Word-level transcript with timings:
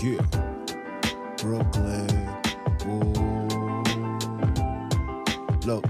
Yeah. 0.00 0.22
Brooklyn. 1.38 2.08
Ooh. 2.86 3.82
Look, 5.66 5.84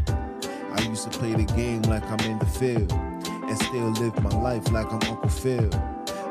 I 0.73 0.81
used 0.89 1.05
to 1.05 1.19
play 1.19 1.35
the 1.35 1.45
game 1.55 1.83
like 1.83 2.03
I'm 2.05 2.21
in 2.21 2.39
the 2.39 2.47
field 2.47 2.91
and 2.91 3.59
still 3.59 3.91
live 4.03 4.19
my 4.23 4.31
life 4.41 4.73
like 4.73 4.91
I'm 4.91 5.03
Uncle 5.11 5.29
Phil. 5.29 5.69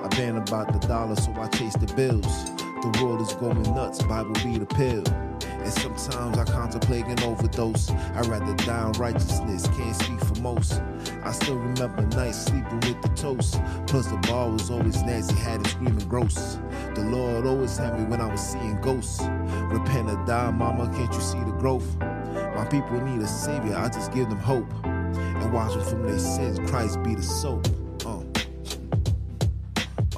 I 0.03 0.07
been 0.15 0.37
about 0.37 0.73
the 0.73 0.87
dollar, 0.87 1.15
so 1.17 1.31
I 1.33 1.47
chase 1.49 1.75
the 1.75 1.93
bills. 1.93 2.45
The 2.81 2.99
world 3.03 3.21
is 3.21 3.33
going 3.33 3.61
nuts, 3.75 4.01
Bible 4.03 4.33
be 4.43 4.57
the 4.57 4.65
pill. 4.65 5.03
And 5.43 5.71
sometimes 5.71 6.35
I 6.35 6.45
contemplate 6.45 7.05
an 7.05 7.19
overdose. 7.19 7.91
I 7.91 8.21
rather 8.21 8.55
die 8.65 8.87
in 8.87 8.93
righteousness, 8.93 9.67
can't 9.77 9.95
speak 9.95 10.19
for 10.21 10.41
most. 10.41 10.81
I 11.23 11.31
still 11.31 11.57
remember 11.57 12.01
nights 12.15 12.45
sleeping 12.45 12.79
with 12.79 12.99
the 13.03 13.09
toast. 13.15 13.59
Plus 13.85 14.07
the 14.07 14.17
bar 14.27 14.49
was 14.49 14.71
always 14.71 15.03
nasty, 15.03 15.35
had 15.35 15.61
it 15.61 15.67
screaming 15.67 16.07
gross. 16.07 16.57
The 16.97 17.03
Lord 17.03 17.45
always 17.45 17.77
had 17.77 17.99
me 17.99 18.05
when 18.05 18.19
I 18.19 18.25
was 18.25 18.41
seeing 18.41 18.81
ghosts. 18.81 19.21
Repent 19.21 20.09
or 20.09 20.25
die, 20.25 20.49
mama, 20.49 20.91
can't 20.95 21.13
you 21.13 21.21
see 21.21 21.37
the 21.37 21.51
growth? 21.51 21.95
My 21.99 22.65
people 22.71 22.99
need 23.01 23.21
a 23.21 23.27
savior, 23.27 23.75
I 23.77 23.87
just 23.87 24.11
give 24.11 24.27
them 24.29 24.39
hope. 24.39 24.65
And 24.83 25.53
wash 25.53 25.75
them 25.75 25.85
from 25.85 26.07
their 26.07 26.17
sins, 26.17 26.59
Christ 26.71 27.03
be 27.03 27.13
the 27.13 27.21
soap. 27.21 27.67
Uh. 28.03 28.23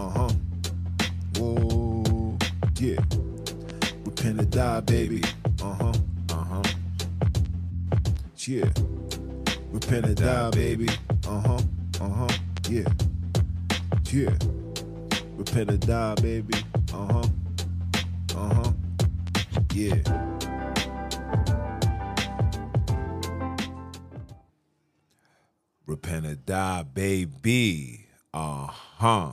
Uh-huh. 0.01 0.29
Whoa, 1.35 2.37
yeah. 2.77 3.01
Repent 4.05 4.39
or 4.39 4.45
die, 4.45 4.79
baby. 4.79 5.21
Uh-huh, 5.61 5.93
uh-huh. 6.29 6.63
Yeah. 8.37 8.69
Repent 9.73 10.05
or 10.07 10.13
die, 10.13 10.49
baby. 10.51 10.87
Uh-huh, 11.27 11.59
uh-huh. 11.99 12.29
Yeah. 12.69 12.87
Yeah. 14.11 14.33
Repent 15.35 15.71
or 15.71 15.77
die, 15.77 16.15
baby. 16.15 16.53
Uh-huh. 16.91 17.23
Uh-huh. 18.35 18.71
Yeah. 19.73 19.95
Repent 25.85 26.25
or 26.25 26.35
die, 26.35 26.83
baby. 26.83 28.07
Uh-huh. 28.33 29.31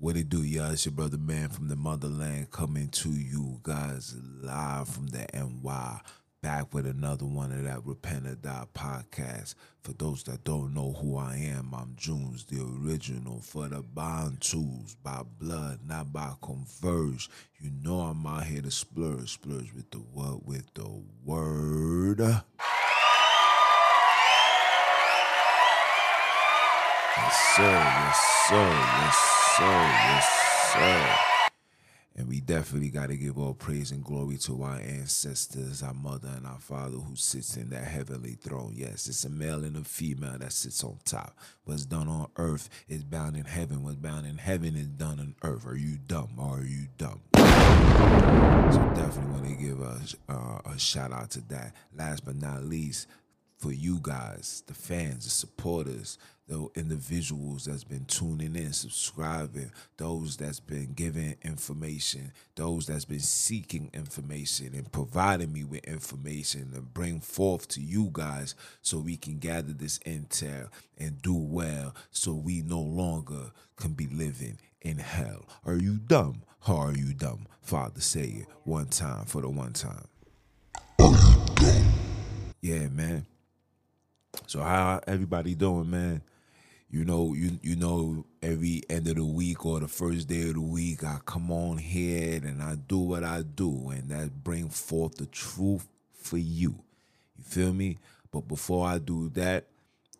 What 0.00 0.16
it 0.16 0.28
do, 0.28 0.42
y'all? 0.42 0.72
It's 0.72 0.86
your 0.86 0.92
brother 0.92 1.18
man 1.18 1.48
from 1.48 1.68
the 1.68 1.76
motherland 1.76 2.50
coming 2.50 2.88
to 2.88 3.10
you 3.10 3.60
guys 3.62 4.14
live 4.40 4.88
from 4.88 5.08
the 5.08 5.26
NY. 5.34 6.00
Back 6.40 6.72
with 6.72 6.86
another 6.86 7.26
one 7.26 7.50
of 7.50 7.64
that 7.64 7.84
Repent 7.84 8.24
or 8.24 8.36
Die 8.36 8.64
podcast. 8.72 9.56
For 9.82 9.92
those 9.92 10.22
that 10.24 10.44
don't 10.44 10.72
know 10.72 10.92
who 10.92 11.16
I 11.16 11.34
am, 11.34 11.74
I'm 11.74 11.96
Junes, 11.96 12.44
the 12.44 12.60
original 12.62 13.40
for 13.40 13.66
the 13.66 13.82
bond 13.82 14.40
tools 14.40 14.94
by 15.02 15.22
blood, 15.40 15.80
not 15.84 16.12
by 16.12 16.34
converge. 16.40 17.28
You 17.58 17.72
know 17.82 18.02
I'm 18.02 18.24
out 18.24 18.44
here 18.44 18.62
to 18.62 18.70
splurge, 18.70 19.32
splurge 19.32 19.72
with 19.74 19.90
the 19.90 19.98
what? 19.98 20.46
With 20.46 20.72
the 20.74 20.88
word. 21.24 22.20
Yes, 22.20 22.44
sir. 27.56 27.64
Yes, 27.64 28.18
sir. 28.48 28.70
Yes, 29.00 29.16
sir. 29.56 29.82
Yes, 30.06 30.26
sir. 30.72 31.37
And 32.18 32.26
we 32.26 32.40
definitely 32.40 32.88
got 32.88 33.10
to 33.10 33.16
give 33.16 33.38
all 33.38 33.54
praise 33.54 33.92
and 33.92 34.02
glory 34.02 34.38
to 34.38 34.64
our 34.64 34.80
ancestors, 34.80 35.84
our 35.84 35.94
mother 35.94 36.28
and 36.36 36.48
our 36.48 36.58
father 36.58 36.96
who 36.96 37.14
sits 37.14 37.56
in 37.56 37.70
that 37.70 37.84
heavenly 37.84 38.32
throne. 38.32 38.72
Yes, 38.74 39.06
it's 39.06 39.24
a 39.24 39.30
male 39.30 39.62
and 39.62 39.76
a 39.76 39.84
female 39.84 40.36
that 40.36 40.52
sits 40.52 40.82
on 40.82 40.98
top. 41.04 41.38
What's 41.62 41.84
done 41.84 42.08
on 42.08 42.26
earth 42.36 42.70
is 42.88 43.04
bound 43.04 43.36
in 43.36 43.44
heaven. 43.44 43.84
What's 43.84 43.94
bound 43.94 44.26
in 44.26 44.36
heaven 44.36 44.74
is 44.74 44.88
done 44.88 45.20
on 45.20 45.36
earth. 45.44 45.64
Are 45.64 45.76
you 45.76 45.96
dumb 45.96 46.30
are 46.40 46.64
you 46.64 46.88
dumb? 46.98 47.20
So 47.36 48.80
definitely 48.96 49.32
want 49.32 49.46
to 49.46 49.54
give 49.54 49.80
a, 49.80 50.00
uh, 50.28 50.72
a 50.74 50.76
shout 50.76 51.12
out 51.12 51.30
to 51.30 51.40
that. 51.42 51.76
Last 51.96 52.24
but 52.24 52.34
not 52.34 52.64
least, 52.64 53.06
for 53.58 53.72
you 53.72 53.98
guys, 54.00 54.62
the 54.66 54.74
fans, 54.74 55.24
the 55.24 55.30
supporters, 55.30 56.16
the 56.46 56.68
individuals 56.76 57.66
that's 57.66 57.84
been 57.84 58.04
tuning 58.06 58.56
in, 58.56 58.72
subscribing, 58.72 59.70
those 59.96 60.36
that's 60.36 60.60
been 60.60 60.92
giving 60.94 61.36
information, 61.42 62.32
those 62.54 62.86
that's 62.86 63.04
been 63.04 63.20
seeking 63.20 63.90
information 63.92 64.74
and 64.74 64.90
providing 64.90 65.52
me 65.52 65.64
with 65.64 65.84
information 65.84 66.70
and 66.74 66.94
bring 66.94 67.20
forth 67.20 67.68
to 67.68 67.82
you 67.82 68.08
guys 68.12 68.54
so 68.80 68.98
we 68.98 69.16
can 69.16 69.38
gather 69.38 69.72
this 69.72 69.98
intel 70.00 70.68
and 70.96 71.20
do 71.20 71.34
well 71.34 71.94
so 72.10 72.32
we 72.32 72.62
no 72.62 72.80
longer 72.80 73.50
can 73.76 73.92
be 73.92 74.06
living 74.06 74.58
in 74.80 74.98
hell. 74.98 75.46
Are 75.66 75.76
you 75.76 75.98
dumb? 75.98 76.42
Or 76.66 76.88
are 76.88 76.96
you 76.96 77.12
dumb? 77.12 77.46
Father, 77.60 78.00
say 78.00 78.42
it 78.42 78.46
one 78.64 78.86
time 78.86 79.26
for 79.26 79.42
the 79.42 79.48
one 79.48 79.72
time. 79.72 80.06
Yeah, 82.60 82.88
man. 82.88 83.26
So 84.46 84.60
how 84.60 85.00
everybody 85.06 85.54
doing, 85.54 85.90
man? 85.90 86.22
You 86.90 87.04
know, 87.04 87.34
you 87.34 87.58
you 87.62 87.76
know, 87.76 88.24
every 88.42 88.82
end 88.88 89.08
of 89.08 89.16
the 89.16 89.24
week 89.24 89.66
or 89.66 89.80
the 89.80 89.88
first 89.88 90.26
day 90.28 90.48
of 90.48 90.54
the 90.54 90.60
week, 90.60 91.04
I 91.04 91.18
come 91.26 91.50
on 91.50 91.76
here 91.76 92.40
and 92.42 92.62
I 92.62 92.76
do 92.76 92.98
what 92.98 93.24
I 93.24 93.42
do, 93.42 93.90
and 93.90 94.08
that 94.08 94.42
bring 94.42 94.70
forth 94.70 95.16
the 95.16 95.26
truth 95.26 95.86
for 96.14 96.38
you. 96.38 96.76
You 97.36 97.44
feel 97.44 97.74
me? 97.74 97.98
But 98.30 98.48
before 98.48 98.86
I 98.86 98.98
do 98.98 99.28
that, 99.30 99.66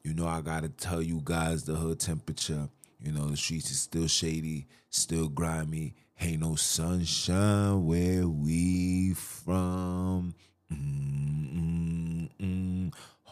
you 0.05 0.12
know, 0.15 0.27
I 0.27 0.43
gotta 0.43 0.69
tell 0.69 1.01
you 1.01 1.21
guys 1.25 1.65
the 1.65 1.75
hood 1.75 2.01
temperature. 2.01 2.69
You 3.01 3.12
know, 3.12 3.27
the 3.28 3.37
streets 3.37 3.71
is 3.71 3.81
still 3.81 4.09
shady, 4.09 4.67
still 4.91 5.28
grimy. 5.28 5.95
Ain't 6.21 6.41
no 6.41 6.57
sunshine 6.57 7.87
where 7.87 8.27
we 8.27 9.15
from. 9.15 10.34
Mm-mm-mm. 10.73 12.28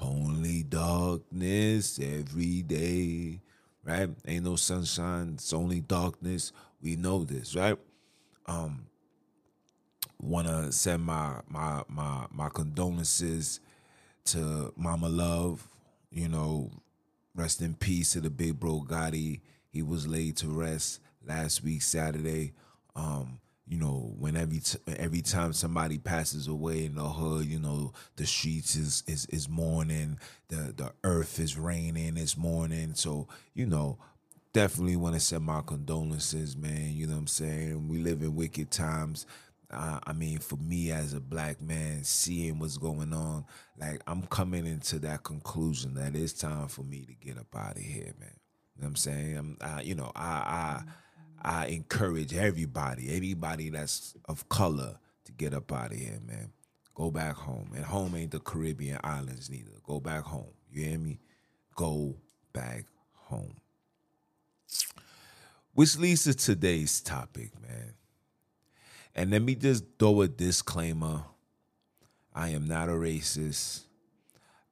Only 0.01 0.63
darkness 0.63 1.99
every 1.99 2.63
day, 2.63 3.41
right? 3.85 4.11
Ain't 4.27 4.45
no 4.45 4.57
sunshine, 4.57 5.33
it's 5.35 5.53
only 5.53 5.81
darkness. 5.81 6.53
We 6.83 6.97
know 6.97 7.25
this, 7.25 7.55
right? 7.55 7.79
Um, 8.47 8.87
wanna 10.21 10.71
send 10.73 11.03
my 11.05 11.41
my 11.49 11.83
my 11.89 12.27
my 12.31 12.49
condolences 12.51 13.61
to 14.27 14.73
Mama 14.77 15.09
Love. 15.09 15.67
You 16.11 16.29
know, 16.29 16.71
rest 17.35 17.61
in 17.63 17.75
peace 17.75 18.13
to 18.13 18.21
the 18.21 18.31
big 18.31 18.61
bro 18.61 18.85
Gotti. 18.87 19.41
He 19.71 19.83
was 19.83 20.07
laid 20.07 20.37
to 20.39 20.49
rest 20.49 21.01
last 21.27 21.63
week 21.65 21.83
Saturday. 21.83 22.53
Um, 22.95 23.41
you 23.69 23.79
know, 23.79 24.15
when 24.19 24.37
every 24.37 24.61
t- 24.61 24.79
every 24.97 25.23
time 25.23 25.53
somebody 25.53 25.99
passes 25.99 26.47
away 26.47 26.85
in 26.85 26.95
the 26.95 27.03
hood, 27.03 27.47
you 27.47 27.59
know, 27.59 27.93
the 28.15 28.25
streets 28.25 28.77
is 28.77 29.03
is 29.09 29.27
is 29.27 29.49
mourning, 29.49 30.19
the 30.49 30.73
the 30.77 30.93
earth 31.03 31.41
is 31.41 31.59
raining, 31.59 32.17
it's 32.17 32.37
mourning. 32.37 32.95
So, 32.95 33.27
you 33.55 33.67
know, 33.67 33.99
definitely 34.53 34.97
want 34.97 35.15
to 35.15 35.21
send 35.21 35.45
my 35.45 35.63
condolences, 35.63 36.57
man. 36.57 36.93
You 36.93 37.09
know 37.09 37.15
what 37.15 37.21
I'm 37.21 37.27
saying? 37.27 37.89
We 37.89 37.99
live 37.99 38.23
in 38.23 38.37
wicked 38.37 38.71
times. 38.71 39.27
Uh, 39.69 39.99
I 40.07 40.13
mean, 40.13 40.39
for 40.39 40.57
me 40.57 40.93
as 40.93 41.13
a 41.13 41.21
black 41.21 41.61
man, 41.61 42.05
seeing 42.05 42.61
what's 42.61 42.79
going 42.79 43.13
on, 43.13 43.47
like 43.77 44.01
I'm 44.07 44.23
coming 44.23 44.65
into 44.65 45.01
that 45.01 45.25
conclusion 45.25 45.95
that 45.95 46.15
it's 46.15 46.33
time 46.33 46.69
for 46.69 46.83
me 46.83 47.05
to 47.05 47.15
get 47.15 47.37
up 47.37 47.55
out 47.57 47.77
of 47.77 47.83
here, 47.83 48.15
man. 48.21 48.31
You 48.77 48.83
know 48.83 48.87
what 48.87 48.87
I'm 48.87 48.97
saying? 48.97 49.37
I'm, 49.37 49.57
I, 49.61 49.81
you 49.83 49.97
know, 49.97 50.13
I, 50.15 50.23
I 50.23 50.83
I 51.43 51.67
encourage 51.67 52.35
everybody, 52.35 53.15
anybody 53.15 53.71
that's 53.71 54.15
of 54.27 54.49
color, 54.49 54.99
to 55.25 55.33
get 55.33 55.55
up 55.55 55.73
out 55.73 55.93
of 55.93 55.99
here, 55.99 56.19
man. 56.27 56.51
Go 56.95 57.11
back 57.11 57.35
home. 57.37 57.71
And 57.75 57.85
home 57.85 58.15
ain't 58.15 58.31
the 58.31 58.41
Caribbean 58.41 58.99
islands 59.05 59.51
neither. 59.51 59.73
Go 59.85 60.01
back 60.01 60.23
home. 60.23 60.55
You 60.71 60.85
hear 60.85 60.99
me? 60.99 61.21
Go 61.75 62.17
back 62.53 62.87
home. 63.13 63.57
Which 65.75 65.99
leads 65.99 66.25
to 66.25 66.35
today's 66.35 67.03
topic, 67.03 67.51
man. 67.61 67.93
And 69.15 69.31
let 69.31 69.43
me 69.43 69.55
just 69.55 69.85
throw 69.99 70.23
a 70.23 70.29
disclaimer. 70.29 71.23
I 72.35 72.51
am 72.51 72.67
not 72.67 72.89
a 72.89 72.93
racist. 72.93 73.83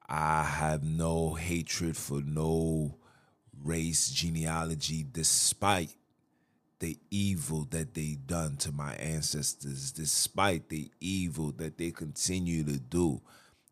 I 0.07 0.43
have 0.43 0.83
no 0.83 1.33
hatred 1.33 1.95
for 1.97 2.21
no 2.21 2.95
race 3.63 4.09
genealogy, 4.09 5.05
despite 5.11 5.95
the 6.85 6.99
evil 7.09 7.65
that 7.71 7.95
they 7.95 8.15
done 8.27 8.55
to 8.57 8.71
my 8.71 8.93
ancestors, 8.97 9.91
despite 9.91 10.69
the 10.69 10.91
evil 10.99 11.51
that 11.53 11.79
they 11.79 11.89
continue 11.89 12.63
to 12.63 12.77
do. 12.77 13.19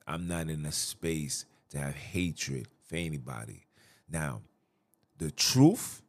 I'm 0.07 0.27
not 0.27 0.50
in 0.50 0.65
a 0.65 0.71
space 0.71 1.45
to 1.69 1.77
have 1.77 1.94
hatred 1.94 2.68
for 2.83 2.95
anybody. 2.95 3.68
Now, 4.10 4.42
the 5.19 5.30
truth 5.30 6.01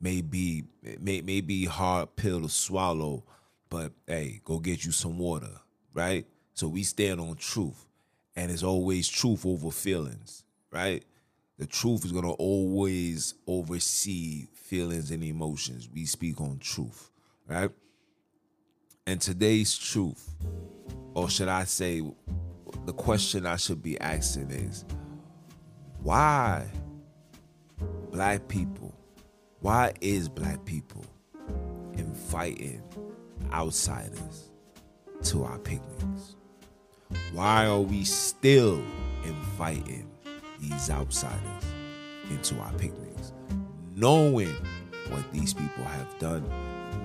may 0.00 0.22
be 0.22 0.64
may, 0.98 1.20
may 1.20 1.42
be 1.42 1.66
hard 1.66 2.16
pill 2.16 2.40
to 2.40 2.48
swallow, 2.48 3.22
but 3.68 3.92
hey, 4.06 4.40
go 4.42 4.60
get 4.60 4.86
you 4.86 4.92
some 4.92 5.18
water, 5.18 5.60
right? 5.92 6.24
So 6.54 6.68
we 6.68 6.84
stand 6.84 7.20
on 7.20 7.36
truth. 7.36 7.86
And 8.34 8.50
it's 8.50 8.62
always 8.62 9.08
truth 9.08 9.44
over 9.44 9.70
feelings, 9.70 10.42
right? 10.70 11.04
The 11.60 11.66
truth 11.66 12.06
is 12.06 12.12
gonna 12.12 12.32
always 12.32 13.34
oversee 13.46 14.46
feelings 14.54 15.10
and 15.10 15.22
emotions. 15.22 15.90
We 15.94 16.06
speak 16.06 16.40
on 16.40 16.58
truth. 16.58 17.10
right? 17.46 17.70
And 19.06 19.20
today's 19.20 19.76
truth, 19.76 20.36
or 21.12 21.28
should 21.28 21.48
I 21.48 21.64
say, 21.64 22.02
the 22.86 22.94
question 22.94 23.44
I 23.44 23.56
should 23.56 23.82
be 23.82 24.00
asking 24.00 24.50
is 24.52 24.86
why 26.02 26.66
black 28.10 28.48
people, 28.48 28.94
why 29.58 29.92
is 30.00 30.30
black 30.30 30.64
people 30.64 31.04
inviting 31.92 32.82
outsiders 33.52 34.50
to 35.24 35.44
our 35.44 35.58
picnics? 35.58 36.36
Why 37.34 37.66
are 37.66 37.80
we 37.80 38.04
still 38.04 38.82
inviting 39.26 40.09
these 40.60 40.90
outsiders 40.90 41.64
into 42.30 42.58
our 42.60 42.72
picnics? 42.74 43.32
Knowing 43.96 44.54
what 45.08 45.24
these 45.32 45.52
people 45.52 45.84
have 45.84 46.18
done, 46.18 46.44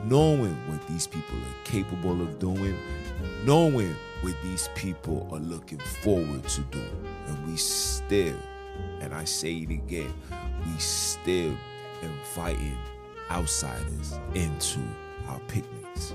knowing 0.06 0.56
what 0.70 0.86
these 0.88 1.08
people 1.08 1.38
are 1.38 1.64
capable 1.64 2.22
of 2.22 2.40
doing, 2.40 2.78
knowing 3.46 3.96
what 4.22 4.36
these 4.44 4.70
people 4.76 5.28
are 5.32 5.40
looking 5.40 5.80
forward 5.80 6.44
to 6.48 6.62
doing. 6.62 7.08
And 7.28 7.48
we 7.48 7.58
still, 7.58 8.38
and 9.02 9.14
I 9.14 9.24
say 9.24 9.54
it 9.54 9.70
again, 9.70 10.14
we 10.66 10.80
still 10.80 11.56
inviting 12.02 12.78
outsiders 13.32 14.20
into 14.34 14.80
our 15.28 15.40
picnics. 15.48 16.14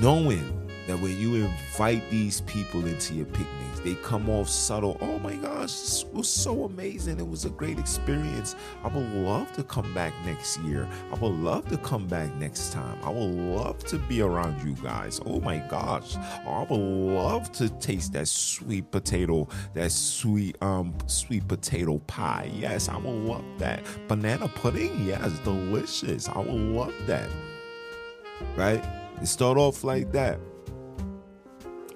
Knowing 0.00 0.68
that 0.86 0.98
when 1.00 1.18
you 1.18 1.36
invite 1.36 2.02
these 2.10 2.40
people 2.42 2.86
into 2.86 3.14
your 3.14 3.26
picnics, 3.26 3.67
they 3.80 3.94
come 3.96 4.28
off 4.28 4.48
subtle. 4.48 4.96
Oh 5.00 5.18
my 5.18 5.34
gosh, 5.36 5.72
this 5.72 6.04
was 6.12 6.28
so 6.28 6.64
amazing. 6.64 7.18
It 7.18 7.28
was 7.28 7.44
a 7.44 7.50
great 7.50 7.78
experience. 7.78 8.56
I 8.82 8.88
would 8.88 9.12
love 9.12 9.52
to 9.52 9.62
come 9.62 9.92
back 9.94 10.12
next 10.24 10.60
year. 10.60 10.88
I 11.12 11.16
would 11.16 11.34
love 11.34 11.68
to 11.68 11.78
come 11.78 12.06
back 12.06 12.34
next 12.36 12.72
time. 12.72 12.98
I 13.02 13.10
would 13.10 13.34
love 13.34 13.78
to 13.86 13.98
be 13.98 14.22
around 14.22 14.62
you 14.66 14.74
guys. 14.82 15.20
Oh 15.24 15.40
my 15.40 15.58
gosh. 15.58 16.16
I 16.16 16.66
would 16.68 16.78
love 16.78 17.52
to 17.52 17.68
taste 17.68 18.12
that 18.14 18.28
sweet 18.28 18.90
potato, 18.90 19.48
that 19.74 19.92
sweet 19.92 20.60
um 20.62 20.94
sweet 21.06 21.46
potato 21.48 21.98
pie. 22.06 22.50
Yes, 22.54 22.88
I 22.88 22.96
would 22.96 23.10
love 23.10 23.44
that. 23.58 23.82
Banana 24.08 24.48
pudding? 24.48 25.06
Yes, 25.06 25.38
delicious. 25.40 26.28
I 26.28 26.38
would 26.38 26.54
love 26.54 26.94
that. 27.06 27.28
Right? 28.56 28.84
It 29.20 29.26
start 29.26 29.58
off 29.58 29.82
like 29.84 30.12
that. 30.12 30.38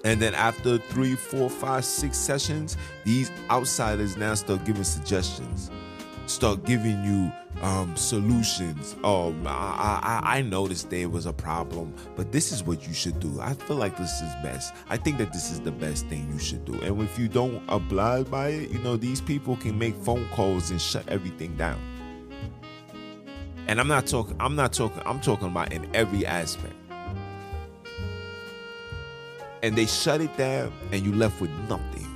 And 0.03 0.21
then 0.21 0.35
after 0.35 0.77
three, 0.77 1.15
four, 1.15 1.49
five, 1.49 1.85
six 1.85 2.17
sessions, 2.17 2.75
these 3.05 3.31
outsiders 3.49 4.17
now 4.17 4.33
start 4.35 4.65
giving 4.65 4.83
suggestions, 4.83 5.71
start 6.25 6.65
giving 6.65 7.01
you 7.05 7.31
um, 7.61 7.95
solutions. 7.95 8.97
Oh, 9.05 9.33
I, 9.45 10.21
I, 10.23 10.37
I 10.37 10.41
noticed 10.41 10.89
there 10.89 11.07
was 11.07 11.25
a 11.25 11.31
problem, 11.31 11.93
but 12.17 12.33
this 12.33 12.51
is 12.51 12.63
what 12.63 12.85
you 12.85 12.93
should 12.93 13.21
do. 13.21 13.39
I 13.39 13.53
feel 13.53 13.77
like 13.77 13.97
this 13.97 14.21
is 14.21 14.33
best. 14.43 14.73
I 14.89 14.97
think 14.97 15.19
that 15.19 15.31
this 15.31 15.51
is 15.51 15.61
the 15.61 15.71
best 15.71 16.05
thing 16.07 16.29
you 16.33 16.39
should 16.39 16.65
do. 16.65 16.81
And 16.81 17.01
if 17.01 17.17
you 17.17 17.29
don't 17.29 17.63
oblige 17.69 18.29
by 18.29 18.49
it, 18.49 18.71
you 18.71 18.79
know, 18.79 18.97
these 18.97 19.21
people 19.21 19.55
can 19.55 19.79
make 19.79 19.95
phone 19.95 20.27
calls 20.33 20.69
and 20.69 20.81
shut 20.81 21.07
everything 21.07 21.55
down. 21.55 21.79
And 23.67 23.79
I'm 23.79 23.87
not 23.87 24.05
talking, 24.05 24.35
I'm 24.41 24.57
not 24.57 24.73
talking, 24.73 25.01
I'm 25.05 25.21
talking 25.21 25.47
about 25.47 25.71
in 25.71 25.87
every 25.95 26.25
aspect 26.25 26.75
and 29.63 29.77
they 29.77 29.85
shut 29.85 30.21
it 30.21 30.35
down 30.37 30.71
and 30.91 31.03
you 31.03 31.13
left 31.13 31.41
with 31.41 31.49
nothing. 31.69 32.07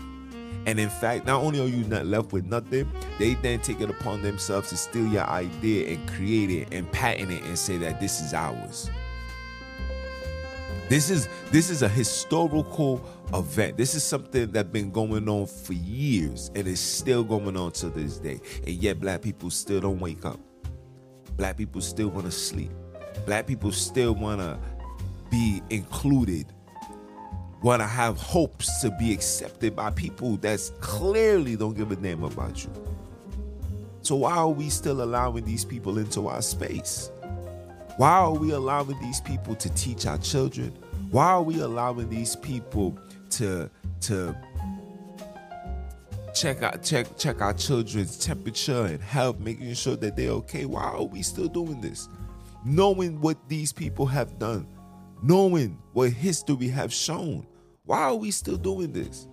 And 0.68 0.82
in 0.82 0.90
fact, 0.90 1.26
not 1.26 1.42
only 1.42 1.62
are 1.62 1.68
you 1.68 1.86
not 1.86 2.06
left 2.06 2.34
with 2.34 2.46
nothing, 2.46 2.92
they 3.20 3.36
then 3.36 3.62
take 3.62 3.80
it 3.80 3.90
upon 3.90 4.22
themselves 4.22 4.70
to 4.70 4.78
steal 4.78 5.08
your 5.08 5.24
idea 5.24 5.88
and 5.88 6.08
create 6.10 6.52
it 6.52 6.74
and 6.74 6.92
patent 6.92 7.32
it 7.32 7.42
and 7.44 7.58
say 7.58 7.78
that 7.78 8.02
this 8.02 8.20
is 8.20 8.34
ours. 8.34 8.92
This 10.90 11.10
is 11.10 11.28
this 11.52 11.70
is 11.70 11.82
a 11.84 11.90
historical 11.90 13.02
event. 13.34 13.78
This 13.78 13.96
is 13.96 14.04
something 14.04 14.52
that's 14.52 14.70
been 14.70 14.92
going 14.92 15.28
on 15.30 15.46
for 15.48 15.74
years 15.74 16.52
and 16.54 16.68
is 16.68 16.82
still 16.82 17.24
going 17.24 17.56
on 17.56 17.72
to 17.74 17.90
this 17.90 18.18
day. 18.18 18.42
And 18.66 18.76
yet 18.76 19.00
black 19.00 19.22
people 19.22 19.50
still 19.50 19.80
don't 19.80 20.00
wake 20.00 20.26
up. 20.26 20.40
Black 21.38 21.58
people 21.58 21.80
still 21.80 22.10
want 22.10 22.26
to 22.26 22.32
sleep. 22.32 22.72
Black 23.26 23.48
people 23.48 23.72
still 23.72 24.16
want 24.16 24.42
to 24.42 24.60
be 25.30 25.62
included 25.70 26.54
want 27.62 27.82
to 27.82 27.88
have 27.88 28.18
hopes 28.18 28.82
to 28.82 28.92
be 28.92 29.12
accepted 29.12 29.76
by 29.76 29.90
people 29.92 30.38
that's 30.38 30.70
clearly 30.80 31.56
don't 31.56 31.76
give 31.76 31.92
a 31.92 31.96
damn 31.96 32.24
about 32.24 32.64
you. 32.64 32.72
So 34.02 34.16
why 34.16 34.36
are 34.38 34.50
we 34.50 34.70
still 34.70 35.02
allowing 35.02 35.44
these 35.44 35.66
people 35.66 35.98
into 35.98 36.28
our 36.28 36.42
space? 36.42 37.12
Why 37.98 38.12
are 38.12 38.34
we 38.34 38.52
allowing 38.52 39.00
these 39.02 39.20
people 39.20 39.56
to 39.56 39.70
teach 39.72 40.06
our 40.06 40.20
children? 40.20 40.72
Why 41.10 41.26
are 41.32 41.42
we 41.42 41.60
allowing 41.60 42.10
these 42.10 42.36
people 42.36 42.98
to 43.32 43.70
to 44.02 44.36
check 46.36 46.62
out 46.62 46.84
check 46.84 47.08
check 47.18 47.42
our 47.42 47.54
children's 47.54 48.18
temperature 48.18 48.86
and 48.86 49.02
health, 49.02 49.40
making 49.40 49.74
sure 49.74 49.96
that 49.96 50.16
they're 50.16 50.30
okay? 50.32 50.66
Why 50.66 50.84
are 50.84 51.04
we 51.04 51.24
still 51.24 51.48
doing 51.48 51.82
this? 51.82 52.08
Knowing 52.64 53.20
what 53.20 53.38
these 53.50 53.74
people 53.74 54.06
have 54.06 54.38
done, 54.38 54.68
knowing 55.22 55.78
what 55.94 56.12
history 56.12 56.68
have 56.68 56.94
shown. 56.94 57.46
Why 57.86 58.04
are 58.04 58.16
we 58.16 58.32
still 58.32 58.58
doing 58.58 58.92
this? 58.92 59.28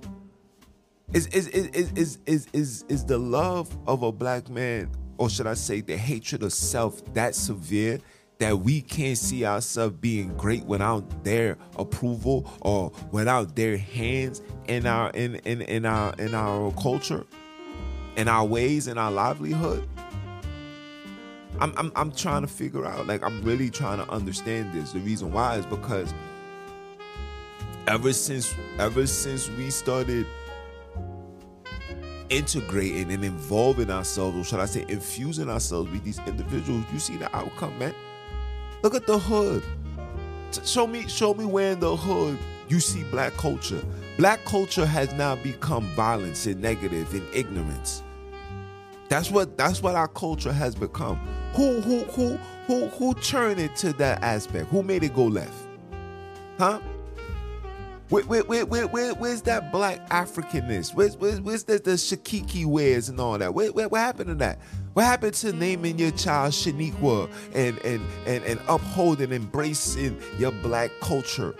Is 1.13 1.27
is 1.29 1.49
is 1.49 1.93
is 1.93 2.19
is 2.27 2.49
is 2.53 2.85
is 2.89 3.05
the 3.05 3.19
love 3.19 3.77
of 3.87 4.03
a 4.03 4.11
black 4.11 4.49
man, 4.49 4.91
or 5.19 5.29
should 5.29 5.47
I 5.47 5.55
say 5.55 5.81
the 5.81 5.97
hatred 5.97 6.43
of 6.43 6.53
self 6.53 7.05
that 7.15 7.35
severe 7.35 8.01
that 8.39 8.59
we 8.59 8.81
can't 8.81 9.17
see 9.17 9.45
ourselves 9.45 9.97
being 10.01 10.37
great 10.37 10.65
without 10.65 11.25
their 11.25 11.57
approval 11.77 12.51
or 12.63 12.91
without 13.13 13.55
their 13.55 13.77
hands 13.77 14.43
in 14.67 14.87
our 14.87 15.11
in 15.11 15.37
in, 15.45 15.63
in 15.63 15.87
our 15.87 16.15
in 16.19 16.35
our 16.35 16.73
culture, 16.73 17.25
in 18.17 18.27
our 18.27 18.45
ways, 18.45 18.89
in 18.89 18.99
our 18.99 19.13
livelihood? 19.13 19.89
I'm, 21.65 21.73
I'm 21.79 21.93
I'm 21.97 22.13
trying 22.13 22.43
to 22.43 22.47
figure 22.47 22.85
out, 22.85 23.07
like 23.07 23.23
I'm 23.23 23.43
really 23.43 23.71
trying 23.71 23.97
to 23.97 24.11
understand 24.11 24.75
this. 24.75 24.93
The 24.93 24.99
reason 24.99 25.33
why 25.33 25.57
is 25.57 25.65
because 25.65 26.13
ever 27.87 28.13
since 28.13 28.55
ever 28.79 29.07
since 29.07 29.49
we 29.49 29.71
started 29.71 30.27
integrating 32.29 33.11
and 33.11 33.25
involving 33.25 33.91
ourselves, 33.91 34.37
or 34.37 34.45
should 34.45 34.61
I 34.61 34.67
say 34.67 34.85
infusing 34.89 35.49
ourselves 35.49 35.91
with 35.91 36.05
these 36.05 36.19
individuals, 36.27 36.85
you 36.93 36.99
see 36.99 37.17
the 37.17 37.35
outcome, 37.35 37.79
man. 37.79 37.95
Look 38.83 38.95
at 38.95 39.07
the 39.07 39.19
hood. 39.19 39.63
Show 40.65 40.87
me, 40.87 41.09
show 41.09 41.33
me 41.33 41.47
where 41.47 41.73
in 41.73 41.81
the 41.81 41.97
hood 41.97 42.39
you 42.69 42.79
see 42.79 43.05
black 43.05 43.33
culture. 43.39 43.83
Black 44.19 44.45
culture 44.45 44.85
has 44.85 45.13
now 45.15 45.37
become 45.37 45.87
violence 45.97 46.45
and 46.45 46.61
negative 46.61 47.13
and 47.15 47.27
ignorance. 47.35 48.04
That's 49.09 49.31
what 49.31 49.57
that's 49.57 49.83
what 49.83 49.95
our 49.95 50.09
culture 50.09 50.53
has 50.53 50.75
become. 50.75 51.17
Who 51.55 51.81
who 51.81 52.05
who 52.05 52.37
who 52.67 52.87
who 52.89 53.15
turned 53.15 53.61
it 53.61 53.77
to 53.77 53.93
that 53.95 54.23
aspect? 54.23 54.69
Who 54.71 54.83
made 54.83 55.03
it 55.03 55.15
go 55.15 55.25
left? 55.25 55.55
Huh? 56.59 56.81
Where, 58.11 58.23
where, 58.25 58.45
where, 58.45 58.67
where, 58.67 58.87
where, 58.87 59.15
where's 59.15 59.43
that 59.43 59.73
black 59.73 60.09
Africanness? 60.11 60.95
Where's, 60.95 61.17
where's, 61.17 61.41
where's 61.41 61.65
the, 61.65 61.79
the 61.79 61.93
Shakiki 61.93 62.67
wears 62.67 63.09
and 63.09 63.19
all 63.19 63.39
that? 63.39 63.55
Where, 63.55 63.73
where, 63.73 63.89
what 63.89 63.99
happened 63.99 64.29
to 64.29 64.35
that? 64.37 64.59
What 64.93 65.05
happened 65.05 65.35
to 65.35 65.53
naming 65.53 65.99
your 65.99 66.11
child 66.11 66.53
Shaniqua 66.53 67.31
and, 67.55 67.79
and, 67.79 68.07
and, 68.27 68.45
and 68.45 68.61
upholding, 68.69 69.33
embracing 69.33 70.21
your 70.39 70.53
black 70.53 70.91
culture, 71.01 71.55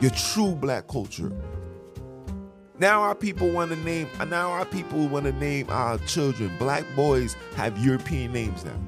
your 0.00 0.10
true 0.12 0.54
black 0.54 0.88
culture? 0.88 1.30
Now 2.80 3.02
our 3.02 3.14
people 3.14 3.50
want 3.50 3.70
to 3.72 3.76
name. 3.76 4.08
Now 4.26 4.52
our 4.52 4.64
people 4.64 5.06
want 5.06 5.26
to 5.26 5.32
name 5.32 5.66
our 5.68 5.98
children. 5.98 6.50
Black 6.58 6.82
boys 6.96 7.36
have 7.54 7.76
European 7.78 8.32
names 8.32 8.64
now. 8.64 8.80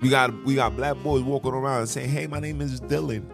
We 0.00 0.08
got 0.08 0.32
we 0.44 0.54
got 0.54 0.74
black 0.76 0.96
boys 1.02 1.22
walking 1.22 1.52
around 1.52 1.86
saying, 1.88 2.08
"Hey, 2.08 2.26
my 2.26 2.40
name 2.40 2.62
is 2.62 2.80
Dylan. 2.80 3.26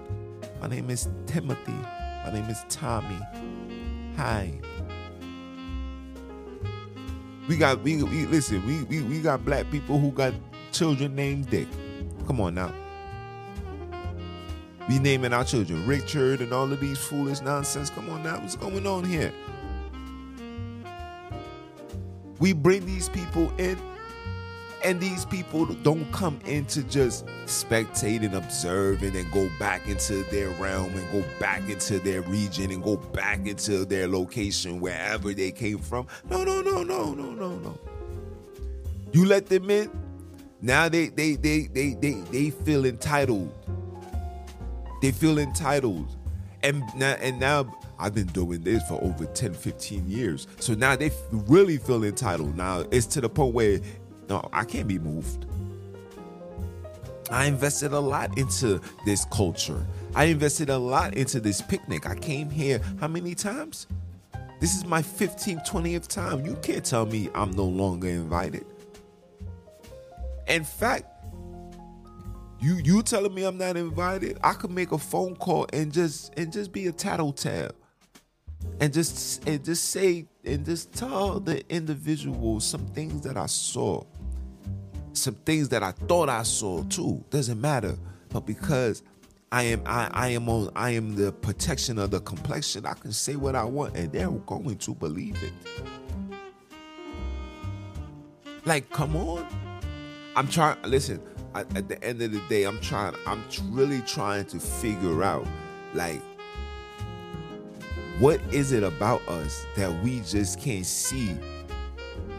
My 0.61 0.67
name 0.67 0.91
is 0.91 1.09
Timothy. 1.27 1.79
My 2.25 2.33
name 2.33 2.51
is 2.51 2.65
Tommy. 2.69 3.21
Hi." 4.17 4.53
We 7.49 7.57
got 7.57 7.81
we, 7.85 8.03
we 8.03 8.27
listen. 8.27 8.67
We, 8.67 8.83
we 8.83 9.03
we 9.03 9.21
got 9.21 9.45
black 9.45 9.71
people 9.71 10.01
who 10.01 10.11
got 10.11 10.35
children 10.73 11.15
named 11.15 11.49
Dick. 11.49 11.69
Come 12.27 12.41
on 12.41 12.57
now. 12.57 12.75
We 14.89 14.99
naming 14.99 15.33
our 15.33 15.45
children 15.45 15.87
Richard 15.87 16.41
and 16.41 16.53
all 16.53 16.73
of 16.73 16.81
these 16.81 16.99
foolish 16.99 17.41
nonsense. 17.41 17.91
Come 17.91 18.09
on 18.11 18.23
now, 18.23 18.39
what's 18.41 18.57
going 18.57 18.87
on 18.87 19.05
here? 19.05 19.33
We 22.39 22.53
bring 22.53 22.87
these 22.87 23.09
people 23.09 23.53
in, 23.59 23.79
and 24.85 25.01
these 25.01 25.25
people 25.25 25.67
don't 25.67 26.11
come 26.13 26.39
in 26.45 26.67
to 26.67 26.83
just 26.85 27.27
spectate 27.47 28.25
and 28.25 28.35
observe 28.35 29.03
and 29.03 29.13
then 29.15 29.27
go 29.33 29.49
back 29.59 29.89
into 29.89 30.23
their 30.25 30.51
realm 30.51 30.95
and 30.95 31.13
go 31.13 31.25
back 31.41 31.69
into 31.69 31.99
their 31.99 32.23
region 32.23 32.71
and 32.71 32.83
go 32.85 32.97
back 32.97 33.47
into 33.47 33.85
their 33.85 34.07
location 34.07 34.81
wherever 34.81 35.33
they 35.35 35.51
came 35.51 35.79
from. 35.79 36.07
No, 36.31 36.45
no, 36.45 36.61
no, 36.61 36.83
no, 36.83 37.15
no, 37.15 37.33
no, 37.33 37.57
no. 37.59 37.79
You 39.13 39.25
let 39.27 39.47
them 39.47 39.71
in, 39.71 39.91
Now 40.63 40.89
they 40.89 41.09
they 41.09 41.37
they 41.37 41.69
they 41.69 41.95
they 41.95 42.13
they 42.33 42.51
feel 42.51 42.87
entitled. 42.87 43.53
They 45.03 45.13
feel 45.13 45.39
entitled. 45.39 46.17
And 46.63 46.83
now 46.97 47.17
and 47.21 47.39
now 47.39 47.79
I've 47.99 48.15
been 48.15 48.27
doing 48.29 48.63
this 48.63 48.83
for 48.89 49.03
over 49.03 49.27
10, 49.27 49.55
15 49.55 50.09
years. 50.09 50.47
So 50.59 50.75
now 50.75 50.97
they 50.97 51.11
really 51.31 51.77
feel 51.77 52.05
entitled. 52.05 52.57
Now 52.57 52.85
it's 52.91 53.07
to 53.07 53.21
the 53.21 53.29
point 53.29 53.55
where 53.55 53.81
no, 54.29 54.49
I 54.53 54.65
can't 54.65 54.89
be 54.89 54.99
moved. 54.99 55.47
I 57.31 57.47
invested 57.47 57.93
a 57.93 58.01
lot 58.01 58.37
into 58.39 58.81
this 59.05 59.25
culture. 59.27 59.85
I 60.15 60.25
invested 60.25 60.71
a 60.71 60.79
lot 60.79 61.15
into 61.15 61.41
this 61.41 61.61
picnic. 61.61 62.07
I 62.07 62.15
came 62.15 62.51
here 62.51 62.81
how 63.01 63.09
many 63.09 63.35
times? 63.35 63.87
This 64.61 64.77
is 64.77 64.87
my 64.87 65.03
15th, 65.03 65.69
20th 65.69 66.09
time. 66.09 66.47
You 66.47 66.57
can't 66.63 66.85
tell 66.85 67.05
me 67.05 67.29
I'm 67.35 67.51
no 67.51 67.65
longer 67.65 68.09
invited. 68.09 68.65
In 70.47 70.65
fact, 70.65 71.16
you 72.67 72.77
you 72.83 73.03
telling 73.03 73.33
me 73.33 73.45
I'm 73.45 73.59
not 73.59 73.77
invited? 73.77 74.39
I 74.43 74.55
could 74.55 74.73
make 74.73 74.91
a 74.91 74.99
phone 74.99 75.37
call 75.37 75.69
and 75.73 75.93
just 75.93 76.37
and 76.37 76.53
just 76.53 76.73
be 76.73 76.89
a 76.89 76.93
tattletale. 76.93 77.71
And 78.81 78.93
just 78.93 79.47
and 79.47 79.65
just 79.65 79.91
say 79.91 80.27
and 80.45 80.65
just 80.65 80.93
tell 80.93 81.39
the 81.39 81.63
individual 81.73 82.59
some 82.59 82.85
things 82.89 83.21
that 83.23 83.37
I 83.37 83.47
saw. 83.47 84.03
Some 85.13 85.35
things 85.35 85.69
that 85.69 85.85
I 85.85 85.93
thought 85.93 86.29
I 86.29 86.43
saw 86.43 86.83
too. 86.85 87.25
Doesn't 87.31 87.61
matter. 87.61 87.97
But 88.31 88.47
because 88.47 89.05
I 89.53 89.63
am 89.63 89.83
I, 89.87 90.11
I 90.13 90.29
am 90.31 90.49
on 90.49 90.71
I 90.75 90.91
am 90.91 91.15
the 91.15 91.31
protection 91.31 92.01
of 92.01 92.11
the 92.11 92.21
complexion, 92.21 92.85
I 92.85 92.95
can 92.95 93.13
say 93.13 93.37
what 93.37 93.55
I 93.55 93.63
want 93.63 93.97
and 93.97 94.11
they're 94.11 94.29
going 94.29 94.79
to 94.79 94.95
believe 94.95 95.41
it. 95.41 95.53
Like, 98.65 98.91
come 98.91 99.15
on. 99.15 99.47
I'm 100.35 100.49
trying. 100.49 100.83
Listen, 100.83 101.23
at, 101.61 101.89
the 101.89 102.03
end 102.03 102.23
of 102.23 102.33
the 102.33 102.41
day, 102.49 102.65
I'm 102.65 102.81
trying. 102.81 103.15
I'm 103.27 103.43
really 103.71 104.01
trying 104.03 104.45
to 104.47 104.59
figure 104.59 105.23
out, 105.23 105.47
like, 105.95 106.21
what 108.19 108.41
is 108.53 108.73
it 108.73 108.83
about 108.83 109.27
us 109.29 109.67
that 109.77 109.93
we 110.03 110.21
just 110.21 110.61
can't 110.61 110.87
see 110.87 111.37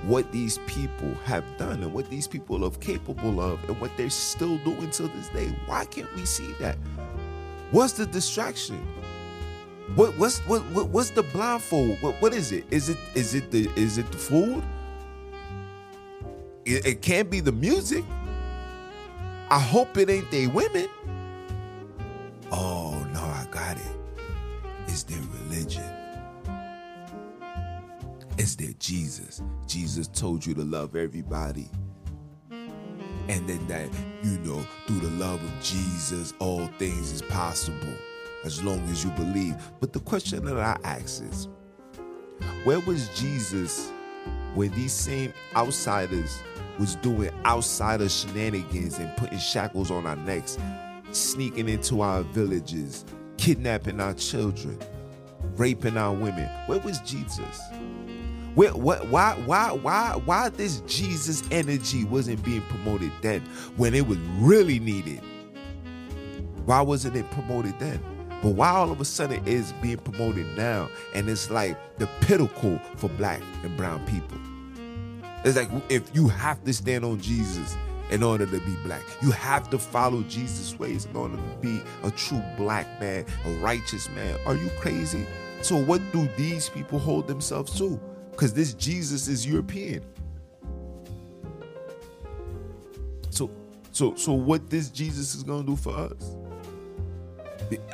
what 0.04 0.32
these 0.32 0.58
people 0.68 1.14
have 1.26 1.44
done 1.58 1.84
and 1.84 1.94
what 1.94 2.10
these 2.10 2.28
people 2.28 2.64
are 2.64 2.72
capable 2.72 3.42
of 3.42 3.62
and 3.66 3.80
what 3.82 3.92
they're 3.98 4.10
still 4.10 4.58
doing 4.60 4.90
till 4.90 5.10
this 5.10 5.28
day. 5.30 5.48
Why 5.66 5.86
can't 5.86 6.14
we 6.16 6.26
see 6.26 6.54
that? 6.60 6.78
What's 7.72 7.94
the 7.94 8.06
distraction? 8.06 8.88
What 9.96 10.18
what's 10.18 10.40
what, 10.40 10.62
what 10.68 10.88
what's 10.90 11.10
the 11.10 11.24
blindfold? 11.24 12.02
What 12.02 12.22
what 12.22 12.34
is 12.34 12.52
it? 12.52 12.66
Is 12.72 12.90
it 12.90 12.98
is 13.16 13.36
it 13.36 13.52
the 13.52 13.70
is 13.76 13.98
it 13.98 14.10
the 14.12 14.18
food? 14.18 14.64
It, 16.66 16.86
it 16.86 17.02
can't 17.02 17.30
be 17.30 17.40
the 17.40 17.52
music. 17.52 18.04
I 19.50 19.60
hope 19.60 19.98
it 19.98 20.10
ain't 20.10 20.30
they 20.30 20.48
women. 20.48 20.90
Oh 22.52 23.08
no, 23.14 23.22
I 23.22 23.48
got 23.50 23.78
it. 23.78 23.84
It's 24.88 25.04
their 25.04 25.22
religion. 25.42 25.84
It's 28.38 28.56
their 28.56 28.74
Jesus. 28.80 29.42
Jesus 29.66 30.08
told 30.08 30.46
you 30.46 30.54
to 30.54 30.64
love 30.64 30.96
everybody. 30.96 31.70
And 33.30 33.48
then 33.48 33.66
that, 33.68 33.90
you 34.24 34.38
know, 34.40 34.66
through 34.86 35.00
the 35.00 35.10
love 35.12 35.44
of 35.44 35.52
Jesus, 35.62 36.34
all 36.40 36.68
things 36.78 37.12
is 37.12 37.22
possible 37.22 37.94
as 38.46 38.64
long 38.64 38.80
as 38.90 39.04
you 39.04 39.12
believe. 39.12 39.56
But 39.80 39.94
the 39.94 40.00
question 40.02 40.46
that 40.46 40.58
I 40.58 40.78
ask 40.84 41.24
is, 41.24 41.48
where 42.64 42.80
was 42.82 43.10
Jesus 43.18 43.92
when 44.58 44.72
these 44.72 44.92
same 44.92 45.32
outsiders 45.56 46.42
was 46.80 46.96
doing 46.96 47.30
outsider 47.46 48.10
shenanigans 48.10 48.98
and 48.98 49.16
putting 49.16 49.38
shackles 49.38 49.92
on 49.92 50.08
our 50.08 50.16
necks, 50.16 50.58
sneaking 51.12 51.70
into 51.70 52.02
our 52.02 52.24
villages, 52.24 53.06
kidnapping 53.38 54.00
our 54.00 54.16
children, 54.16 54.80
raping 55.58 55.96
our 55.96 56.12
women. 56.12 56.50
Where 56.66 56.80
was 56.80 57.00
Jesus? 57.02 57.62
Where, 58.56 58.74
what, 58.74 59.08
why, 59.10 59.40
why, 59.46 59.74
why, 59.74 60.20
why 60.26 60.50
this 60.50 60.82
Jesus 60.88 61.44
energy 61.52 62.04
wasn't 62.06 62.44
being 62.44 62.62
promoted 62.62 63.12
then 63.22 63.42
when 63.76 63.94
it 63.94 64.08
was 64.08 64.18
really 64.40 64.80
needed? 64.80 65.22
Why 66.66 66.82
wasn't 66.82 67.16
it 67.16 67.30
promoted 67.30 67.78
then? 67.78 68.04
But 68.42 68.50
why 68.50 68.70
all 68.70 68.92
of 68.92 69.02
a 69.02 69.06
sudden 69.06 69.46
is 69.48 69.74
being 69.82 69.98
promoted 69.98 70.46
now 70.56 70.90
and 71.14 71.28
it's 71.28 71.50
like 71.50 71.78
the 71.98 72.08
pinnacle 72.22 72.80
for 72.96 73.10
black 73.10 73.42
and 73.64 73.76
brown 73.76 74.06
people? 74.06 74.38
It's 75.44 75.58
like 75.58 75.70
if 75.90 76.14
you 76.16 76.28
have 76.28 76.64
to 76.66 76.74
stand 76.74 77.04
on 77.04 77.20
Jesus 77.20 77.76
in 78.12 78.24
order 78.24 78.46
to 78.46 78.60
be 78.60 78.76
black, 78.84 79.02
you 79.22 79.32
have 79.32 79.70
to 79.70 79.78
follow 79.78 80.22
Jesus' 80.24 80.78
ways 80.78 81.06
in 81.06 81.16
order 81.16 81.36
to 81.36 81.58
be 81.62 81.82
a 82.04 82.12
true 82.12 82.42
black 82.58 83.00
man, 83.00 83.26
a 83.46 83.50
righteous 83.56 84.10
man. 84.10 84.38
Are 84.46 84.56
you 84.56 84.70
crazy? 84.80 85.26
So, 85.62 85.76
what 85.76 86.02
do 86.12 86.30
these 86.38 86.70
people 86.70 87.00
hold 87.00 87.28
themselves 87.28 87.78
to? 87.80 88.00
Because 88.32 88.54
this 88.54 88.74
Jesus 88.74 89.28
is 89.28 89.46
European. 89.46 90.04
So, 93.30 93.50
so, 93.92 94.16
so, 94.16 94.34
what 94.34 94.70
this 94.70 94.90
Jesus 94.90 95.34
is 95.34 95.44
gonna 95.44 95.64
do 95.64 95.76
for 95.76 95.96
us? 95.96 96.36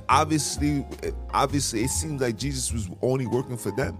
Obviously, 0.10 0.86
obviously, 1.34 1.84
it 1.84 1.90
seems 1.90 2.22
like 2.22 2.38
Jesus 2.38 2.72
was 2.72 2.90
only 3.02 3.26
working 3.26 3.58
for 3.58 3.72
them. 3.72 3.98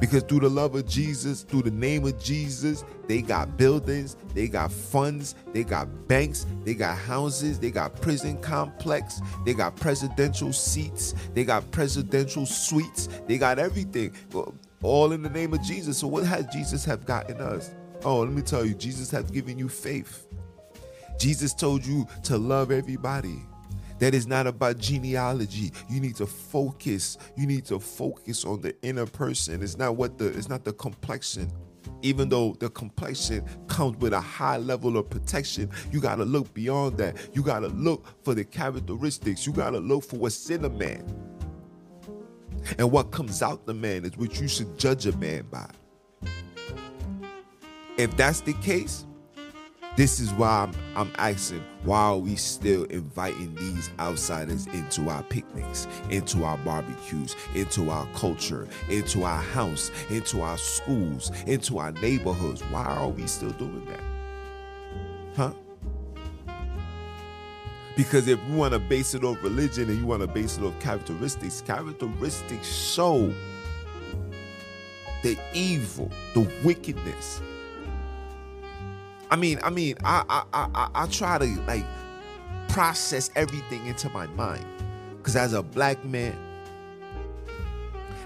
Because 0.00 0.22
through 0.22 0.40
the 0.40 0.48
love 0.48 0.74
of 0.74 0.88
Jesus, 0.88 1.42
through 1.42 1.62
the 1.62 1.70
name 1.70 2.06
of 2.06 2.18
Jesus, 2.18 2.84
they 3.06 3.20
got 3.20 3.58
buildings, 3.58 4.16
they 4.32 4.48
got 4.48 4.72
funds, 4.72 5.34
they 5.52 5.62
got 5.62 6.08
banks, 6.08 6.46
they 6.64 6.72
got 6.72 6.96
houses, 6.96 7.58
they 7.58 7.70
got 7.70 8.00
prison 8.00 8.38
complex, 8.40 9.20
they 9.44 9.52
got 9.52 9.76
presidential 9.76 10.54
seats, 10.54 11.14
they 11.34 11.44
got 11.44 11.70
presidential 11.70 12.46
suites, 12.46 13.10
they 13.26 13.36
got 13.36 13.58
everything. 13.58 14.14
All 14.82 15.12
in 15.12 15.22
the 15.22 15.28
name 15.28 15.52
of 15.52 15.62
Jesus. 15.62 15.98
So 15.98 16.06
what 16.06 16.24
has 16.24 16.46
Jesus 16.46 16.82
have 16.86 17.04
gotten 17.04 17.38
us? 17.38 17.70
Oh, 18.02 18.20
let 18.20 18.32
me 18.32 18.40
tell 18.40 18.64
you, 18.64 18.72
Jesus 18.72 19.10
has 19.10 19.30
given 19.30 19.58
you 19.58 19.68
faith. 19.68 20.26
Jesus 21.18 21.52
told 21.52 21.84
you 21.84 22.06
to 22.22 22.38
love 22.38 22.70
everybody. 22.70 23.38
That 24.00 24.14
is 24.14 24.26
not 24.26 24.46
about 24.46 24.78
genealogy. 24.78 25.72
You 25.88 26.00
need 26.00 26.16
to 26.16 26.26
focus. 26.26 27.18
You 27.36 27.46
need 27.46 27.66
to 27.66 27.78
focus 27.78 28.44
on 28.44 28.62
the 28.62 28.74
inner 28.82 29.06
person. 29.06 29.62
It's 29.62 29.76
not 29.76 29.96
what 29.96 30.18
the 30.18 30.26
it's 30.26 30.48
not 30.48 30.64
the 30.64 30.72
complexion. 30.72 31.52
Even 32.02 32.30
though 32.30 32.56
the 32.58 32.70
complexion 32.70 33.44
comes 33.68 33.98
with 33.98 34.14
a 34.14 34.20
high 34.20 34.56
level 34.56 34.96
of 34.96 35.08
protection, 35.10 35.70
you 35.92 36.00
gotta 36.00 36.24
look 36.24 36.52
beyond 36.54 36.96
that. 36.96 37.16
You 37.34 37.42
gotta 37.42 37.68
look 37.68 38.06
for 38.24 38.34
the 38.34 38.44
characteristics. 38.44 39.46
You 39.46 39.52
gotta 39.52 39.78
look 39.78 40.04
for 40.04 40.16
what's 40.16 40.48
in 40.48 40.64
a 40.64 40.70
man. 40.70 41.04
And 42.78 42.90
what 42.90 43.10
comes 43.10 43.42
out 43.42 43.66
the 43.66 43.74
man 43.74 44.04
is 44.04 44.16
what 44.16 44.40
you 44.40 44.48
should 44.48 44.78
judge 44.78 45.06
a 45.06 45.16
man 45.18 45.46
by. 45.50 45.68
If 47.98 48.16
that's 48.16 48.40
the 48.40 48.54
case, 48.54 49.04
this 49.96 50.20
is 50.20 50.32
why 50.32 50.68
I'm, 50.68 50.72
I'm 50.96 51.12
asking 51.18 51.64
why 51.84 51.98
are 51.98 52.18
we 52.18 52.36
still 52.36 52.84
inviting 52.84 53.54
these 53.54 53.90
outsiders 53.98 54.66
into 54.68 55.08
our 55.08 55.22
picnics, 55.24 55.88
into 56.10 56.44
our 56.44 56.58
barbecues, 56.58 57.36
into 57.54 57.90
our 57.90 58.06
culture, 58.14 58.68
into 58.88 59.24
our 59.24 59.42
house, 59.42 59.90
into 60.10 60.42
our 60.42 60.58
schools, 60.58 61.32
into 61.46 61.78
our 61.78 61.92
neighborhoods? 61.92 62.62
Why 62.64 62.84
are 62.84 63.08
we 63.08 63.26
still 63.26 63.50
doing 63.52 63.84
that? 63.86 64.00
Huh? 65.36 65.52
Because 67.96 68.28
if 68.28 68.38
you 68.48 68.54
want 68.54 68.72
to 68.72 68.78
base 68.78 69.14
it 69.14 69.24
off 69.24 69.42
religion 69.42 69.90
and 69.90 69.98
you 69.98 70.06
want 70.06 70.22
to 70.22 70.28
base 70.28 70.56
it 70.56 70.64
off 70.64 70.78
characteristics, 70.80 71.60
characteristics 71.60 72.66
show 72.66 73.32
the 75.22 75.38
evil, 75.52 76.10
the 76.34 76.48
wickedness, 76.64 77.42
I 79.30 79.36
mean, 79.36 79.60
I 79.62 79.70
mean, 79.70 79.96
I 80.04 80.24
I 80.28 80.66
I, 80.74 80.90
I 80.94 81.06
try 81.06 81.38
to 81.38 81.46
like 81.66 81.84
process 82.68 83.30
everything 83.36 83.86
into 83.86 84.08
my 84.10 84.26
mind. 84.28 84.64
Cause 85.22 85.36
as 85.36 85.52
a 85.52 85.62
black 85.62 86.04
man, 86.04 86.36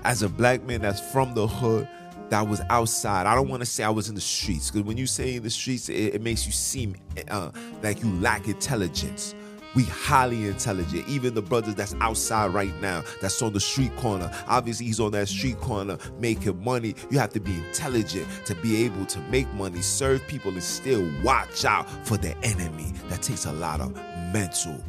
as 0.04 0.23
a 0.23 0.28
black 0.28 0.62
man 0.62 0.80
that's 0.80 1.00
from 1.12 1.34
the 1.34 1.46
hood, 1.46 1.88
that 2.30 2.49
was 2.49 2.61
outside. 2.70 3.26
I 3.26 3.34
don't 3.34 3.49
want 3.49 3.61
to 3.62 3.66
say 3.66 3.84
I 3.84 3.90
was 3.90 4.08
in 4.08 4.14
the 4.14 4.20
streets, 4.20 4.70
because 4.70 4.87
when 4.87 4.96
you 4.96 5.06
say 5.06 5.37
in 5.37 5.42
the 5.42 5.50
streets, 5.50 5.88
it, 5.88 6.14
it 6.14 6.23
makes 6.23 6.46
you 6.46 6.52
seem 6.52 6.94
uh, 7.28 7.50
like 7.82 8.02
you 8.02 8.11
lack 8.20 8.49
intelligence. 8.49 9.34
We 9.75 9.85
highly 9.85 10.47
intelligent. 10.47 11.09
Even 11.09 11.35
the 11.35 11.43
brothers 11.43 11.75
that's 11.75 11.95
outside 12.00 12.54
right 12.54 12.75
now, 12.81 13.02
that's 13.21 13.40
on 13.43 13.52
the 13.52 13.61
street 13.61 13.95
corner. 13.97 14.31
Obviously, 14.47 14.87
he's 14.87 15.00
on 15.00 15.12
that 15.12 15.28
street 15.28 15.61
corner 15.61 15.99
making 16.19 16.62
money. 16.62 16.95
You 17.11 17.19
have 17.19 17.33
to 17.33 17.40
be 17.40 17.54
intelligent 17.54 18.28
to 18.47 18.54
be 18.57 18.85
able 18.85 19.04
to 19.07 19.21
make 19.23 19.52
money, 19.54 19.81
serve 19.83 20.26
people, 20.28 20.52
and 20.52 20.62
still 20.62 21.09
watch 21.23 21.64
out 21.64 21.88
for 22.07 22.16
the 22.16 22.37
enemy. 22.45 22.93
That 23.09 23.23
takes 23.23 23.47
a 23.47 23.52
lot 23.52 23.81
of 23.81 23.95
mental, 24.33 24.83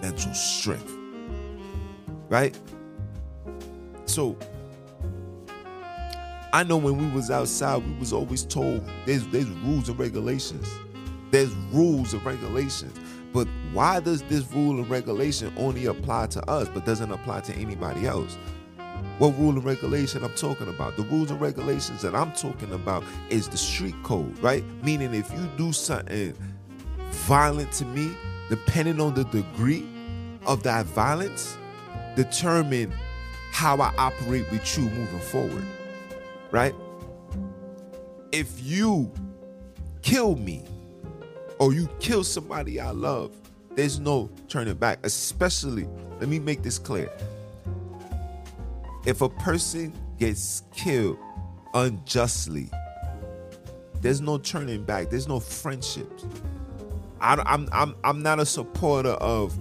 mental 0.00 0.32
strength. 0.32 0.92
Right? 2.28 2.56
So 4.06 4.36
I 6.52 6.64
know 6.64 6.76
when 6.76 6.98
we 6.98 7.08
was 7.14 7.30
outside, 7.30 7.84
we 7.86 7.94
was 7.98 8.12
always 8.12 8.44
told 8.44 8.84
there's 9.06 9.26
there's 9.28 9.48
rules 9.48 9.88
and 9.88 9.98
regulations. 9.98 10.68
There's 11.30 11.54
rules 11.72 12.12
and 12.12 12.24
regulations. 12.24 12.98
But 13.32 13.46
why 13.72 14.00
does 14.00 14.22
this 14.22 14.50
rule 14.52 14.78
and 14.78 14.90
regulation 14.90 15.52
only 15.56 15.86
apply 15.86 16.26
to 16.28 16.50
us 16.50 16.68
but 16.68 16.84
doesn't 16.84 17.10
apply 17.10 17.40
to 17.42 17.54
anybody 17.54 18.06
else? 18.06 18.36
What 19.18 19.38
rule 19.38 19.50
and 19.50 19.64
regulation 19.64 20.24
I'm 20.24 20.34
talking 20.34 20.68
about? 20.68 20.96
The 20.96 21.02
rules 21.04 21.30
and 21.30 21.40
regulations 21.40 22.02
that 22.02 22.14
I'm 22.14 22.32
talking 22.32 22.72
about 22.72 23.04
is 23.28 23.48
the 23.48 23.56
street 23.56 23.94
code, 24.02 24.38
right? 24.38 24.64
Meaning 24.82 25.14
if 25.14 25.30
you 25.32 25.48
do 25.56 25.72
something 25.72 26.34
violent 27.10 27.70
to 27.72 27.84
me, 27.84 28.16
depending 28.48 29.00
on 29.00 29.14
the 29.14 29.24
degree 29.24 29.86
of 30.46 30.62
that 30.64 30.86
violence, 30.86 31.56
determine 32.16 32.92
how 33.52 33.80
I 33.80 33.92
operate 33.98 34.50
with 34.50 34.78
you 34.78 34.84
moving 34.84 35.20
forward, 35.20 35.66
right? 36.50 36.74
If 38.32 38.60
you 38.62 39.12
kill 40.02 40.36
me 40.36 40.64
or 41.60 41.74
you 41.74 41.88
kill 42.00 42.24
somebody 42.24 42.80
I 42.80 42.90
love, 42.90 43.32
there's 43.76 44.00
no 44.00 44.30
turning 44.48 44.74
back. 44.74 44.98
Especially, 45.04 45.86
let 46.18 46.28
me 46.28 46.40
make 46.40 46.62
this 46.62 46.78
clear. 46.78 47.12
If 49.06 49.20
a 49.20 49.28
person 49.28 49.92
gets 50.18 50.64
killed 50.74 51.18
unjustly, 51.74 52.68
there's 54.00 54.20
no 54.20 54.38
turning 54.38 54.84
back. 54.84 55.10
There's 55.10 55.28
no 55.28 55.38
friendships. 55.38 56.24
I, 57.20 57.40
I'm 57.46 57.68
I'm 57.70 57.94
I'm 58.02 58.22
not 58.22 58.40
a 58.40 58.46
supporter 58.46 59.10
of 59.10 59.56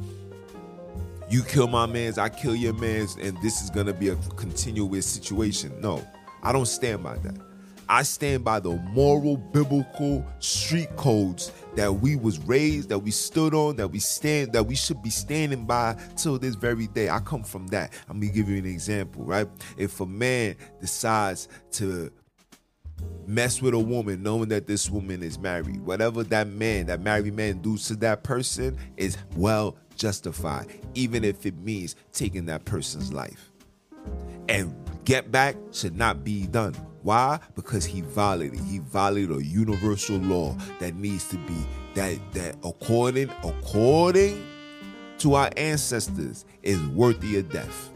you 1.30 1.44
kill 1.44 1.68
my 1.68 1.86
man's, 1.86 2.18
I 2.18 2.30
kill 2.30 2.56
your 2.56 2.74
man's, 2.74 3.18
and 3.18 3.40
this 3.42 3.62
is 3.62 3.70
gonna 3.70 3.94
be 3.94 4.08
a 4.08 4.16
continuous 4.38 5.06
situation. 5.06 5.80
No, 5.82 6.06
I 6.42 6.54
don't 6.54 6.66
stand 6.66 7.04
by 7.04 7.18
that. 7.18 7.49
I 7.90 8.04
stand 8.04 8.44
by 8.44 8.60
the 8.60 8.76
moral, 8.94 9.38
biblical 9.38 10.24
street 10.38 10.96
codes 10.96 11.52
that 11.76 11.92
we 11.92 12.16
was 12.16 12.38
raised, 12.40 12.90
that 12.90 13.00
we 13.00 13.10
stood 13.10 13.56
on, 13.56 13.78
that 13.78 13.88
we 13.88 13.98
stand, 13.98 14.54
that 14.54 14.68
we 14.68 14.76
should 14.76 15.02
be 15.02 15.10
standing 15.10 15.66
by 15.66 15.98
till 16.16 16.38
this 16.38 16.54
very 16.54 16.86
day. 16.88 17.10
I 17.10 17.20
come 17.20 17.44
from 17.44 17.66
that. 17.68 17.92
I'm 18.08 18.20
gonna 18.20 18.32
give 18.32 18.48
you 18.48 18.58
an 18.58 18.68
example, 18.68 19.24
right? 19.24 19.48
If 19.76 20.00
a 20.02 20.06
man 20.06 20.56
decides 20.80 21.48
to 21.72 22.12
mess 23.26 23.62
with 23.62 23.74
a 23.74 23.80
woman 23.80 24.22
knowing 24.22 24.50
that 24.50 24.68
this 24.68 24.90
woman 24.90 25.24
is 25.24 25.40
married, 25.40 25.82
whatever 25.82 26.24
that 26.26 26.48
man, 26.48 26.86
that 26.88 27.02
married 27.02 27.34
man 27.34 27.60
does 27.62 27.88
to 27.88 27.96
that 27.98 28.24
person 28.24 28.78
is 28.98 29.18
well 29.36 29.76
justified, 29.96 30.68
even 30.94 31.24
if 31.24 31.44
it 31.46 31.58
means 31.58 31.96
taking 32.12 32.46
that 32.46 32.66
person's 32.66 33.12
life. 33.12 33.52
And 34.48 34.76
get 35.06 35.32
back 35.32 35.56
should 35.72 35.96
not 35.96 36.24
be 36.24 36.46
done. 36.46 36.76
Why? 37.02 37.40
Because 37.56 37.86
he 37.86 38.02
violated. 38.02 38.60
He 38.60 38.80
violated 38.80 39.32
a 39.32 39.44
universal 39.44 40.18
law 40.18 40.56
that 40.80 40.96
needs 40.96 41.28
to 41.30 41.38
be 41.38 41.56
that 41.96 42.18
that 42.34 42.56
according 42.64 43.30
according 43.44 44.46
to 45.20 45.36
our 45.36 45.50
ancestors 45.58 46.46
is 46.64 46.80
worthy 46.88 47.38
of 47.38 47.50
death. 47.52 47.90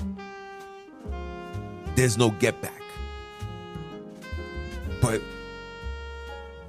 There's 1.95 2.17
no 2.17 2.31
get 2.31 2.61
back. 2.61 2.81
But 5.01 5.21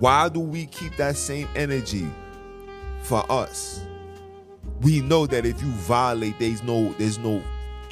why 0.01 0.29
do 0.29 0.41
we 0.41 0.67
keep 0.67 0.97
that 0.97 1.17
same 1.17 1.49
energy 1.55 2.07
for 3.03 3.25
us? 3.31 3.81
We 4.83 5.01
know 5.01 5.27
that 5.27 5.47
if 5.47 5.63
you 5.63 5.69
violate, 5.71 6.39
there's 6.39 6.63
no 6.63 6.93
there's 6.95 7.19
no 7.19 7.43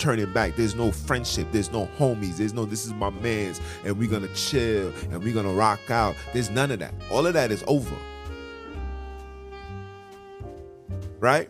turning 0.02 0.32
back. 0.32 0.56
There's 0.56 0.75
no 0.75 0.90
friendship. 0.90 1.47
There's 1.52 1.71
no 1.71 1.87
homies. 1.99 2.38
There's 2.38 2.52
no 2.52 2.64
this 2.64 2.85
is 2.85 2.92
my 2.92 3.11
man's 3.11 3.61
and 3.85 3.97
we're 3.97 4.11
gonna 4.11 4.35
chill 4.35 4.92
and 5.11 5.23
we're 5.23 5.32
gonna 5.32 5.52
rock 5.52 5.90
out. 5.90 6.16
There's 6.32 6.50
none 6.50 6.73
of 6.73 6.80
that. 6.80 6.92
All 7.11 7.25
of 7.25 7.35
that 7.35 7.52
is 7.52 7.62
over. 7.68 7.97
Right? 11.20 11.48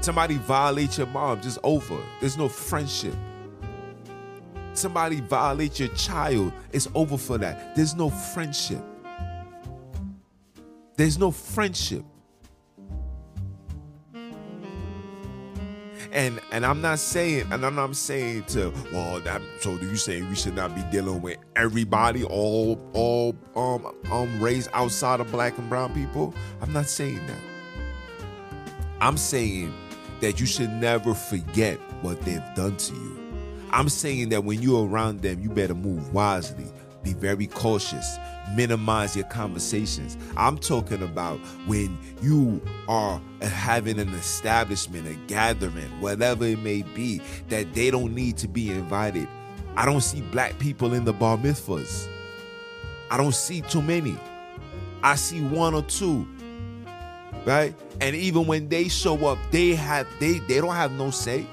Somebody 0.00 0.38
violates 0.38 0.98
your 0.98 1.06
mom, 1.06 1.40
just 1.40 1.58
over. 1.62 1.96
There's 2.20 2.36
no 2.36 2.48
friendship. 2.48 3.14
Somebody 4.72 5.20
violates 5.20 5.78
your 5.78 5.88
child, 5.90 6.52
it's 6.72 6.88
over 6.94 7.16
for 7.16 7.38
that. 7.38 7.76
There's 7.76 7.94
no 7.94 8.10
friendship. 8.10 8.82
There's 10.96 11.18
no 11.18 11.30
friendship. 11.30 12.04
And 16.16 16.40
and 16.50 16.64
I'm 16.64 16.80
not 16.80 16.98
saying, 16.98 17.46
and 17.52 17.64
I'm 17.64 17.74
not 17.74 17.94
saying 17.94 18.44
to 18.44 18.72
well 18.92 19.20
that. 19.20 19.42
So 19.60 19.76
do 19.76 19.86
you 19.86 19.96
say 19.96 20.22
we 20.22 20.34
should 20.34 20.56
not 20.56 20.74
be 20.74 20.82
dealing 20.90 21.20
with 21.20 21.36
everybody, 21.54 22.24
all 22.24 22.80
all 22.94 23.36
um 23.54 23.94
um 24.10 24.40
race 24.42 24.66
outside 24.72 25.20
of 25.20 25.30
black 25.30 25.58
and 25.58 25.68
brown 25.68 25.92
people? 25.92 26.34
I'm 26.62 26.72
not 26.72 26.86
saying 26.86 27.24
that. 27.26 27.40
I'm 28.98 29.18
saying 29.18 29.74
that 30.22 30.40
you 30.40 30.46
should 30.46 30.70
never 30.70 31.12
forget 31.12 31.78
what 32.00 32.22
they've 32.22 32.42
done 32.54 32.78
to 32.78 32.94
you. 32.94 33.18
I'm 33.70 33.90
saying 33.90 34.30
that 34.30 34.42
when 34.42 34.62
you're 34.62 34.88
around 34.88 35.20
them, 35.20 35.42
you 35.42 35.50
better 35.50 35.74
move 35.74 36.14
wisely, 36.14 36.72
be 37.02 37.12
very 37.12 37.46
cautious, 37.46 38.16
minimize 38.54 39.16
your 39.16 39.26
conversations. 39.26 40.16
I'm 40.36 40.58
talking 40.58 41.02
about 41.02 41.38
when 41.66 41.98
you 42.22 42.60
are 42.88 43.20
having 43.42 43.98
an 43.98 44.08
establishment, 44.10 45.06
a 45.06 45.14
gathering, 45.26 46.00
whatever 46.00 46.44
it 46.44 46.60
may 46.60 46.82
be, 46.82 47.20
that 47.48 47.74
they 47.74 47.90
don't 47.90 48.14
need 48.14 48.36
to 48.38 48.48
be 48.48 48.70
invited. 48.70 49.28
I 49.76 49.84
don't 49.84 50.00
see 50.00 50.20
black 50.20 50.58
people 50.58 50.94
in 50.94 51.04
the 51.04 51.12
bar 51.12 51.36
mitzvahs. 51.36 52.08
I 53.10 53.16
don't 53.16 53.34
see 53.34 53.60
too 53.60 53.82
many. 53.82 54.16
I 55.02 55.16
see 55.16 55.42
one 55.42 55.74
or 55.74 55.82
two. 55.82 56.26
Right? 57.44 57.74
And 58.00 58.16
even 58.16 58.46
when 58.46 58.68
they 58.68 58.88
show 58.88 59.26
up, 59.26 59.38
they 59.50 59.74
have 59.74 60.06
they 60.18 60.38
they 60.40 60.60
don't 60.60 60.74
have 60.74 60.92
no 60.92 61.10
say. 61.10 61.46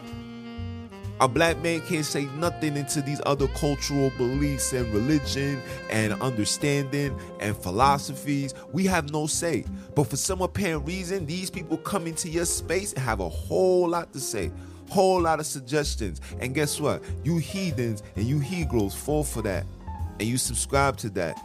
A 1.20 1.28
black 1.28 1.62
man 1.62 1.82
can't 1.82 2.06
say 2.06 2.26
nothing 2.38 2.76
into 2.76 3.02
these 3.02 3.22
other 3.26 3.48
cultural 3.50 4.12
beliefs 4.18 4.74
and 4.74 4.92
religion 4.94 5.62
and 5.90 6.14
understanding 6.22 7.18
and 7.40 7.56
philosophies. 7.56 8.54
We 8.72 8.86
have 8.86 9.12
no 9.12 9.28
say. 9.28 9.66
But 9.96 10.06
for 10.06 10.18
some 10.18 10.42
apparent 10.42 10.86
reason, 10.88 11.26
these 11.26 11.50
people 11.50 11.78
come 11.78 12.08
into 12.08 12.30
your 12.30 12.46
space 12.46 12.94
and 12.94 13.04
have 13.04 13.20
a 13.20 13.30
whole 13.30 13.88
lot 13.90 14.12
to 14.14 14.20
say 14.20 14.52
whole 14.90 15.22
lot 15.22 15.40
of 15.40 15.46
suggestions. 15.46 16.22
And 16.40 16.54
guess 16.54 16.80
what? 16.80 17.02
You 17.24 17.38
heathens 17.38 18.04
and 18.16 18.26
you 18.26 18.40
Hebrews 18.40 18.94
fall 18.94 19.24
for 19.24 19.42
that. 19.42 19.66
And 20.20 20.30
you 20.30 20.38
subscribe 20.38 20.98
to 20.98 21.10
that 21.12 21.38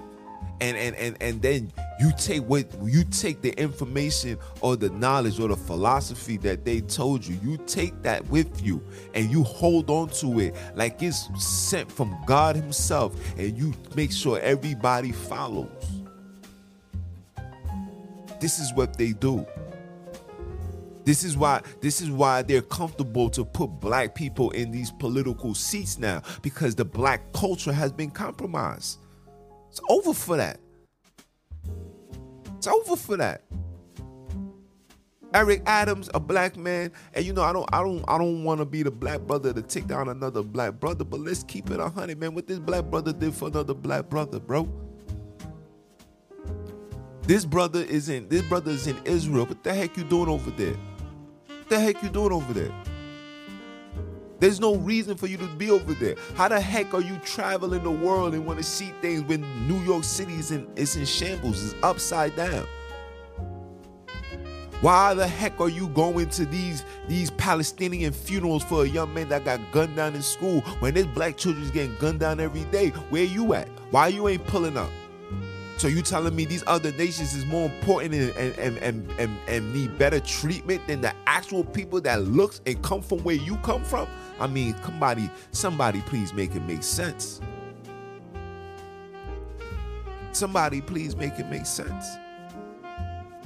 and 0.60 0.76
and 0.76 0.96
and 0.96 1.16
and 1.20 1.42
then 1.42 1.72
you 2.00 2.12
take 2.16 2.42
what 2.42 2.66
you 2.82 3.04
take 3.04 3.42
the 3.42 3.50
information 3.60 4.38
or 4.60 4.76
the 4.76 4.90
knowledge 4.90 5.40
or 5.40 5.48
the 5.48 5.56
philosophy 5.56 6.36
that 6.38 6.64
they 6.64 6.80
told 6.80 7.26
you. 7.26 7.38
You 7.42 7.58
take 7.66 8.02
that 8.02 8.26
with 8.28 8.62
you 8.64 8.82
and 9.14 9.30
you 9.30 9.42
hold 9.42 9.90
on 9.90 10.08
to 10.10 10.40
it 10.40 10.54
like 10.74 11.02
it's 11.02 11.28
sent 11.42 11.90
from 11.90 12.16
god 12.26 12.56
himself 12.56 13.14
and 13.36 13.56
you 13.56 13.74
make 13.94 14.12
sure 14.12 14.38
everybody 14.40 15.12
follows. 15.12 15.68
This 18.40 18.58
is 18.58 18.72
what 18.72 18.96
they 18.96 19.12
do. 19.12 19.46
This 21.04 21.24
is 21.24 21.36
why 21.36 21.62
this 21.80 22.00
is 22.00 22.10
why 22.10 22.42
they're 22.42 22.62
comfortable 22.62 23.30
to 23.30 23.44
put 23.44 23.68
black 23.80 24.14
people 24.14 24.50
in 24.50 24.70
these 24.70 24.90
political 24.90 25.54
seats 25.54 25.98
now 25.98 26.22
because 26.42 26.74
the 26.74 26.84
black 26.84 27.32
culture 27.32 27.72
has 27.72 27.92
been 27.92 28.10
compromised 28.10 28.98
it's 29.68 29.80
over 29.88 30.14
for 30.14 30.36
that. 30.36 30.60
It's 32.56 32.66
over 32.66 32.96
for 32.96 33.16
that. 33.16 33.42
Eric 35.34 35.62
Adams, 35.66 36.08
a 36.14 36.20
black 36.20 36.56
man, 36.56 36.90
and 37.12 37.24
you 37.24 37.32
know 37.32 37.42
I 37.42 37.52
don't, 37.52 37.68
I 37.72 37.82
don't, 37.82 38.02
I 38.08 38.16
don't 38.16 38.44
want 38.44 38.60
to 38.60 38.64
be 38.64 38.82
the 38.82 38.90
black 38.90 39.20
brother 39.20 39.52
to 39.52 39.60
take 39.60 39.86
down 39.86 40.08
another 40.08 40.42
black 40.42 40.80
brother, 40.80 41.04
but 41.04 41.20
let's 41.20 41.42
keep 41.42 41.70
it 41.70 41.78
a 41.78 41.88
hundred, 41.88 42.18
man. 42.18 42.34
What 42.34 42.46
this 42.46 42.58
black 42.58 42.84
brother 42.84 43.12
did 43.12 43.34
for 43.34 43.48
another 43.48 43.74
black 43.74 44.08
brother, 44.08 44.40
bro. 44.40 44.68
This 47.22 47.44
brother 47.44 47.82
is 47.82 48.08
in, 48.08 48.26
this 48.28 48.40
brother 48.42 48.70
is 48.70 48.86
in 48.86 48.96
Israel. 49.04 49.44
What 49.44 49.62
the 49.62 49.74
heck 49.74 49.98
you 49.98 50.04
doing 50.04 50.30
over 50.30 50.50
there? 50.50 50.76
What 51.46 51.68
the 51.68 51.78
heck 51.78 52.02
you 52.02 52.08
doing 52.08 52.32
over 52.32 52.54
there? 52.54 52.72
There's 54.40 54.60
no 54.60 54.76
reason 54.76 55.16
for 55.16 55.26
you 55.26 55.36
to 55.38 55.46
be 55.56 55.70
over 55.70 55.94
there. 55.94 56.14
How 56.34 56.48
the 56.48 56.60
heck 56.60 56.94
are 56.94 57.00
you 57.00 57.18
traveling 57.24 57.82
the 57.82 57.90
world 57.90 58.34
and 58.34 58.46
want 58.46 58.58
to 58.58 58.64
see 58.64 58.92
things 59.00 59.22
when 59.22 59.40
New 59.66 59.80
York 59.80 60.04
City 60.04 60.34
is 60.34 60.52
in, 60.52 60.68
is 60.76 60.96
in 60.96 61.04
shambles, 61.04 61.60
is 61.60 61.74
upside 61.82 62.36
down? 62.36 62.66
Why 64.80 65.12
the 65.12 65.26
heck 65.26 65.60
are 65.60 65.68
you 65.68 65.88
going 65.88 66.28
to 66.30 66.46
these 66.46 66.84
these 67.08 67.32
Palestinian 67.32 68.12
funerals 68.12 68.62
for 68.62 68.84
a 68.84 68.88
young 68.88 69.12
man 69.12 69.28
that 69.30 69.44
got 69.44 69.60
gunned 69.72 69.96
down 69.96 70.14
in 70.14 70.22
school 70.22 70.60
when 70.78 70.94
there's 70.94 71.06
black 71.06 71.36
children 71.36 71.68
getting 71.70 71.96
gunned 71.96 72.20
down 72.20 72.38
every 72.38 72.62
day? 72.66 72.90
Where 73.10 73.24
you 73.24 73.54
at? 73.54 73.68
Why 73.90 74.06
you 74.06 74.28
ain't 74.28 74.46
pulling 74.46 74.76
up? 74.76 74.90
So 75.78 75.86
you 75.86 76.02
telling 76.02 76.34
me 76.34 76.44
these 76.44 76.64
other 76.66 76.90
nations 76.90 77.34
is 77.34 77.46
more 77.46 77.66
important 77.66 78.12
and, 78.12 78.58
and, 78.58 78.78
and, 78.78 79.10
and, 79.12 79.38
and 79.46 79.72
need 79.72 79.96
better 79.96 80.18
treatment 80.18 80.84
than 80.88 81.00
the 81.00 81.14
actual 81.28 81.62
people 81.62 82.00
that 82.00 82.22
looks 82.24 82.60
and 82.66 82.82
come 82.82 83.00
from 83.00 83.22
where 83.22 83.36
you 83.36 83.56
come 83.58 83.84
from? 83.84 84.08
I 84.40 84.48
mean, 84.48 84.74
somebody, 84.82 85.30
somebody 85.52 86.00
please 86.00 86.34
make 86.34 86.56
it 86.56 86.64
make 86.64 86.82
sense. 86.82 87.40
Somebody 90.32 90.80
please 90.80 91.14
make 91.14 91.38
it 91.38 91.46
make 91.46 91.64
sense. 91.64 92.04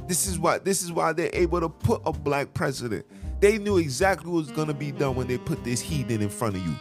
This 0.09 0.27
is 0.27 0.39
why 0.39 0.57
this 0.59 0.83
is 0.83 0.91
why 0.91 1.13
they're 1.13 1.31
able 1.35 1.61
to 1.61 1.69
put 1.69 2.01
a 2.07 2.13
black 2.13 2.55
president. 2.55 3.05
They 3.41 3.59
knew 3.59 3.77
exactly 3.77 4.31
what 4.31 4.39
was 4.39 4.51
gonna 4.51 4.75
be 4.75 4.91
done 4.91 5.17
when 5.17 5.27
they 5.27 5.37
put 5.37 5.63
this 5.65 5.83
heathen 5.83 6.23
in 6.23 6.31
front 6.31 6.57
of 6.57 6.67
you. 6.67 6.75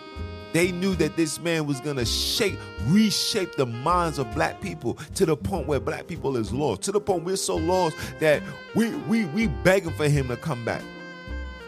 They 0.54 0.72
knew 0.72 0.96
that 0.96 1.16
this 1.16 1.40
man 1.40 1.66
was 1.66 1.80
gonna 1.80 2.06
shape, 2.06 2.60
reshape 2.88 3.56
the 3.56 3.66
minds 3.66 4.20
of 4.20 4.34
black 4.34 4.62
people 4.62 4.96
to 5.16 5.26
the 5.26 5.36
point 5.36 5.68
where 5.68 5.80
black 5.80 6.08
people 6.08 6.38
is 6.38 6.52
lost. 6.52 6.82
To 6.84 6.92
the 6.92 7.02
point 7.02 7.24
we're 7.24 7.36
so 7.36 7.56
lost 7.56 7.96
that 8.20 8.42
we 8.76 8.90
we 9.08 9.26
we 9.26 9.48
begging 9.48 9.92
for 9.92 10.08
him 10.08 10.28
to 10.28 10.38
come 10.38 10.64
back. 10.66 10.84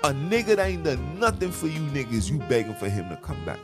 A 0.04 0.10
nigga 0.10 0.58
that 0.58 0.68
ain't 0.68 0.84
done 0.84 1.20
nothing 1.20 1.52
for 1.52 1.68
you 1.68 1.80
niggas, 1.80 2.30
you 2.30 2.38
begging 2.50 2.76
for 2.76 2.90
him 2.90 3.08
to 3.10 3.16
come 3.18 3.44
back. 3.46 3.60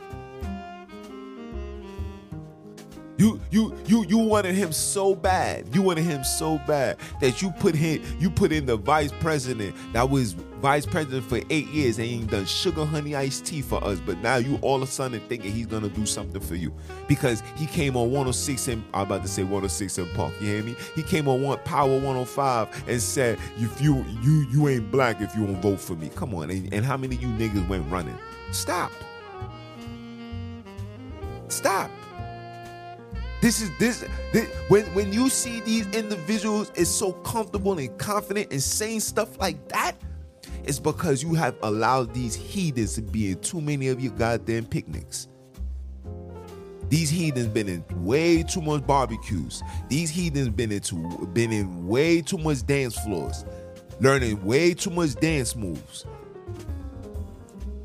You 3.20 3.38
you 3.50 3.76
you 3.84 4.06
you 4.06 4.16
wanted 4.16 4.54
him 4.54 4.72
so 4.72 5.14
bad. 5.14 5.74
You 5.74 5.82
wanted 5.82 6.04
him 6.04 6.24
so 6.24 6.56
bad 6.66 6.96
that 7.20 7.42
you 7.42 7.50
put 7.50 7.74
him 7.74 8.02
you 8.18 8.30
put 8.30 8.50
in 8.50 8.64
the 8.64 8.78
vice 8.78 9.12
president 9.20 9.76
that 9.92 10.08
was 10.08 10.32
vice 10.32 10.86
president 10.86 11.26
for 11.26 11.38
eight 11.50 11.66
years 11.66 11.98
and 11.98 12.08
ain't 12.08 12.30
done 12.30 12.46
sugar 12.46 12.82
honey 12.86 13.14
iced 13.14 13.44
tea 13.44 13.60
for 13.60 13.84
us. 13.84 14.00
But 14.00 14.16
now 14.22 14.36
you 14.36 14.58
all 14.62 14.76
of 14.76 14.84
a 14.84 14.86
sudden 14.86 15.20
thinking 15.28 15.52
he's 15.52 15.66
gonna 15.66 15.90
do 15.90 16.06
something 16.06 16.40
for 16.40 16.54
you 16.54 16.72
because 17.08 17.42
he 17.56 17.66
came 17.66 17.94
on 17.94 18.06
106 18.10 18.68
and 18.68 18.82
I'm 18.94 19.02
about 19.02 19.20
to 19.20 19.28
say 19.28 19.42
106 19.42 19.98
& 20.12 20.14
Park. 20.14 20.32
You 20.40 20.46
hear 20.46 20.62
me? 20.62 20.74
He 20.94 21.02
came 21.02 21.28
on 21.28 21.42
one 21.42 21.58
Power 21.58 21.90
105 21.90 22.88
and 22.88 23.02
said 23.02 23.38
if 23.58 23.82
you 23.82 24.02
you 24.22 24.46
you 24.50 24.66
ain't 24.68 24.90
black 24.90 25.20
if 25.20 25.36
you 25.36 25.44
won't 25.44 25.60
vote 25.60 25.80
for 25.80 25.94
me. 25.94 26.08
Come 26.16 26.34
on, 26.34 26.48
and, 26.48 26.72
and 26.72 26.86
how 26.86 26.96
many 26.96 27.16
of 27.16 27.20
you 27.22 27.28
niggas 27.28 27.68
went 27.68 27.86
running? 27.92 28.16
Stop. 28.50 28.92
Stop. 31.48 31.90
This 33.40 33.62
is 33.62 33.70
this, 33.78 34.04
this, 34.32 34.46
when 34.68 34.84
when 34.94 35.12
you 35.12 35.30
see 35.30 35.60
these 35.60 35.86
individuals 35.94 36.70
is 36.74 36.94
so 36.94 37.12
comfortable 37.12 37.78
and 37.78 37.96
confident 37.98 38.52
and 38.52 38.62
saying 38.62 39.00
stuff 39.00 39.38
like 39.38 39.68
that, 39.68 39.96
it's 40.64 40.78
because 40.78 41.22
you 41.22 41.32
have 41.34 41.56
allowed 41.62 42.12
these 42.12 42.34
heathens 42.34 42.94
to 42.96 43.02
be 43.02 43.30
in 43.32 43.40
too 43.40 43.60
many 43.62 43.88
of 43.88 44.00
your 44.00 44.12
goddamn 44.12 44.66
picnics. 44.66 45.28
These 46.90 47.08
heathens 47.08 47.46
been 47.46 47.68
in 47.68 47.84
way 48.04 48.42
too 48.42 48.60
much 48.60 48.86
barbecues. 48.86 49.62
These 49.88 50.10
heathens 50.10 50.50
been 50.50 50.72
into 50.72 50.96
been 51.32 51.52
in 51.52 51.86
way 51.86 52.20
too 52.20 52.36
much 52.36 52.66
dance 52.66 52.98
floors, 52.98 53.46
learning 54.00 54.44
way 54.44 54.74
too 54.74 54.90
much 54.90 55.14
dance 55.14 55.56
moves. 55.56 56.04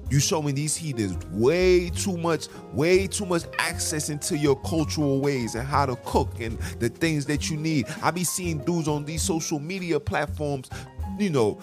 You 0.09 0.19
showing 0.19 0.55
these 0.55 0.75
heathens 0.75 1.17
way 1.31 1.89
too 1.89 2.17
much, 2.17 2.47
way 2.73 3.07
too 3.07 3.25
much 3.25 3.43
access 3.57 4.09
into 4.09 4.37
your 4.37 4.55
cultural 4.61 5.19
ways 5.19 5.55
and 5.55 5.67
how 5.67 5.85
to 5.87 5.95
cook 6.05 6.39
and 6.39 6.59
the 6.79 6.89
things 6.89 7.25
that 7.25 7.49
you 7.49 7.57
need. 7.57 7.87
I 8.03 8.11
be 8.11 8.23
seeing 8.23 8.59
dudes 8.59 8.87
on 8.87 9.05
these 9.05 9.23
social 9.23 9.59
media 9.59 9.99
platforms, 9.99 10.69
you 11.17 11.31
know, 11.31 11.59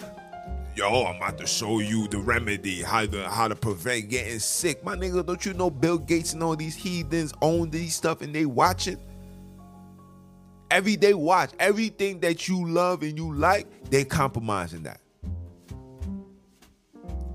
yo, 0.75 1.05
I'm 1.05 1.17
about 1.17 1.37
to 1.37 1.47
show 1.47 1.79
you 1.79 2.07
the 2.07 2.17
remedy, 2.17 2.81
how 2.81 3.05
to 3.05 3.29
how 3.29 3.47
to 3.47 3.55
prevent 3.55 4.09
getting 4.09 4.39
sick. 4.39 4.83
My 4.83 4.95
nigga, 4.95 5.25
don't 5.25 5.45
you 5.45 5.53
know 5.53 5.69
Bill 5.69 5.97
Gates 5.97 6.33
and 6.33 6.43
all 6.43 6.55
these 6.55 6.75
heathens 6.75 7.33
own 7.41 7.69
these 7.69 7.95
stuff 7.95 8.21
and 8.21 8.33
they 8.33 8.45
watch 8.45 8.87
it? 8.87 8.99
Every 10.71 10.95
day 10.95 11.13
watch 11.13 11.51
everything 11.59 12.19
that 12.21 12.47
you 12.47 12.67
love 12.67 13.03
and 13.03 13.17
you 13.17 13.33
like, 13.33 13.67
they 13.91 14.03
compromising 14.03 14.83
that. 14.83 15.02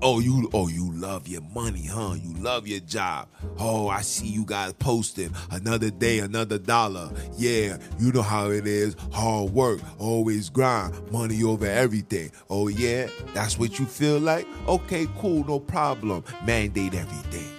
Oh, 0.01 0.19
you 0.19 0.49
oh 0.53 0.69
you 0.69 0.89
love 0.93 1.27
your 1.27 1.41
money, 1.53 1.85
huh? 1.85 2.15
You 2.21 2.33
love 2.41 2.65
your 2.65 2.79
job. 2.79 3.27
Oh, 3.57 3.89
I 3.89 3.99
see 3.99 4.27
you 4.27 4.45
guys 4.45 4.71
posting 4.73 5.31
another 5.51 5.89
day, 5.89 6.19
another 6.19 6.57
dollar. 6.57 7.11
Yeah, 7.35 7.77
you 7.99 8.13
know 8.13 8.21
how 8.21 8.49
it 8.49 8.65
is. 8.65 8.95
Hard 9.11 9.51
work, 9.51 9.81
always 9.97 10.49
grind, 10.49 11.11
money 11.11 11.43
over 11.43 11.65
everything. 11.65 12.31
Oh 12.49 12.69
yeah, 12.69 13.09
that's 13.33 13.59
what 13.59 13.77
you 13.77 13.85
feel 13.85 14.19
like? 14.19 14.47
Okay, 14.69 15.05
cool, 15.17 15.43
no 15.45 15.59
problem. 15.59 16.23
Mandate 16.45 16.93
everything. 16.93 17.49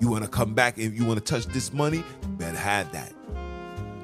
You 0.00 0.08
want 0.10 0.24
to 0.24 0.30
come 0.30 0.54
back 0.54 0.76
and 0.78 0.92
you 0.92 1.04
want 1.04 1.24
to 1.24 1.24
touch 1.24 1.46
this 1.52 1.72
money? 1.72 1.98
You 1.98 2.28
better 2.30 2.58
have 2.58 2.90
that. 2.90 3.12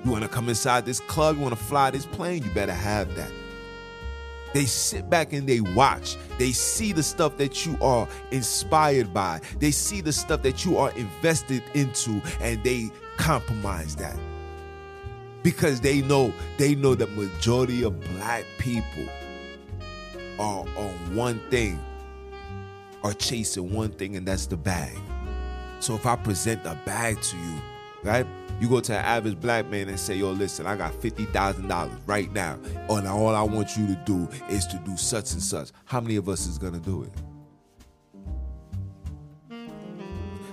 You 0.04 0.12
want 0.12 0.22
to 0.22 0.28
come 0.28 0.48
inside 0.48 0.86
this 0.86 1.00
club? 1.00 1.36
You 1.36 1.42
want 1.42 1.58
to 1.58 1.64
fly 1.64 1.90
this 1.90 2.06
plane? 2.06 2.44
You 2.44 2.50
better 2.50 2.72
have 2.72 3.12
that. 3.16 3.32
They 4.54 4.64
sit 4.64 5.10
back 5.10 5.32
and 5.32 5.46
they 5.46 5.60
watch. 5.60 6.16
They 6.38 6.52
see 6.52 6.92
the 6.92 7.02
stuff 7.02 7.36
that 7.36 7.66
you 7.66 7.76
are 7.82 8.08
inspired 8.30 9.12
by. 9.12 9.40
They 9.58 9.70
see 9.70 10.00
the 10.00 10.12
stuff 10.12 10.42
that 10.42 10.64
you 10.64 10.78
are 10.78 10.90
invested 10.92 11.62
into 11.74 12.22
and 12.40 12.62
they 12.64 12.90
compromise 13.16 13.96
that. 13.96 14.16
Because 15.42 15.80
they 15.80 16.02
know 16.02 16.32
they 16.56 16.74
know 16.74 16.94
the 16.94 17.06
majority 17.08 17.82
of 17.84 17.98
black 18.00 18.44
people 18.58 19.06
are 20.38 20.64
on 20.76 21.14
one 21.14 21.40
thing, 21.50 21.78
are 23.02 23.12
chasing 23.12 23.72
one 23.72 23.90
thing, 23.90 24.16
and 24.16 24.26
that's 24.26 24.46
the 24.46 24.56
bag. 24.56 24.96
So 25.80 25.94
if 25.94 26.06
I 26.06 26.16
present 26.16 26.64
a 26.64 26.78
bag 26.84 27.20
to 27.20 27.36
you, 27.36 27.54
right? 28.02 28.26
You 28.60 28.68
go 28.68 28.80
to 28.80 28.92
an 28.92 29.04
average 29.04 29.40
black 29.40 29.66
man 29.66 29.88
and 29.88 29.98
say, 29.98 30.16
yo, 30.16 30.32
listen, 30.32 30.66
I 30.66 30.76
got 30.76 30.92
$50,000 30.92 32.00
right 32.06 32.32
now. 32.32 32.58
And 32.88 33.06
all 33.06 33.34
I 33.34 33.42
want 33.42 33.76
you 33.76 33.86
to 33.86 33.94
do 34.04 34.28
is 34.48 34.66
to 34.66 34.78
do 34.78 34.96
such 34.96 35.32
and 35.32 35.42
such. 35.42 35.70
How 35.84 36.00
many 36.00 36.16
of 36.16 36.28
us 36.28 36.46
is 36.46 36.58
to 36.58 36.70
do 36.70 37.04
it? 37.04 37.12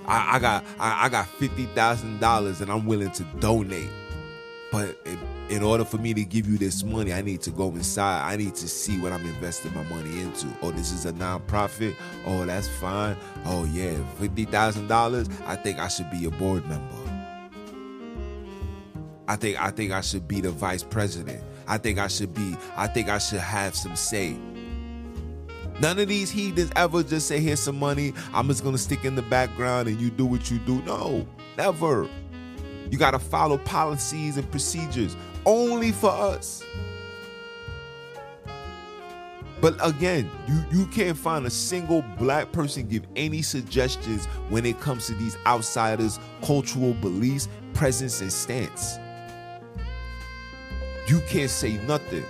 I, 0.06 0.36
I 0.36 0.38
got 0.38 0.64
I, 0.78 1.06
I 1.06 1.08
got 1.08 1.26
fifty 1.26 1.66
thousand 1.66 2.20
dollars 2.20 2.60
and 2.60 2.70
I'm 2.70 2.86
willing 2.86 3.10
to 3.10 3.24
donate, 3.40 3.90
but 4.70 4.96
in, 5.04 5.18
in 5.48 5.62
order 5.62 5.84
for 5.84 5.98
me 5.98 6.14
to 6.14 6.24
give 6.24 6.48
you 6.48 6.58
this 6.58 6.82
money, 6.84 7.12
I 7.12 7.22
need 7.22 7.42
to 7.42 7.50
go 7.50 7.70
inside. 7.70 8.22
I 8.30 8.36
need 8.36 8.54
to 8.56 8.68
see 8.68 9.00
what 9.00 9.12
I'm 9.12 9.26
investing 9.26 9.74
my 9.74 9.82
money 9.84 10.20
into. 10.20 10.46
Oh, 10.62 10.70
this 10.70 10.92
is 10.92 11.06
a 11.06 11.12
nonprofit. 11.12 11.96
Oh, 12.24 12.44
that's 12.46 12.68
fine. 12.68 13.16
Oh 13.46 13.64
yeah, 13.64 13.96
fifty 14.18 14.44
thousand 14.44 14.86
dollars. 14.86 15.28
I 15.44 15.56
think 15.56 15.78
I 15.78 15.88
should 15.88 16.10
be 16.10 16.24
a 16.26 16.30
board 16.30 16.66
member. 16.68 17.05
I 19.28 19.36
think 19.36 19.60
I 19.60 19.70
think 19.70 19.92
I 19.92 20.00
should 20.00 20.28
be 20.28 20.40
the 20.40 20.50
vice 20.50 20.82
president. 20.82 21.42
I 21.66 21.78
think 21.78 21.98
I 21.98 22.06
should 22.06 22.32
be, 22.32 22.56
I 22.76 22.86
think 22.86 23.08
I 23.08 23.18
should 23.18 23.40
have 23.40 23.74
some 23.74 23.96
say. 23.96 24.36
None 25.80 25.98
of 25.98 26.08
these 26.08 26.30
heathens 26.30 26.70
ever 26.76 27.02
just 27.02 27.26
say, 27.26 27.40
here's 27.40 27.60
some 27.60 27.78
money, 27.78 28.14
I'm 28.32 28.46
just 28.46 28.62
gonna 28.62 28.78
stick 28.78 29.04
in 29.04 29.16
the 29.16 29.22
background 29.22 29.88
and 29.88 30.00
you 30.00 30.10
do 30.10 30.24
what 30.24 30.50
you 30.50 30.58
do. 30.60 30.80
No, 30.82 31.26
never. 31.56 32.08
You 32.88 32.98
gotta 32.98 33.18
follow 33.18 33.58
policies 33.58 34.36
and 34.36 34.48
procedures 34.50 35.16
only 35.44 35.90
for 35.90 36.10
us. 36.10 36.62
But 39.60 39.74
again, 39.84 40.30
you, 40.46 40.64
you 40.70 40.86
can't 40.86 41.16
find 41.16 41.46
a 41.46 41.50
single 41.50 42.02
black 42.18 42.52
person 42.52 42.86
give 42.86 43.04
any 43.16 43.42
suggestions 43.42 44.26
when 44.50 44.64
it 44.64 44.78
comes 44.80 45.06
to 45.06 45.14
these 45.14 45.36
outsiders' 45.46 46.20
cultural 46.42 46.94
beliefs, 46.94 47.48
presence, 47.72 48.20
and 48.20 48.32
stance 48.32 48.98
you 51.06 51.20
can't 51.28 51.50
say 51.50 51.74
nothing. 51.86 52.24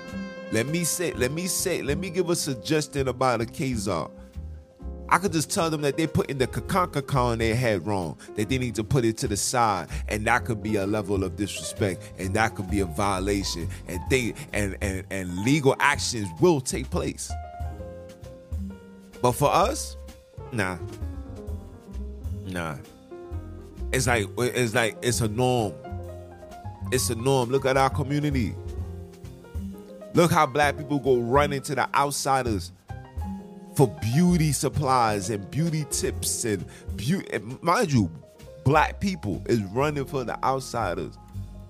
Let 0.52 0.66
me 0.66 0.84
say, 0.84 1.12
let 1.12 1.32
me 1.32 1.46
say, 1.46 1.82
let 1.82 1.98
me 1.98 2.10
give 2.10 2.30
a 2.30 2.36
suggestion 2.36 3.08
about 3.08 3.40
a 3.40 3.44
Khazar. 3.44 4.06
Uh, 4.06 4.08
I 5.08 5.18
could 5.18 5.32
just 5.32 5.50
tell 5.50 5.70
them 5.70 5.82
that 5.82 5.96
they 5.96 6.06
put 6.06 6.30
in 6.30 6.38
the 6.38 6.46
kakankakan 6.46 7.34
in 7.34 7.38
their 7.38 7.54
head 7.54 7.86
wrong, 7.86 8.18
that 8.34 8.48
they 8.48 8.58
need 8.58 8.74
to 8.74 8.84
put 8.84 9.04
it 9.04 9.16
to 9.18 9.28
the 9.28 9.36
side, 9.36 9.88
and 10.08 10.26
that 10.26 10.44
could 10.44 10.62
be 10.62 10.76
a 10.76 10.86
level 10.86 11.22
of 11.22 11.36
disrespect, 11.36 12.02
and 12.18 12.34
that 12.34 12.54
could 12.56 12.68
be 12.68 12.80
a 12.80 12.86
violation, 12.86 13.68
and 13.86 14.00
they 14.10 14.34
and 14.52 14.76
and, 14.80 15.04
and 15.10 15.38
legal 15.44 15.76
actions 15.78 16.28
will 16.40 16.60
take 16.60 16.90
place. 16.90 17.30
But 19.22 19.32
for 19.32 19.52
us, 19.52 19.96
nah. 20.52 20.78
Nah. 22.46 22.76
It's 23.92 24.06
like 24.08 24.26
it's 24.38 24.74
like 24.74 24.96
it's 25.02 25.20
a 25.20 25.28
norm. 25.28 25.72
It's 26.90 27.10
a 27.10 27.14
norm. 27.14 27.50
Look 27.50 27.64
at 27.64 27.76
our 27.76 27.90
community. 27.90 28.54
Look 30.16 30.32
how 30.32 30.46
black 30.46 30.78
people 30.78 30.98
go 30.98 31.18
running 31.18 31.60
to 31.60 31.74
the 31.74 31.94
outsiders 31.94 32.72
for 33.74 33.86
beauty 34.00 34.50
supplies 34.52 35.28
and 35.28 35.50
beauty 35.50 35.84
tips 35.90 36.46
and 36.46 36.64
beauty. 36.96 37.38
Mind 37.60 37.92
you, 37.92 38.10
black 38.64 38.98
people 38.98 39.42
is 39.44 39.60
running 39.64 40.06
for 40.06 40.24
the 40.24 40.42
outsiders 40.42 41.18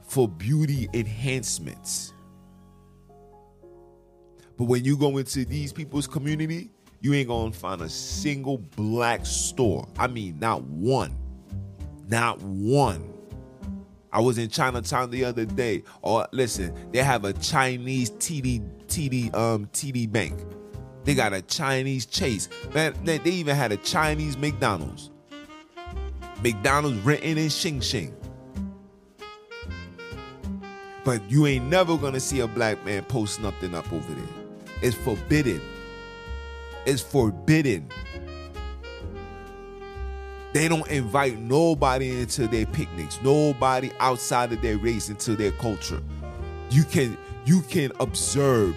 for 0.05 0.29
beauty 0.29 0.89
enhancements. 0.95 2.13
But 4.57 4.67
when 4.67 4.85
you 4.85 4.97
go 4.97 5.19
into 5.19 5.45
these 5.45 5.73
people's 5.73 6.07
community, 6.07 6.71
you 7.01 7.15
ain't 7.15 7.27
gonna 7.27 7.51
find 7.51 7.83
a 7.83 7.89
single 7.89 8.59
black 8.59 9.27
store. 9.27 9.89
I 9.99 10.07
mean, 10.07 10.39
not 10.39 10.63
one. 10.63 11.17
Not 12.09 12.41
one. 12.43 13.13
I 14.17 14.21
was 14.21 14.39
in 14.39 14.49
Chinatown 14.49 15.11
the 15.11 15.27
other 15.27 15.45
day. 15.45 15.83
Or 16.01 16.27
listen, 16.33 16.75
they 16.91 17.03
have 17.03 17.27
a 17.27 17.35
Chinese 17.35 18.11
TD 18.13 18.87
TD 18.87 19.35
um 19.35 19.67
TD 19.75 20.11
Bank. 20.11 20.41
They 21.05 21.15
got 21.15 21.35
a 21.35 21.43
Chinese 21.43 22.07
Chase. 22.07 22.49
Man, 22.73 22.95
they, 23.05 23.19
they 23.19 23.29
even 23.29 23.55
had 23.55 23.73
a 23.73 23.77
Chinese 23.77 24.39
McDonald's. 24.39 25.11
McDonald's 26.43 26.99
written 27.01 27.37
in 27.37 27.49
Xing 27.49 27.77
Xing. 27.77 28.15
But 31.05 31.31
you 31.31 31.47
ain't 31.47 31.67
never 31.67 31.99
gonna 31.99 32.19
see 32.19 32.41
a 32.41 32.49
black 32.49 32.83
man 32.87 33.05
post 33.05 33.43
nothing 33.43 33.75
up 33.75 33.93
over 33.93 34.15
there. 34.15 34.25
It's 34.81 34.97
forbidden. 34.97 35.61
It's 36.87 37.03
forbidden. 37.03 37.91
They 40.57 40.69
don't 40.69 40.89
invite 40.89 41.39
nobody 41.39 42.19
into 42.19 42.49
their 42.49 42.65
picnics, 42.65 43.21
nobody 43.23 43.91
outside 44.01 44.55
of 44.55 44.63
their 44.63 44.79
race 44.79 45.11
into 45.11 45.37
their 45.37 45.53
culture. 45.53 46.03
You 46.71 46.83
can 46.85 47.19
you 47.45 47.61
can 47.61 47.93
observe, 48.01 48.75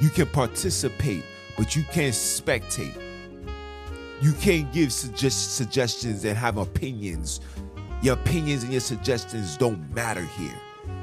you 0.00 0.08
can 0.08 0.26
participate, 0.28 1.22
but 1.58 1.76
you 1.76 1.82
can't 1.92 2.14
spectate. 2.14 2.98
You 4.22 4.32
can't 4.40 4.72
give 4.72 4.90
suggest- 4.90 5.54
suggestions 5.54 6.24
and 6.24 6.34
have 6.34 6.56
opinions. 6.56 7.42
Your 8.00 8.14
opinions 8.14 8.62
and 8.62 8.72
your 8.72 8.80
suggestions 8.80 9.58
don't 9.58 9.94
matter 9.94 10.24
here. 10.38 10.58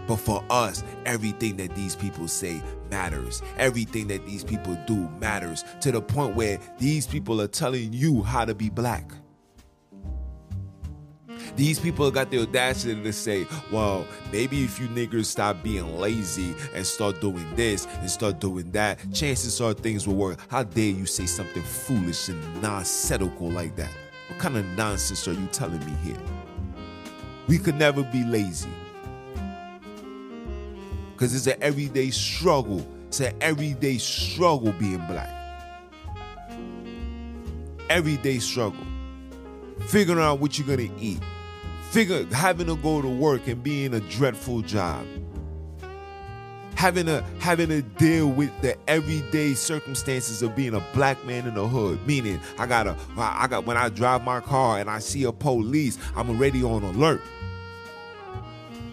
But 0.08 0.16
for 0.16 0.44
us, 0.50 0.84
everything 1.06 1.56
that 1.58 1.76
these 1.76 1.96
people 1.96 2.28
say 2.28 2.64
matters. 2.90 3.44
Everything 3.60 4.08
that 4.08 4.26
these 4.26 4.44
people 4.44 4.76
do 4.88 5.08
matters 5.22 5.64
to 5.82 5.92
the 5.92 6.02
point 6.02 6.36
where 6.36 6.60
these 6.80 7.06
people 7.06 7.40
are 7.40 7.48
telling 7.48 7.94
you 7.94 8.24
how 8.24 8.44
to 8.44 8.56
be 8.56 8.72
black. 8.72 9.12
These 11.56 11.80
people 11.80 12.10
got 12.12 12.32
the 12.32 12.42
audacity 12.42 13.02
to 13.02 13.14
say, 13.14 13.48
well, 13.72 14.06
maybe 14.32 14.64
if 14.64 14.80
you 14.80 14.88
niggers 14.88 15.26
stop 15.26 15.62
being 15.64 15.98
lazy 16.00 16.56
and 16.74 16.86
start 16.86 17.20
doing 17.20 17.56
this 17.56 17.86
and 18.00 18.10
start 18.10 18.40
doing 18.40 18.72
that, 18.72 19.00
chances 19.14 19.60
are 19.62 19.74
things 19.74 20.08
will 20.08 20.16
work. 20.16 20.40
How 20.50 20.64
dare 20.64 20.92
you 20.92 21.06
say 21.06 21.26
something 21.26 21.64
foolish 21.64 22.30
and 22.30 22.62
nonsensical 22.62 23.50
like 23.50 23.76
that? 23.76 23.92
What 24.28 24.40
kind 24.40 24.58
of 24.58 24.66
nonsense 24.78 25.28
are 25.28 25.34
you 25.34 25.48
telling 25.48 25.80
me 25.86 25.94
here? 26.04 26.22
We 27.48 27.58
could 27.58 27.76
never 27.76 28.04
be 28.04 28.24
lazy. 28.24 28.70
Because 31.14 31.36
it's 31.36 31.48
an 31.48 31.62
everyday 31.62 32.12
struggle. 32.12 32.88
It's 33.08 33.20
an 33.20 33.36
everyday 33.42 33.98
struggle 33.98 34.72
being 34.74 35.06
black. 35.08 35.36
Everyday 37.90 38.40
struggle. 38.40 38.86
Figuring 39.88 40.24
out 40.24 40.40
what 40.40 40.58
you're 40.58 40.68
going 40.68 40.96
to 40.96 41.04
eat 41.04 41.20
figure 41.90 42.24
having 42.26 42.68
to 42.68 42.76
go 42.78 43.02
to 43.02 43.10
work 43.10 43.48
and 43.48 43.64
being 43.64 43.94
a 43.96 44.00
dreadful 44.00 44.62
job. 44.62 45.06
Having 46.76 47.08
to 47.08 47.26
having 47.40 47.70
to 47.70 47.82
deal 47.82 48.30
with 48.30 48.52
the 48.62 48.78
everyday 48.88 49.54
circumstances 49.54 50.42
of 50.42 50.56
being 50.56 50.76
a 50.76 50.84
black 50.94 51.24
man 51.26 51.48
in 51.48 51.56
the 51.56 51.68
hood. 51.68 52.06
Meaning 52.08 52.40
i 52.58 52.66
gotta 52.66 52.96
i 53.18 53.48
got 53.48 53.66
when 53.66 53.76
i 53.76 53.90
drive 53.90 54.24
my 54.24 54.40
car 54.40 54.80
and 54.80 54.90
i 54.90 55.00
see 55.00 55.24
a 55.24 55.32
police 55.32 55.98
i'm 56.16 56.30
already 56.30 56.64
on 56.64 56.84
alert. 56.84 57.22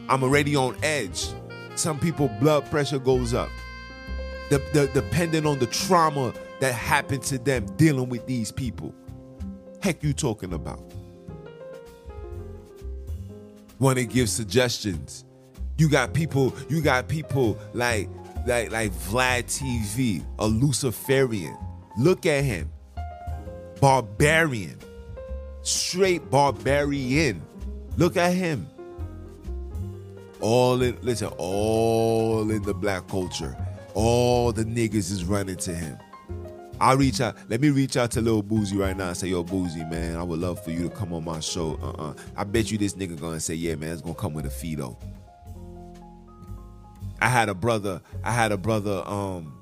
I'm 0.09 0.23
already 0.23 0.57
on 0.57 0.77
edge. 0.83 1.29
Some 1.75 1.99
people 1.99 2.29
blood 2.41 2.69
pressure 2.71 2.99
goes 2.99 3.35
up. 3.35 3.51
The, 4.51 4.59
the, 4.73 4.89
depending 4.95 5.45
on 5.47 5.59
the 5.59 5.67
trauma 5.67 6.33
that 6.61 6.73
happened 6.73 7.25
to 7.25 7.39
them 7.39 7.67
dealing 7.77 8.09
with 8.09 8.27
these 8.27 8.53
people. 8.53 8.95
Heck 9.83 10.03
you 10.03 10.13
talking 10.13 10.53
about 10.53 10.81
want 13.79 13.99
to 13.99 14.05
give 14.05 14.29
suggestions. 14.29 15.25
You 15.79 15.89
got 15.89 16.15
people, 16.15 16.55
you 16.69 16.81
got 16.81 17.09
people 17.09 17.59
like 17.75 18.09
like 18.47 18.71
like 18.71 18.93
Vlad 18.93 19.45
TV, 19.45 20.25
a 20.39 20.47
Luciferian. 20.47 21.57
Look 21.99 22.27
at 22.27 22.45
him. 22.45 22.71
Barbarian. 23.81 24.79
Straight 25.63 26.31
barbarian. 26.31 27.43
Look 27.97 28.17
at 28.17 28.33
him. 28.33 28.69
All 30.41 30.81
in 30.83 30.97
listen, 31.03 31.29
all 31.39 32.51
in 32.51 32.63
the 32.63 32.75
black 32.75 33.09
culture. 33.09 33.57
All 33.95 34.53
the 34.53 34.65
niggas 34.65 35.11
is 35.11 35.25
running 35.25 35.57
to 35.57 35.75
him. 35.75 35.99
I'll 36.81 36.97
reach 36.97 37.21
out. 37.21 37.37
Let 37.49 37.61
me 37.61 37.71
reach 37.71 37.97
out 37.97 38.11
to 38.13 38.21
Lil 38.21 38.43
Boosie 38.43 38.79
right 38.79 38.97
now 38.97 39.09
and 39.09 39.17
say, 39.17 39.29
Yo, 39.29 39.43
Boosie, 39.43 39.89
man, 39.91 40.17
I 40.17 40.23
would 40.23 40.41
love 40.41 40.63
for 40.63 40.71
you 40.71 40.89
to 40.89 40.95
come 40.95 41.13
on 41.13 41.25
my 41.25 41.41
show. 41.41 41.79
Uh-uh. 41.83 42.15
I 42.37 42.45
bet 42.45 42.71
you 42.71 42.79
this 42.79 42.95
nigga 42.95 43.19
gonna 43.19 43.41
say, 43.41 43.55
Yeah, 43.55 43.75
man, 43.77 43.93
it's 43.93 44.03
gonna 44.03 44.15
come 44.15 44.35
with 44.35 44.47
a 44.47 44.51
fee 44.51 44.75
though. 44.75 44.99
I 47.21 47.29
had 47.29 47.49
a 47.49 47.55
brother, 47.55 48.03
I 48.23 48.31
had 48.31 48.53
a 48.53 48.59
brother, 48.59 49.03
um, 49.07 49.55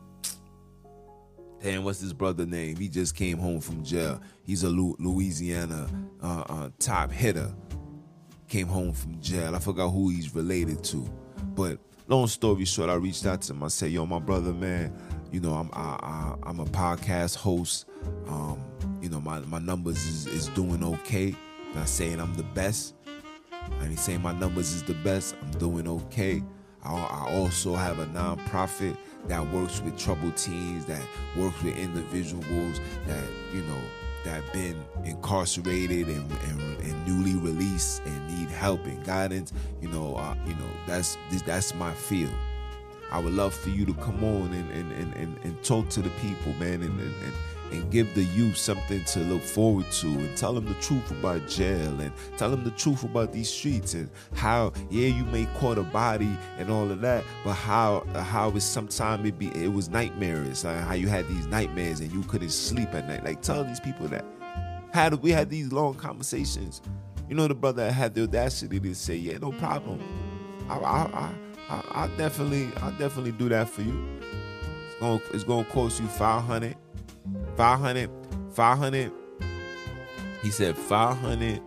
damn, 1.63 1.85
what's 1.85 2.01
his 2.01 2.13
brother 2.13 2.45
name? 2.45 2.77
He 2.77 2.89
just 2.89 3.15
came 3.15 3.39
home 3.39 3.61
from 3.61 3.85
jail. 3.85 4.21
He's 4.43 4.65
a 4.65 4.69
Louisiana 4.69 5.89
uh, 6.23 6.45
uh, 6.49 6.71
top 6.79 7.13
hitter. 7.13 7.55
Came 8.49 8.67
home 8.67 8.93
from 8.93 9.21
jail. 9.21 9.55
I 9.55 9.61
forgot 9.61 9.89
who 9.89 10.11
he's 10.11 10.35
related 10.35 10.85
to. 10.85 11.09
But 11.55 11.79
long 12.09 12.27
story 12.27 12.65
short, 12.65 12.91
I 12.91 12.95
reached 12.95 13.25
out 13.25 13.41
to 13.43 13.53
him. 13.53 13.63
I 13.63 13.69
said, 13.69 13.93
Yo, 13.93 14.05
my 14.05 14.19
brother, 14.19 14.53
man, 14.53 14.93
you 15.35 15.41
know, 15.41 15.55
I'm 15.55 15.69
I, 15.73 16.37
I, 16.45 16.51
am 16.51 16.61
a 16.61 16.65
podcast 16.65 17.35
host. 17.35 17.87
Um, 18.29 18.63
you 19.03 19.09
know, 19.09 19.21
my, 19.21 19.41
my 19.41 19.59
numbers 19.59 20.07
is, 20.07 20.27
is 20.29 20.49
doing 20.51 20.85
okay. 20.85 21.35
Not 21.75 21.89
saying 21.89 22.21
I'm 22.21 22.35
the 22.35 22.45
best. 22.45 22.95
I 23.81 23.87
ain't 23.87 23.99
saying 23.99 24.23
my 24.23 24.33
numbers 24.33 24.73
is 24.73 24.85
the 24.85 24.95
best. 24.95 25.35
I'm 25.43 25.51
doing 25.59 25.89
okay. 25.89 26.41
I, 26.85 26.95
I 26.95 27.33
also 27.33 27.75
have 27.75 27.99
a 27.99 28.07
nonprofit 28.07 28.97
that 29.27 29.45
works 29.53 29.81
with 29.81 29.99
troubled 29.99 30.37
teens, 30.37 30.85
that 30.85 31.03
works 31.37 31.61
with 31.65 31.77
individuals 31.77 32.81
that 33.09 33.25
you 33.53 33.63
know 33.63 33.81
that 34.25 34.41
been 34.53 34.81
incarcerated 35.05 36.07
and, 36.07 36.31
and, 36.31 36.81
and, 36.81 37.07
newly 37.07 37.35
released 37.35 38.03
and 38.07 38.39
need 38.39 38.49
help 38.51 38.85
and 38.85 39.05
guidance. 39.05 39.53
You 39.83 39.89
know, 39.89 40.15
uh, 40.15 40.37
you 40.47 40.55
know 40.55 40.71
that's 40.87 41.19
that's 41.45 41.75
my 41.75 41.93
field. 41.93 42.31
I 43.11 43.19
would 43.19 43.35
love 43.35 43.55
for 43.55 43.71
you 43.71 43.85
to 43.87 43.95
come 43.95 44.23
on 44.25 44.53
and, 44.53 44.71
and, 44.73 44.93
and, 44.93 45.15
and, 45.15 45.39
and 45.45 45.63
talk 45.63 45.89
to 45.91 46.03
the 46.03 46.11
people, 46.21 46.53
man, 46.55 46.83
and, 46.83 47.01
and, 47.01 47.33
and 47.73 47.91
give 47.91 48.13
the 48.15 48.25
youth 48.25 48.57
something 48.57 49.05
to 49.05 49.21
look 49.21 49.43
forward 49.43 49.91
to 49.91 50.07
and 50.07 50.37
tell 50.37 50.53
them 50.53 50.65
the 50.67 50.75
truth 50.75 51.11
about 51.11 51.47
jail 51.49 52.01
and 52.01 52.13
tell 52.37 52.51
them 52.51 52.63
the 52.65 52.71
truth 52.73 53.03
about 53.05 53.33
these 53.33 53.49
streets 53.49 53.95
and 53.95 54.09
how, 54.35 54.73
yeah, 54.91 55.09
you 55.09 55.25
may 55.27 55.47
caught 55.59 55.79
a 55.79 55.83
body 55.83 56.37
and 56.59 56.71
all 56.71 56.91
of 56.91 57.01
that, 57.01 57.25
but 57.45 57.55
how 57.55 58.05
how 58.15 58.51
it 58.51 58.61
sometimes 58.61 59.27
it 59.27 59.39
be 59.39 59.49
it 59.49 59.73
was 59.73 59.89
nightmares, 59.89 60.65
like 60.65 60.77
how 60.79 60.95
you 60.95 61.09
had 61.09 61.27
these 61.29 61.47
nightmares 61.47 62.01
and 62.01 62.13
you 62.13 62.23
couldn't 62.25 62.51
sleep 62.51 62.95
at 62.95 63.09
night. 63.09 63.25
Like 63.25 63.43
tell 63.43 63.65
these 63.65 63.81
people 63.81 64.07
that. 64.09 64.25
how 64.93 65.09
do 65.09 65.17
we 65.17 65.31
had 65.31 65.51
these 65.51 65.73
long 65.73 65.95
conversations, 65.95 66.81
you 67.29 67.35
know, 67.35 67.49
the 67.49 67.55
brother 67.55 67.91
had 67.91 68.15
the 68.15 68.23
audacity 68.25 68.79
to 68.79 68.95
say, 68.95 69.17
"Yeah, 69.17 69.39
no 69.39 69.51
problem. 69.53 70.01
I, 70.69 70.79
I, 70.79 71.01
I, 71.25 71.35
I, 71.69 72.09
definitely, 72.17 72.69
I 72.83 72.91
definitely 72.93 73.33
do 73.33 73.49
that 73.49 73.69
for 73.69 73.83
you. 73.83 74.21
It's 74.87 75.01
gonna, 75.01 75.21
it's 75.33 75.45
gonna 75.45 75.65
cost 75.65 76.01
you 76.01 76.07
500, 76.07 76.77
500, 77.57 78.11
500. 78.53 79.13
He 80.43 80.51
said 80.51 80.77
500 80.77 81.61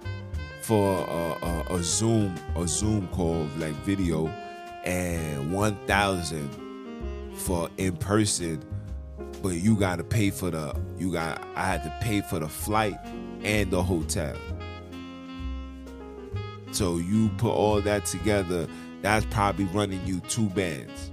for 0.62 0.99
a, 1.07 1.45
a, 1.45 1.75
a 1.75 1.83
Zoom, 1.83 2.36
a 2.55 2.67
Zoom 2.67 3.07
call, 3.07 3.47
like 3.57 3.73
video, 3.83 4.27
and 4.83 5.51
1,000 5.51 7.33
for 7.36 7.69
in 7.77 7.97
person. 7.97 8.63
But 9.41 9.49
you 9.49 9.75
gotta 9.75 10.03
pay 10.03 10.29
for 10.29 10.51
the, 10.51 10.79
you 10.97 11.12
got, 11.12 11.45
I 11.55 11.65
had 11.65 11.83
to 11.83 11.97
pay 12.01 12.21
for 12.21 12.39
the 12.39 12.47
flight 12.47 12.97
and 13.43 13.71
the 13.71 13.81
hotel. 13.81 14.36
So 16.71 16.97
you 16.97 17.29
put 17.38 17.51
all 17.51 17.81
that 17.81 18.05
together 18.05 18.67
that's 19.01 19.25
probably 19.27 19.65
running 19.65 20.05
you 20.05 20.19
two 20.21 20.47
bands. 20.49 21.12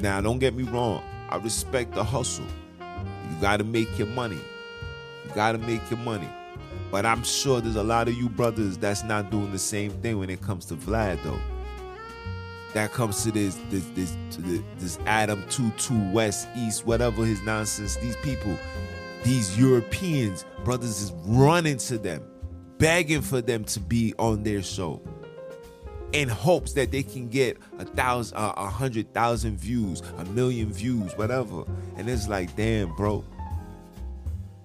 Now, 0.00 0.20
don't 0.20 0.38
get 0.38 0.54
me 0.54 0.62
wrong, 0.64 1.02
I 1.28 1.36
respect 1.36 1.94
the 1.94 2.04
hustle. 2.04 2.46
You 2.80 3.36
got 3.40 3.58
to 3.58 3.64
make 3.64 3.98
your 3.98 4.08
money. 4.08 4.40
You 5.24 5.34
got 5.34 5.52
to 5.52 5.58
make 5.58 5.88
your 5.90 5.98
money. 6.00 6.28
But 6.90 7.04
I'm 7.04 7.24
sure 7.24 7.60
there's 7.60 7.76
a 7.76 7.82
lot 7.82 8.08
of 8.08 8.14
you 8.14 8.28
brothers 8.28 8.78
that's 8.78 9.02
not 9.02 9.30
doing 9.30 9.50
the 9.52 9.58
same 9.58 9.90
thing 9.90 10.18
when 10.18 10.30
it 10.30 10.40
comes 10.40 10.66
to 10.66 10.74
Vlad, 10.74 11.22
though. 11.24 11.40
That 12.74 12.92
comes 12.92 13.22
to 13.24 13.32
this 13.32 13.58
this 13.70 13.84
this 13.94 14.16
this, 14.38 14.62
this 14.78 14.98
Adam 15.06 15.42
22 15.48 16.12
West 16.12 16.46
East 16.56 16.86
whatever 16.86 17.24
his 17.24 17.40
nonsense. 17.42 17.96
These 17.96 18.16
people, 18.16 18.56
these 19.24 19.58
Europeans 19.58 20.44
brothers 20.62 21.00
is 21.00 21.12
running 21.24 21.78
to 21.78 21.96
them, 21.96 22.22
begging 22.76 23.22
for 23.22 23.40
them 23.40 23.64
to 23.64 23.80
be 23.80 24.14
on 24.18 24.42
their 24.42 24.62
show 24.62 25.00
in 26.12 26.28
hopes 26.28 26.72
that 26.74 26.90
they 26.90 27.02
can 27.02 27.28
get 27.28 27.58
a 27.78 27.84
thousand, 27.84 28.36
uh, 28.36 28.52
a 28.56 28.66
hundred 28.66 29.12
thousand 29.12 29.58
views, 29.58 30.02
a 30.18 30.24
million 30.26 30.72
views, 30.72 31.12
whatever. 31.16 31.64
And 31.96 32.08
it's 32.08 32.28
like, 32.28 32.54
damn, 32.56 32.94
bro. 32.94 33.24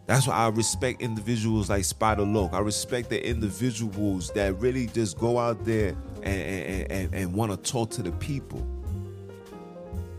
That's 0.08 0.28
why 0.28 0.34
I 0.34 0.50
respect 0.50 1.02
individuals 1.02 1.70
like 1.70 1.86
Spider 1.86 2.24
Loc. 2.24 2.54
I 2.54 2.60
respect 2.60 3.10
the 3.10 3.26
individuals 3.26 4.30
that 4.32 4.60
really 4.60 4.88
just 4.88 5.18
go 5.18 5.40
out 5.40 5.64
there 5.64 5.96
and, 6.24 6.28
and, 6.28 6.92
and, 6.92 7.16
and 7.16 7.34
want 7.34 7.52
to 7.52 7.72
talk 7.72 7.92
to 7.92 8.04
the 8.04 8.12
people 8.14 8.66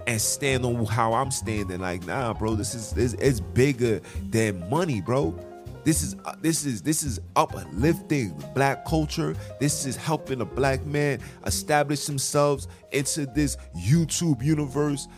and 0.07 0.21
stand 0.21 0.65
on 0.65 0.85
how 0.87 1.13
I'm 1.13 1.31
standing. 1.31 1.81
Like, 1.81 2.07
nah, 2.07 2.33
bro, 2.33 2.55
this 2.55 2.75
is 2.75 2.97
it's, 2.97 3.15
it's 3.15 3.41
bigger 3.41 4.01
than 4.31 4.69
money, 4.71 5.01
bro. 5.01 5.39
This 5.85 6.03
is 6.03 6.17
uh, 6.25 6.35
this 6.41 6.65
is 6.65 6.81
this 6.83 7.03
is 7.03 7.21
uplifting 7.35 8.41
black 8.55 8.85
culture. 8.85 9.35
This 9.59 9.85
is 9.85 9.97
helping 9.97 10.41
a 10.41 10.45
black 10.45 10.85
man 10.87 11.21
establish 11.45 12.07
themselves 12.07 12.69
into 12.93 13.27
this 13.27 13.57
YouTube 13.77 14.43
universe, 14.43 15.09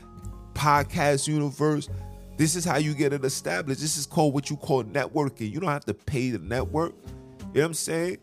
podcast 0.54 1.28
universe. 1.28 1.88
This 2.36 2.56
is 2.56 2.64
how 2.64 2.78
you 2.78 2.94
get 2.94 3.12
it 3.12 3.24
established. 3.24 3.80
This 3.80 3.96
is 3.96 4.06
called 4.06 4.34
what 4.34 4.48
you 4.48 4.56
call 4.56 4.84
networking. 4.84 5.52
You 5.52 5.60
don't 5.60 5.70
have 5.70 5.84
to 5.84 5.94
pay 5.94 6.30
the 6.30 6.38
network. 6.38 6.94
You 6.94 7.60
know 7.60 7.60
what 7.60 7.64
I'm 7.66 7.74
saying? 7.74 8.18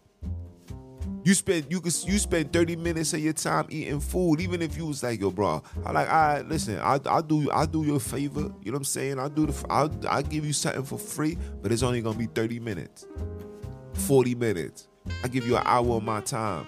You 1.24 1.34
spend 1.36 1.68
you 1.70 1.82
could 1.82 1.94
you 2.04 2.18
spend 2.18 2.52
30 2.52 2.76
minutes 2.78 3.14
of 3.14 3.20
your 3.20 3.34
time 3.34 3.68
eating 3.70 4.00
food, 4.00 4.42
even 4.42 4.62
if 4.62 4.76
you 4.76 4.88
was 4.88 5.04
like, 5.04 5.20
yo, 5.20 5.30
bro, 5.30 5.62
I 5.86 5.92
like, 5.92 6.10
I 6.10 6.38
right, 6.38 6.48
listen, 6.48 6.80
I 6.80 7.00
I 7.06 7.22
do 7.22 7.52
I 7.52 7.66
do 7.66 7.84
you 7.84 7.96
a 7.96 8.00
favor. 8.00 8.52
You 8.62 8.72
know 8.72 8.72
what 8.72 8.78
I'm 8.78 8.84
saying? 8.86 9.20
I 9.20 9.28
do 9.28 9.46
the 9.46 9.66
I'll 9.70 9.92
I 10.10 10.24
give 10.24 10.46
you 10.46 10.54
something 10.54 10.84
for 10.84 10.98
free, 10.98 11.38
but 11.62 11.72
it's 11.72 11.84
only 11.84 12.02
gonna 12.02 12.18
be 12.18 12.26
30 12.26 12.60
minutes, 12.60 13.06
40 13.94 14.36
minutes. 14.36 14.88
I 15.24 15.28
give 15.28 15.46
you 15.46 15.58
an 15.58 15.64
hour 15.66 15.98
of 15.98 16.04
my 16.04 16.22
time. 16.22 16.66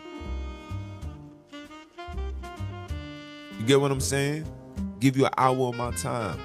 You 3.60 3.65
get 3.65 3.82
what 3.82 3.91
I'm 3.91 4.02
saying? 4.02 4.46
Give 5.00 5.17
you 5.17 5.26
an 5.26 5.34
hour 5.38 5.69
of 5.69 5.76
my 5.76 5.91
time. 5.91 6.39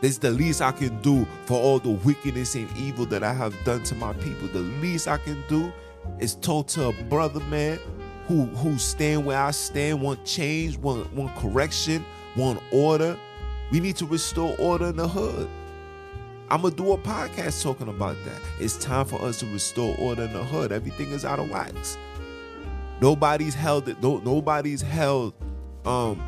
This 0.00 0.18
the 0.18 0.30
least 0.30 0.60
I 0.60 0.72
can 0.72 1.00
do 1.00 1.26
for 1.46 1.58
all 1.58 1.78
the 1.78 1.90
wickedness 1.90 2.54
and 2.54 2.68
evil 2.76 3.06
that 3.06 3.22
I 3.22 3.32
have 3.32 3.54
done 3.64 3.82
to 3.84 3.94
my 3.94 4.12
people. 4.14 4.48
The 4.48 4.60
least 4.60 5.08
I 5.08 5.16
can 5.16 5.42
do 5.48 5.72
is 6.18 6.34
told 6.36 6.68
to 6.68 6.88
a 6.88 6.92
brother 7.04 7.40
man 7.40 7.78
who 8.26 8.44
who 8.46 8.78
stand 8.78 9.24
where 9.24 9.40
I 9.40 9.50
stand, 9.52 10.00
want 10.00 10.24
change, 10.24 10.76
want 10.78 11.12
want 11.12 11.34
correction, 11.36 12.04
want 12.36 12.60
order. 12.72 13.18
We 13.70 13.80
need 13.80 13.96
to 13.96 14.06
restore 14.06 14.56
order 14.58 14.86
in 14.86 14.96
the 14.96 15.08
hood. 15.08 15.48
I'm 16.48 16.62
gonna 16.62 16.74
do 16.74 16.92
a 16.92 16.98
podcast 16.98 17.62
talking 17.62 17.88
about 17.88 18.16
that. 18.24 18.40
It's 18.60 18.76
time 18.76 19.06
for 19.06 19.20
us 19.22 19.40
to 19.40 19.46
restore 19.46 19.96
order 19.98 20.22
in 20.24 20.32
the 20.32 20.44
hood. 20.44 20.72
Everything 20.72 21.10
is 21.10 21.24
out 21.24 21.38
of 21.38 21.50
wax. 21.50 21.98
Nobody's 23.00 23.54
held 23.54 23.88
it. 23.88 24.02
No, 24.02 24.18
nobody's 24.18 24.82
held 24.82 25.34
um 25.84 26.20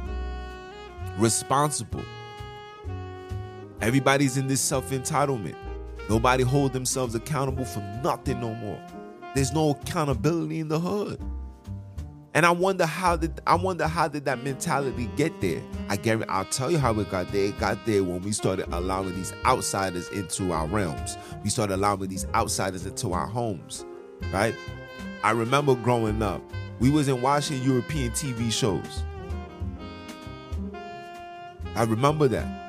responsible. 1.19 2.05
Everybody's 3.81 4.37
in 4.37 4.49
this 4.49 4.61
self 4.61 4.91
entitlement. 4.91 5.57
Nobody 6.09 6.43
hold 6.43 6.73
themselves 6.73 7.15
accountable 7.15 7.65
for 7.65 7.81
nothing 8.03 8.41
no 8.41 8.55
more. 8.55 8.81
There's 9.35 9.53
no 9.53 9.71
accountability 9.71 10.61
in 10.61 10.69
the 10.69 10.81
hood. 10.81 11.21
And 12.35 12.45
I 12.47 12.51
wonder 12.51 12.87
how 12.87 13.17
did 13.17 13.41
I 13.47 13.55
wonder 13.55 13.89
how 13.89 14.07
did 14.07 14.25
that 14.27 14.45
mentality 14.45 15.11
get 15.17 15.41
there? 15.41 15.63
I 15.89 15.97
guarantee 15.97 16.29
I'll 16.29 16.45
tell 16.45 16.71
you 16.71 16.79
how 16.79 16.99
it 17.01 17.11
got 17.11 17.33
there. 17.33 17.47
It 17.47 17.59
got 17.59 17.85
there 17.87 18.05
when 18.05 18.23
we 18.23 18.33
started 18.33 18.67
allowing 18.73 19.15
these 19.17 19.33
outsiders 19.45 20.09
into 20.11 20.53
our 20.53 20.67
realms. 20.67 21.17
We 21.43 21.51
started 21.51 21.75
allowing 21.75 22.09
these 22.09 22.27
outsiders 22.35 22.87
into 22.87 23.13
our 23.13 23.27
homes. 23.27 23.85
Right? 24.33 24.55
I 25.25 25.33
remember 25.33 25.75
growing 25.75 26.23
up, 26.23 26.43
we 26.79 26.91
wasn't 26.91 27.23
watching 27.23 27.63
European 27.63 28.13
TV 28.13 28.53
shows. 28.53 29.03
I 31.75 31.83
remember 31.85 32.29
that. 32.29 32.68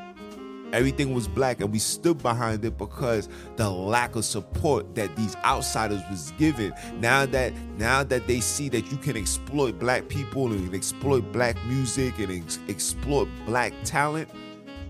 Everything 0.71 1.13
was 1.13 1.27
black, 1.27 1.61
and 1.61 1.71
we 1.71 1.79
stood 1.79 2.21
behind 2.21 2.63
it 2.63 2.77
because 2.77 3.27
the 3.55 3.69
lack 3.69 4.15
of 4.15 4.23
support 4.23 4.95
that 4.95 5.15
these 5.15 5.35
outsiders 5.37 6.01
was 6.09 6.31
given. 6.37 6.73
Now 6.99 7.25
that 7.27 7.53
now 7.77 8.03
that 8.03 8.27
they 8.27 8.39
see 8.39 8.69
that 8.69 8.91
you 8.91 8.97
can 8.97 9.17
exploit 9.17 9.79
black 9.79 10.07
people 10.07 10.51
and 10.51 10.73
exploit 10.73 11.31
black 11.31 11.57
music 11.65 12.19
and 12.19 12.31
ex- 12.31 12.59
exploit 12.67 13.27
black 13.45 13.73
talent, 13.83 14.29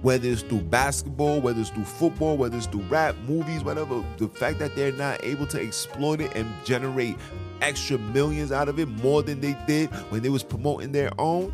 whether 0.02 0.28
it's 0.28 0.42
through 0.42 0.62
basketball, 0.62 1.42
whether 1.42 1.62
it's 1.62 1.70
through 1.70 1.86
football, 1.86 2.38
whether 2.38 2.58
it's 2.58 2.68
through 2.68 2.84
rap, 2.84 3.16
movies, 3.28 3.64
whatever, 3.64 4.04
the 4.18 4.28
fact 4.28 4.60
that 4.60 4.76
they're 4.76 4.92
not 4.92 5.24
able 5.24 5.48
to 5.48 5.62
exploit 5.62 6.22
it 6.22 6.36
and 6.36 6.48
generate 6.66 7.18
extra 7.62 7.98
millions 7.98 8.52
out 8.52 8.70
of 8.70 8.80
it 8.80 8.88
more 8.88 9.22
than 9.22 9.42
they 9.42 9.56
did 9.68 9.90
when 10.12 10.22
they 10.22 10.30
was 10.30 10.44
promoting 10.44 10.92
their 10.92 11.12
own 11.20 11.54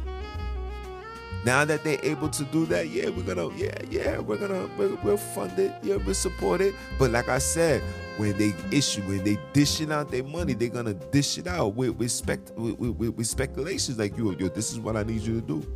now 1.46 1.64
that 1.64 1.84
they're 1.84 2.04
able 2.04 2.28
to 2.30 2.44
do 2.46 2.66
that, 2.66 2.90
yeah, 2.90 3.10
we're 3.10 3.24
gonna, 3.24 3.56
yeah, 3.56 3.78
yeah, 3.92 4.18
we're 4.18 4.38
gonna, 4.38 4.68
we're, 4.78 4.96
we're 5.04 5.18
funded, 5.18 5.72
yeah, 5.84 5.98
we're 5.98 6.16
supported. 6.16 6.74
But 6.98 7.12
like 7.12 7.30
I 7.30 7.38
said, 7.38 7.84
when 8.18 8.36
they 8.38 8.56
issue, 8.72 9.04
when 9.04 9.24
they 9.24 9.38
dishing 9.54 9.92
out 9.92 10.10
their 10.10 10.24
money, 10.24 10.54
they're 10.54 10.70
gonna 10.70 10.96
dish 10.96 11.38
it 11.38 11.46
out 11.46 11.76
with 11.76 12.10
spec, 12.10 12.40
with, 12.58 12.80
with, 12.80 13.10
with 13.16 13.28
speculations 13.28 14.00
like, 14.00 14.18
yo, 14.18 14.32
yo, 14.32 14.50
this 14.50 14.72
is 14.72 14.80
what 14.80 14.98
I 14.98 15.04
need 15.04 15.22
you 15.22 15.40
to 15.40 15.48
do. 15.48 15.72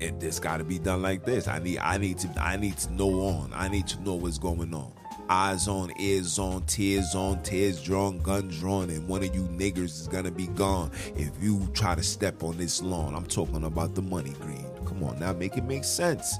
And 0.00 0.20
this 0.20 0.38
got 0.38 0.56
to 0.56 0.64
be 0.64 0.80
done 0.80 1.00
like 1.02 1.24
this. 1.24 1.46
I 1.46 1.60
need, 1.60 1.78
I 1.78 1.96
need 1.96 2.18
to, 2.18 2.28
I 2.40 2.56
need 2.56 2.76
to 2.78 2.92
know 2.92 3.20
on. 3.20 3.52
I 3.54 3.68
need 3.68 3.86
to 3.88 4.00
know 4.02 4.14
what's 4.14 4.38
going 4.38 4.74
on 4.74 4.92
eyes 5.28 5.68
on, 5.68 5.92
ears 5.98 6.38
on, 6.38 6.62
tears 6.66 7.14
on, 7.14 7.42
tears 7.42 7.82
drawn, 7.82 8.18
guns 8.18 8.58
drawn, 8.58 8.90
and 8.90 9.08
one 9.08 9.22
of 9.22 9.34
you 9.34 9.42
niggers 9.42 10.00
is 10.00 10.08
gonna 10.08 10.30
be 10.30 10.46
gone 10.48 10.90
if 11.16 11.30
you 11.40 11.66
try 11.74 11.94
to 11.94 12.02
step 12.02 12.42
on 12.42 12.56
this 12.56 12.82
lawn. 12.82 13.14
I'm 13.14 13.26
talking 13.26 13.64
about 13.64 13.94
the 13.94 14.02
money 14.02 14.34
green. 14.40 14.66
Come 14.86 15.02
on 15.04 15.18
now, 15.18 15.32
make 15.32 15.56
it 15.56 15.64
make 15.64 15.84
sense. 15.84 16.36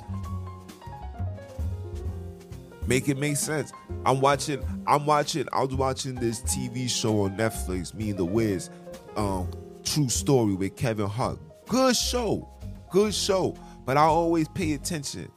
Make 2.86 3.08
it 3.08 3.16
make 3.16 3.36
sense. 3.36 3.72
I'm 4.04 4.20
watching, 4.20 4.62
I'm 4.86 5.06
watching, 5.06 5.46
I 5.52 5.62
was 5.62 5.74
watching 5.74 6.16
this 6.16 6.42
TV 6.42 6.88
show 6.90 7.22
on 7.22 7.36
Netflix, 7.36 7.94
me 7.94 8.10
and 8.10 8.18
the 8.18 8.24
Wiz, 8.24 8.70
um, 9.16 9.48
True 9.84 10.08
Story 10.08 10.54
with 10.54 10.76
Kevin 10.76 11.06
Hart. 11.08 11.38
Good 11.68 11.96
show. 11.96 12.48
Good 12.90 13.14
show. 13.14 13.56
But 13.84 13.96
I 13.96 14.02
always 14.02 14.48
pay 14.48 14.74
attention. 14.74 15.30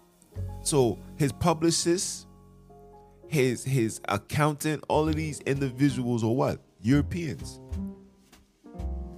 So 0.61 0.99
his 1.15 1.31
publicist 1.31 2.27
his 3.27 3.63
his 3.63 4.01
accountant, 4.07 4.83
all 4.87 5.07
of 5.07 5.15
these 5.15 5.39
individuals 5.41 6.23
are 6.23 6.31
what? 6.31 6.59
Europeans. 6.81 7.59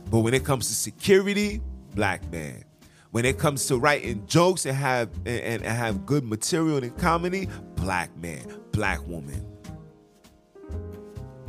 But 0.09 0.19
when 0.19 0.33
it 0.33 0.45
comes 0.45 0.67
to 0.67 0.73
security, 0.73 1.61
black 1.93 2.29
man. 2.31 2.63
When 3.11 3.25
it 3.25 3.37
comes 3.37 3.65
to 3.67 3.77
writing 3.77 4.25
jokes 4.27 4.65
and 4.65 4.75
have 4.75 5.09
and, 5.25 5.63
and 5.63 5.65
have 5.65 6.05
good 6.05 6.23
material 6.23 6.77
in 6.77 6.91
comedy, 6.91 7.47
black 7.75 8.15
man, 8.17 8.45
black 8.71 9.05
woman. 9.07 9.45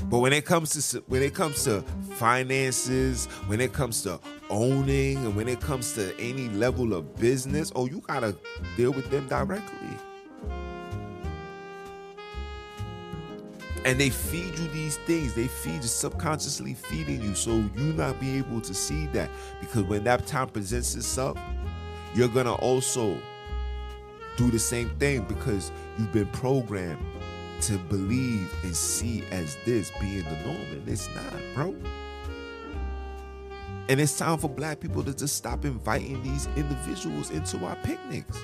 But 0.04 0.20
when 0.20 0.32
it 0.32 0.46
comes 0.46 0.90
to 0.92 0.98
when 1.08 1.22
it 1.22 1.34
comes 1.34 1.64
to 1.64 1.82
finances, 2.14 3.26
when 3.46 3.60
it 3.60 3.72
comes 3.72 4.02
to 4.02 4.18
owning, 4.48 5.18
and 5.18 5.36
when 5.36 5.48
it 5.48 5.60
comes 5.60 5.92
to 5.94 6.18
any 6.18 6.48
level 6.48 6.94
of 6.94 7.14
business, 7.16 7.70
oh, 7.76 7.86
you 7.86 8.00
gotta 8.00 8.34
deal 8.76 8.92
with 8.92 9.10
them 9.10 9.28
directly. 9.28 9.96
And 13.84 14.00
they 14.00 14.10
feed 14.10 14.58
you 14.58 14.68
these 14.68 14.96
things. 14.98 15.34
They 15.34 15.46
feed 15.46 15.82
you 15.82 15.82
subconsciously 15.82 16.74
feeding 16.74 17.20
you. 17.22 17.34
So 17.34 17.52
you 17.76 17.92
not 17.94 18.18
be 18.20 18.36
able 18.38 18.60
to 18.62 18.74
see 18.74 19.06
that. 19.08 19.30
Because 19.60 19.82
when 19.84 20.04
that 20.04 20.26
time 20.26 20.48
presents 20.48 20.94
itself 20.94 21.38
you're 22.14 22.28
gonna 22.28 22.54
also 22.54 23.16
do 24.36 24.50
the 24.50 24.58
same 24.58 24.88
thing 24.98 25.22
because 25.22 25.72
you've 25.98 26.12
been 26.12 26.26
programmed 26.26 27.04
to 27.60 27.76
believe 27.76 28.52
and 28.62 28.74
see 28.74 29.24
as 29.30 29.56
this 29.64 29.90
being 30.00 30.24
the 30.24 30.36
norm. 30.44 30.56
And 30.72 30.88
it's 30.88 31.08
not 31.14 31.32
bro. 31.54 31.74
And 33.88 34.00
it's 34.00 34.16
time 34.18 34.38
for 34.38 34.48
black 34.48 34.80
people 34.80 35.02
to 35.02 35.14
just 35.14 35.36
stop 35.36 35.64
inviting 35.64 36.22
these 36.22 36.46
individuals 36.56 37.30
into 37.30 37.64
our 37.64 37.76
picnics 37.76 38.38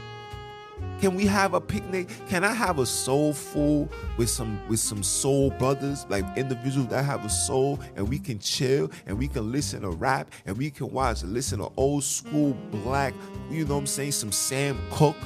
can 1.00 1.14
we 1.14 1.26
have 1.26 1.54
a 1.54 1.60
picnic? 1.60 2.08
Can 2.28 2.44
I 2.44 2.52
have 2.52 2.78
a 2.78 2.86
soul 2.86 3.32
full 3.32 3.88
with 4.16 4.30
some 4.30 4.60
with 4.68 4.80
some 4.80 5.02
soul 5.02 5.50
brothers, 5.50 6.06
like 6.08 6.24
individuals 6.36 6.88
that 6.88 7.04
have 7.04 7.24
a 7.24 7.28
soul, 7.28 7.80
and 7.96 8.08
we 8.08 8.18
can 8.18 8.38
chill 8.38 8.90
and 9.06 9.18
we 9.18 9.28
can 9.28 9.52
listen 9.52 9.82
to 9.82 9.90
rap 9.90 10.30
and 10.46 10.56
we 10.56 10.70
can 10.70 10.90
watch 10.90 11.22
listen 11.22 11.58
to 11.58 11.70
old 11.76 12.04
school 12.04 12.56
black, 12.70 13.14
you 13.50 13.64
know 13.64 13.74
what 13.74 13.80
I'm 13.80 13.86
saying, 13.86 14.12
some 14.12 14.32
Sam 14.32 14.78
Cooke, 14.90 15.16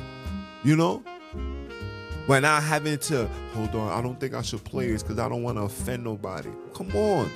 you 0.65 0.77
know? 0.77 1.03
We're 2.27 2.41
not 2.41 2.63
having 2.63 2.99
to 2.99 3.27
hold 3.55 3.75
on, 3.75 3.91
I 3.91 4.03
don't 4.03 4.19
think 4.21 4.35
I 4.35 4.43
should 4.43 4.65
play 4.65 4.91
this 4.91 5.03
because 5.03 5.19
I 5.19 5.29
don't 5.29 5.43
want 5.43 5.57
to 5.57 5.63
offend 5.63 6.05
nobody. 6.05 6.51
Come 6.75 6.95
on 6.95 7.31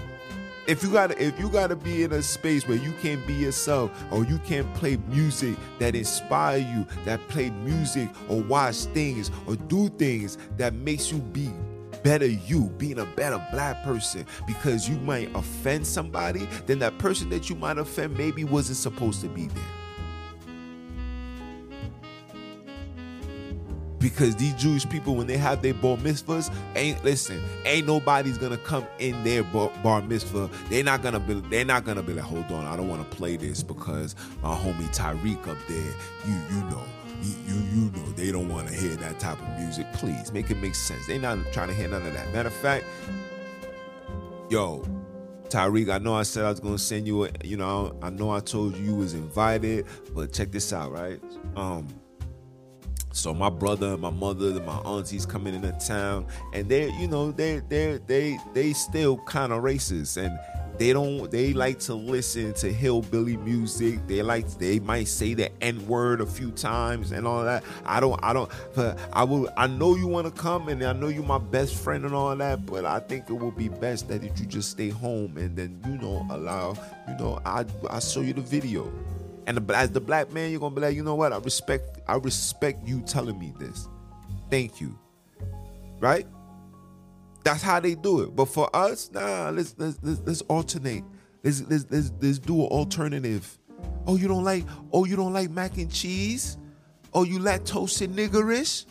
if 0.66 0.82
you 0.82 0.90
gotta 0.92 1.20
if 1.22 1.38
you 1.40 1.48
gotta 1.48 1.74
be 1.74 2.04
in 2.04 2.12
a 2.12 2.22
space 2.22 2.66
where 2.68 2.76
you 2.76 2.92
can't 3.02 3.24
be 3.26 3.32
yourself 3.34 3.90
or 4.10 4.24
you 4.24 4.38
can't 4.38 4.72
play 4.74 4.96
music 5.08 5.56
that 5.78 5.94
inspire 5.94 6.58
you 6.58 6.86
that 7.04 7.20
play 7.28 7.50
music 7.50 8.08
or 8.28 8.40
watch 8.42 8.76
things 8.76 9.30
or 9.46 9.56
do 9.56 9.88
things 9.90 10.38
that 10.56 10.72
makes 10.74 11.10
you 11.10 11.18
be 11.18 11.50
better 12.02 12.26
you 12.26 12.64
being 12.78 12.98
a 12.98 13.04
better 13.04 13.44
black 13.52 13.82
person 13.84 14.24
because 14.46 14.88
you 14.88 14.96
might 14.98 15.34
offend 15.34 15.86
somebody 15.86 16.48
then 16.66 16.78
that 16.78 16.96
person 16.98 17.28
that 17.28 17.50
you 17.50 17.56
might 17.56 17.78
offend 17.78 18.16
maybe 18.16 18.44
wasn't 18.44 18.76
supposed 18.76 19.20
to 19.20 19.28
be 19.28 19.46
there 19.46 19.81
because 24.12 24.36
these 24.36 24.54
Jewish 24.54 24.88
people, 24.88 25.14
when 25.14 25.26
they 25.26 25.38
have 25.38 25.62
their 25.62 25.72
bar 25.74 25.96
mitzvahs, 25.96 26.52
ain't 26.76 27.02
listen, 27.02 27.42
ain't 27.64 27.86
nobody's 27.86 28.36
gonna 28.36 28.58
come 28.58 28.86
in 28.98 29.22
their 29.24 29.42
bar, 29.42 30.02
mitzvah. 30.02 30.50
They're 30.68 30.84
not 30.84 31.02
gonna 31.02 31.18
be, 31.18 31.34
they're 31.48 31.64
not 31.64 31.84
gonna 31.84 32.02
be 32.02 32.12
like, 32.12 32.24
hold 32.24 32.44
on, 32.52 32.66
I 32.66 32.76
don't 32.76 32.88
want 32.88 33.08
to 33.08 33.16
play 33.16 33.36
this 33.36 33.62
because 33.62 34.14
my 34.42 34.54
homie 34.54 34.94
Tyreek 34.94 35.48
up 35.48 35.56
there, 35.66 35.94
you 36.26 36.34
you 36.50 36.60
know, 36.64 36.82
you 37.22 37.34
you, 37.46 37.62
you 37.74 37.90
know, 37.90 38.12
they 38.12 38.30
don't 38.30 38.48
want 38.48 38.68
to 38.68 38.74
hear 38.74 38.94
that 38.96 39.18
type 39.18 39.40
of 39.40 39.58
music. 39.58 39.90
Please 39.94 40.32
make 40.32 40.50
it 40.50 40.58
make 40.58 40.74
sense. 40.74 41.06
They're 41.06 41.18
not 41.18 41.38
trying 41.52 41.68
to 41.68 41.74
hear 41.74 41.88
none 41.88 42.06
of 42.06 42.12
that. 42.12 42.32
Matter 42.32 42.48
of 42.48 42.54
fact, 42.54 42.84
yo, 44.50 44.84
Tyreek, 45.48 45.92
I 45.92 45.98
know 45.98 46.14
I 46.14 46.22
said 46.22 46.44
I 46.44 46.50
was 46.50 46.60
gonna 46.60 46.78
send 46.78 47.06
you 47.06 47.24
a, 47.24 47.30
you 47.42 47.56
know, 47.56 47.96
I 48.02 48.10
know 48.10 48.30
I 48.30 48.40
told 48.40 48.76
you 48.76 48.84
you 48.84 48.94
was 48.94 49.14
invited, 49.14 49.86
but 50.14 50.32
check 50.32 50.52
this 50.52 50.72
out, 50.72 50.92
right? 50.92 51.20
Um, 51.56 51.88
so 53.12 53.34
my 53.34 53.50
brother, 53.50 53.92
and 53.92 54.00
my 54.00 54.10
mother, 54.10 54.48
and 54.48 54.66
my 54.66 54.78
aunties 54.78 55.26
coming 55.26 55.54
into 55.54 55.72
town, 55.72 56.26
and 56.52 56.68
they're, 56.68 56.88
you 56.88 57.08
know, 57.08 57.30
they 57.30 57.60
they 57.68 57.98
they 58.06 58.38
they 58.54 58.72
still 58.72 59.18
kind 59.18 59.52
of 59.52 59.62
racist, 59.62 60.16
and 60.16 60.38
they 60.78 60.92
don't 60.92 61.30
they 61.30 61.52
like 61.52 61.78
to 61.80 61.94
listen 61.94 62.54
to 62.54 62.72
hillbilly 62.72 63.36
music. 63.36 64.06
They 64.06 64.22
like 64.22 64.48
they 64.58 64.80
might 64.80 65.08
say 65.08 65.34
the 65.34 65.50
N 65.62 65.86
word 65.86 66.20
a 66.20 66.26
few 66.26 66.50
times 66.50 67.12
and 67.12 67.26
all 67.26 67.44
that. 67.44 67.62
I 67.84 68.00
don't 68.00 68.18
I 68.22 68.32
don't 68.32 68.50
but 68.74 68.98
I 69.12 69.24
will 69.24 69.48
I 69.56 69.66
know 69.66 69.94
you 69.94 70.06
want 70.06 70.26
to 70.26 70.32
come 70.32 70.68
and 70.68 70.82
I 70.82 70.92
know 70.92 71.08
you're 71.08 71.22
my 71.22 71.38
best 71.38 71.74
friend 71.74 72.04
and 72.04 72.14
all 72.14 72.34
that, 72.34 72.66
but 72.66 72.84
I 72.84 73.00
think 73.00 73.28
it 73.28 73.34
will 73.34 73.52
be 73.52 73.68
best 73.68 74.08
that 74.08 74.22
you 74.22 74.46
just 74.46 74.70
stay 74.70 74.88
home 74.88 75.36
and 75.36 75.56
then 75.56 75.80
you 75.86 75.98
know 75.98 76.26
allow 76.30 76.74
you 77.06 77.16
know 77.16 77.40
I 77.44 77.64
I 77.90 77.98
show 78.00 78.22
you 78.22 78.32
the 78.32 78.40
video. 78.40 78.90
And 79.46 79.70
as 79.72 79.90
the 79.90 80.00
black 80.00 80.32
man, 80.32 80.50
you're 80.50 80.60
gonna 80.60 80.74
be 80.74 80.80
like, 80.80 80.96
you 80.96 81.02
know 81.02 81.14
what? 81.14 81.32
I 81.32 81.38
respect, 81.38 82.00
I 82.06 82.16
respect 82.16 82.86
you 82.86 83.00
telling 83.02 83.38
me 83.38 83.52
this. 83.58 83.88
Thank 84.50 84.80
you. 84.80 84.98
Right? 85.98 86.26
That's 87.44 87.62
how 87.62 87.80
they 87.80 87.94
do 87.94 88.20
it. 88.20 88.36
But 88.36 88.46
for 88.46 88.74
us, 88.74 89.10
nah, 89.12 89.50
let's 89.50 89.74
let's 89.78 89.98
let's, 90.02 90.20
let's 90.24 90.40
alternate. 90.42 91.04
Let's, 91.42 91.62
let's 91.68 91.86
let's 91.90 92.12
let's 92.20 92.38
do 92.38 92.54
an 92.60 92.68
alternative. 92.68 93.58
Oh, 94.06 94.16
you 94.16 94.28
don't 94.28 94.44
like? 94.44 94.64
Oh, 94.92 95.04
you 95.04 95.16
don't 95.16 95.32
like 95.32 95.50
mac 95.50 95.76
and 95.78 95.90
cheese? 95.90 96.56
Oh, 97.12 97.24
you 97.24 97.38
lactose 97.38 98.06
niggerish? 98.06 98.86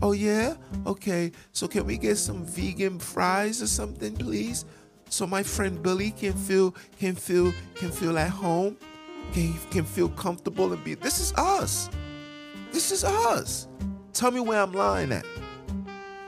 Oh 0.00 0.12
yeah? 0.12 0.56
Okay. 0.86 1.32
So 1.52 1.68
can 1.68 1.84
we 1.84 1.96
get 1.96 2.16
some 2.16 2.44
vegan 2.44 2.98
fries 2.98 3.62
or 3.62 3.66
something, 3.66 4.16
please? 4.16 4.64
So 5.08 5.26
my 5.26 5.42
friend 5.42 5.82
Billy 5.82 6.10
can 6.10 6.32
feel 6.32 6.74
can 6.98 7.14
feel 7.14 7.52
can 7.74 7.90
feel 7.90 8.18
at 8.18 8.30
home 8.30 8.76
can, 9.32 9.58
can 9.70 9.84
feel 9.84 10.08
comfortable 10.10 10.72
and 10.72 10.82
be. 10.84 10.94
This 10.94 11.20
is 11.20 11.32
us. 11.36 11.90
This 12.70 12.92
is 12.92 13.04
us. 13.04 13.68
Tell 14.12 14.30
me 14.30 14.40
where 14.40 14.60
I'm 14.60 14.72
lying 14.72 15.12
at. 15.12 15.24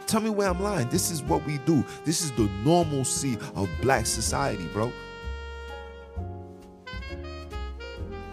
Tell 0.07 0.21
me 0.21 0.31
where 0.31 0.49
I'm 0.49 0.63
lying. 0.63 0.89
This 0.89 1.11
is 1.11 1.23
what 1.23 1.45
we 1.47 1.59
do. 1.59 1.85
This 2.05 2.23
is 2.23 2.31
the 2.33 2.49
normalcy 2.65 3.39
of 3.55 3.69
black 3.81 4.07
society, 4.07 4.67
bro. 4.73 4.93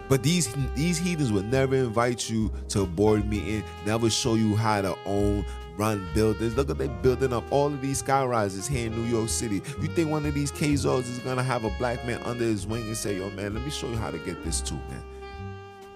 But 0.08 0.22
these 0.22 0.54
these 0.74 0.98
heathens 0.98 1.32
will 1.32 1.42
never 1.42 1.74
invite 1.74 2.28
you 2.28 2.52
to 2.68 2.82
a 2.82 2.86
board 2.86 3.26
meeting, 3.28 3.64
never 3.86 4.10
show 4.10 4.34
you 4.34 4.54
how 4.54 4.82
to 4.82 4.94
own, 5.06 5.46
run 5.76 6.06
buildings. 6.14 6.56
Look 6.56 6.70
at 6.70 6.78
they 6.78 6.88
building 6.88 7.32
up 7.32 7.44
all 7.50 7.66
of 7.66 7.80
these 7.80 7.98
sky 7.98 8.24
rises 8.24 8.66
here 8.66 8.86
in 8.86 8.92
New 8.94 9.08
York 9.08 9.28
City. 9.28 9.62
You 9.80 9.88
think 9.88 10.10
one 10.10 10.26
of 10.26 10.34
these 10.34 10.52
Kazos 10.52 11.08
is 11.10 11.18
gonna 11.20 11.42
have 11.42 11.64
a 11.64 11.70
black 11.78 12.04
man 12.06 12.22
under 12.24 12.44
his 12.44 12.66
wing 12.66 12.82
and 12.82 12.96
say, 12.96 13.16
"Yo, 13.18 13.30
man, 13.30 13.54
let 13.54 13.64
me 13.64 13.70
show 13.70 13.88
you 13.88 13.96
how 13.96 14.10
to 14.10 14.18
get 14.18 14.44
this 14.44 14.60
too, 14.60 14.76
man." 14.88 15.02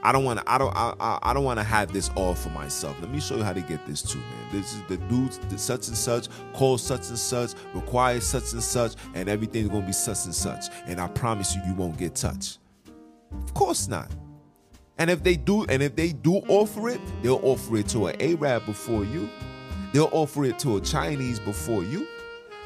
I 0.03 0.13
don't 0.13 0.25
want 0.25 0.39
to. 0.39 0.45
I 0.47 0.57
don't. 0.57 0.73
I, 0.77 1.19
I 1.21 1.35
don't 1.35 1.43
want 1.43 1.59
to 1.59 1.65
have 1.65 1.93
this 1.93 2.11
all 2.15 2.35
for 2.35 2.51
myself. 2.51 2.97
Let 3.01 3.11
me 3.11 3.19
show 3.19 3.37
you 3.37 3.43
how 3.43 3.53
to 3.53 3.61
get 3.61 3.85
this 3.87 4.03
too, 4.03 4.19
man. 4.19 4.53
This 4.53 4.73
is 4.73 4.83
the 4.89 4.99
dudes, 5.09 5.39
the 5.39 5.59
such 5.59 5.89
and 5.89 5.97
such, 5.97 6.29
call 6.53 6.79
such 6.79 7.09
and 7.09 7.19
such, 7.19 7.55
requires 7.75 8.25
such 8.25 8.53
and 8.53 8.63
such, 8.63 8.95
and 9.15 9.29
everything's 9.29 9.69
gonna 9.69 9.85
be 9.85 9.93
such 9.93 10.27
and 10.27 10.35
such. 10.35 10.67
And 10.87 11.01
I 11.01 11.09
promise 11.09 11.57
you, 11.57 11.63
you 11.67 11.75
won't 11.75 11.99
get 11.99 12.15
touched. 12.15 12.59
Of 13.33 13.53
course 13.53 13.89
not. 13.89 14.13
And 14.99 15.11
if 15.11 15.25
they 15.25 15.37
do, 15.37 15.65
and 15.65 15.83
if 15.83 15.97
they 15.97 16.13
do 16.13 16.37
offer 16.49 16.89
it, 16.89 17.01
they'll 17.23 17.41
offer 17.43 17.77
it 17.77 17.89
to 17.89 18.07
an 18.07 18.23
Arab 18.23 18.65
before 18.65 19.05
you. 19.05 19.29
They'll 19.97 20.11
offer 20.13 20.45
it 20.45 20.59
to 20.59 20.77
a 20.77 20.81
Chinese 20.83 21.41
before 21.41 21.83
you. 21.83 22.07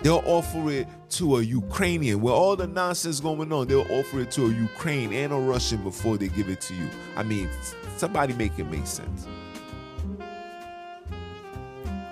They'll 0.03 0.25
offer 0.27 0.69
it 0.69 0.89
to 1.11 1.37
a 1.37 1.43
Ukrainian. 1.43 2.21
With 2.23 2.35
all 2.35 2.57
the 2.57 2.67
nonsense 2.67 3.21
going 3.21 3.53
on, 3.53 3.69
they'll 3.69 3.87
offer 3.89 4.19
it 4.19 4.33
to 4.33 4.47
a 4.47 4.53
Ukraine 4.53 5.13
and 5.13 5.33
a 5.33 5.37
Russian 5.37 5.81
before 5.85 6.19
they 6.19 6.27
give 6.27 6.49
it 6.49 6.61
to 6.63 6.75
you. 6.75 6.91
I 7.15 7.23
mean, 7.23 7.49
somebody 7.97 8.35
make 8.35 8.59
it 8.59 8.65
make 8.65 8.85
sense. 8.85 9.29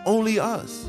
Only 0.06 0.38
us. 0.38 0.88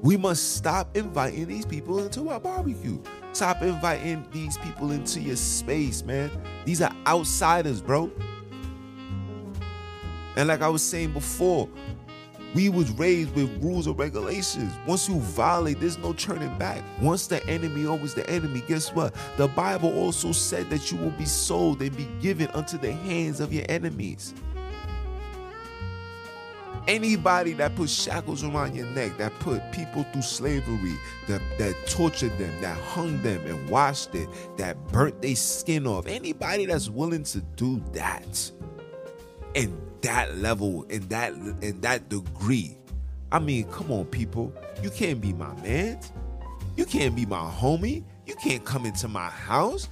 We 0.00 0.16
must 0.16 0.56
stop 0.56 0.96
inviting 0.96 1.46
these 1.46 1.66
people 1.66 2.02
into 2.02 2.30
our 2.30 2.40
barbecue. 2.40 3.02
Stop 3.34 3.60
inviting 3.60 4.26
these 4.32 4.56
people 4.56 4.92
into 4.92 5.20
your 5.20 5.36
space, 5.36 6.02
man. 6.04 6.30
These 6.64 6.80
are 6.80 6.96
outsiders, 7.06 7.82
bro. 7.82 8.10
And 10.36 10.48
like 10.48 10.62
I 10.62 10.70
was 10.70 10.82
saying 10.82 11.12
before, 11.12 11.68
we 12.54 12.68
was 12.68 12.90
raised 12.92 13.34
with 13.34 13.62
rules 13.62 13.86
and 13.86 13.98
regulations. 13.98 14.72
Once 14.86 15.08
you 15.08 15.20
violate, 15.20 15.80
there's 15.80 15.98
no 15.98 16.12
turning 16.12 16.56
back. 16.58 16.82
Once 17.00 17.26
the 17.26 17.44
enemy, 17.46 17.86
always 17.86 18.14
the 18.14 18.28
enemy. 18.28 18.62
Guess 18.66 18.92
what? 18.92 19.14
The 19.36 19.48
Bible 19.48 19.92
also 19.96 20.32
said 20.32 20.68
that 20.70 20.90
you 20.90 20.98
will 20.98 21.12
be 21.12 21.26
sold 21.26 21.80
and 21.80 21.96
be 21.96 22.08
given 22.20 22.48
unto 22.48 22.76
the 22.76 22.92
hands 22.92 23.40
of 23.40 23.52
your 23.52 23.64
enemies. 23.68 24.34
Anybody 26.88 27.52
that 27.52 27.76
put 27.76 27.88
shackles 27.88 28.42
around 28.42 28.74
your 28.74 28.86
neck, 28.86 29.16
that 29.18 29.38
put 29.38 29.60
people 29.70 30.02
through 30.12 30.22
slavery, 30.22 30.94
that, 31.28 31.40
that 31.58 31.74
tortured 31.86 32.36
them, 32.38 32.60
that 32.62 32.76
hung 32.78 33.22
them 33.22 33.46
and 33.46 33.68
washed 33.68 34.14
it, 34.14 34.28
that 34.56 34.76
burnt 34.88 35.22
their 35.22 35.36
skin 35.36 35.86
off, 35.86 36.06
anybody 36.06 36.66
that's 36.66 36.88
willing 36.88 37.22
to 37.24 37.40
do 37.54 37.80
that 37.92 38.50
in 39.54 39.89
that 40.02 40.38
level, 40.38 40.84
in 40.84 41.06
that 41.08 41.32
in 41.32 41.80
that 41.82 42.08
degree. 42.08 42.76
I 43.32 43.38
mean, 43.38 43.64
come 43.64 43.92
on, 43.92 44.06
people. 44.06 44.52
You 44.82 44.90
can't 44.90 45.20
be 45.20 45.32
my 45.32 45.54
man. 45.62 46.00
You 46.76 46.84
can't 46.84 47.14
be 47.14 47.26
my 47.26 47.40
homie. 47.40 48.02
You 48.26 48.34
can't 48.36 48.64
come 48.64 48.86
into 48.86 49.08
my 49.08 49.28
house. 49.28 49.88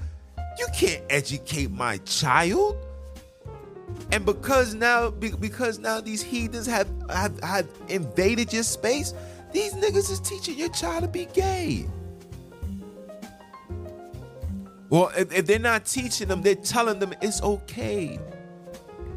You 0.58 0.66
can't 0.74 1.02
educate 1.10 1.70
my 1.70 1.98
child. 1.98 2.76
And 4.10 4.24
because 4.24 4.74
now, 4.74 5.10
because 5.10 5.78
now 5.78 6.00
these 6.00 6.22
heathens 6.22 6.66
have, 6.66 6.88
have, 7.10 7.38
have 7.40 7.68
invaded 7.88 8.52
your 8.52 8.62
space, 8.62 9.14
these 9.52 9.74
niggas 9.74 10.10
is 10.10 10.20
teaching 10.20 10.58
your 10.58 10.70
child 10.70 11.02
to 11.02 11.08
be 11.08 11.26
gay. 11.26 11.86
Well, 14.90 15.10
if, 15.16 15.32
if 15.32 15.46
they're 15.46 15.58
not 15.58 15.84
teaching 15.84 16.28
them, 16.28 16.42
they're 16.42 16.54
telling 16.54 16.98
them 16.98 17.14
it's 17.20 17.42
okay. 17.42 18.18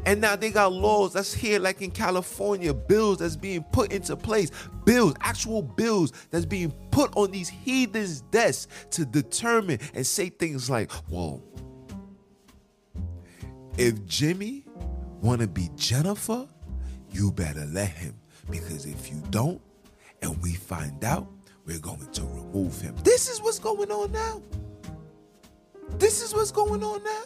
And 0.04 0.20
now 0.20 0.34
they 0.34 0.50
got 0.50 0.72
laws 0.72 1.12
that's 1.12 1.32
here, 1.32 1.60
like 1.60 1.80
in 1.80 1.92
California, 1.92 2.74
bills 2.74 3.18
that's 3.18 3.36
being 3.36 3.62
put 3.62 3.92
into 3.92 4.16
place, 4.16 4.50
bills, 4.84 5.14
actual 5.20 5.62
bills 5.62 6.12
that's 6.30 6.44
being 6.44 6.72
put 6.90 7.16
on 7.16 7.30
these 7.30 7.48
heathens' 7.48 8.22
desks 8.22 8.66
to 8.90 9.04
determine 9.04 9.78
and 9.94 10.04
say 10.04 10.28
things 10.28 10.68
like, 10.68 10.90
"Whoa, 11.08 11.40
if 13.78 14.04
Jimmy 14.06 14.64
wanna 15.20 15.46
be 15.46 15.70
Jennifer, 15.76 16.48
you 17.12 17.30
better 17.30 17.64
let 17.66 17.90
him, 17.90 18.14
because 18.50 18.86
if 18.86 19.08
you 19.08 19.22
don't, 19.30 19.60
and 20.20 20.36
we 20.42 20.54
find 20.54 21.04
out, 21.04 21.28
we're 21.64 21.78
going 21.78 22.10
to 22.10 22.22
remove 22.22 22.80
him." 22.80 22.96
This 23.04 23.28
is 23.30 23.40
what's 23.40 23.60
going 23.60 23.92
on 23.92 24.10
now. 24.10 24.42
This 25.98 26.22
is 26.22 26.34
what's 26.34 26.50
going 26.50 26.82
on 26.82 27.04
now. 27.04 27.22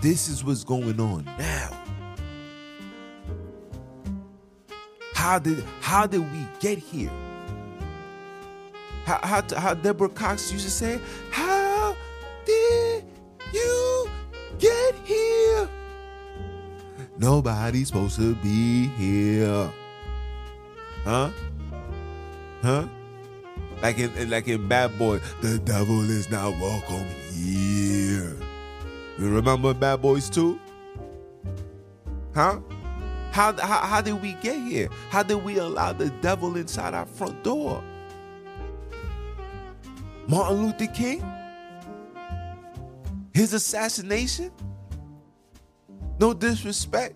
This 0.00 0.28
is 0.28 0.42
what's 0.42 0.64
going 0.64 0.98
on 0.98 1.24
now. 1.38 1.70
How 5.14 5.38
did 5.38 5.62
how 5.80 6.06
did 6.06 6.20
we 6.32 6.46
get 6.58 6.78
here? 6.78 7.10
How, 9.04 9.18
how, 9.22 9.58
how 9.58 9.74
Deborah 9.74 10.08
Cox 10.08 10.50
used 10.52 10.64
to 10.64 10.70
say, 10.70 11.00
How 11.30 11.94
did 12.46 13.04
you 13.52 14.10
get 14.58 14.94
here? 15.04 15.68
Nobody's 17.18 17.88
supposed 17.88 18.16
to 18.16 18.34
be 18.36 18.86
here. 18.96 19.70
Huh? 21.04 21.30
Huh? 22.62 22.86
Like 23.82 23.98
in 23.98 24.30
like 24.30 24.48
in 24.48 24.66
Bad 24.66 24.98
Boy, 24.98 25.20
the 25.42 25.58
devil 25.58 26.08
is 26.08 26.30
not 26.30 26.58
welcome 26.58 27.06
here. 27.32 27.89
You 29.20 29.28
remember 29.28 29.74
Bad 29.74 30.00
Boys 30.00 30.30
2? 30.30 30.58
Huh? 32.34 32.60
How, 33.32 33.52
how, 33.52 33.86
how 33.86 34.00
did 34.00 34.20
we 34.22 34.32
get 34.40 34.56
here? 34.56 34.88
How 35.10 35.22
did 35.22 35.44
we 35.44 35.58
allow 35.58 35.92
the 35.92 36.08
devil 36.22 36.56
inside 36.56 36.94
our 36.94 37.04
front 37.04 37.44
door? 37.44 37.84
Martin 40.26 40.62
Luther 40.62 40.86
King? 40.86 41.22
His 43.34 43.52
assassination? 43.52 44.50
No 46.18 46.32
disrespect. 46.32 47.14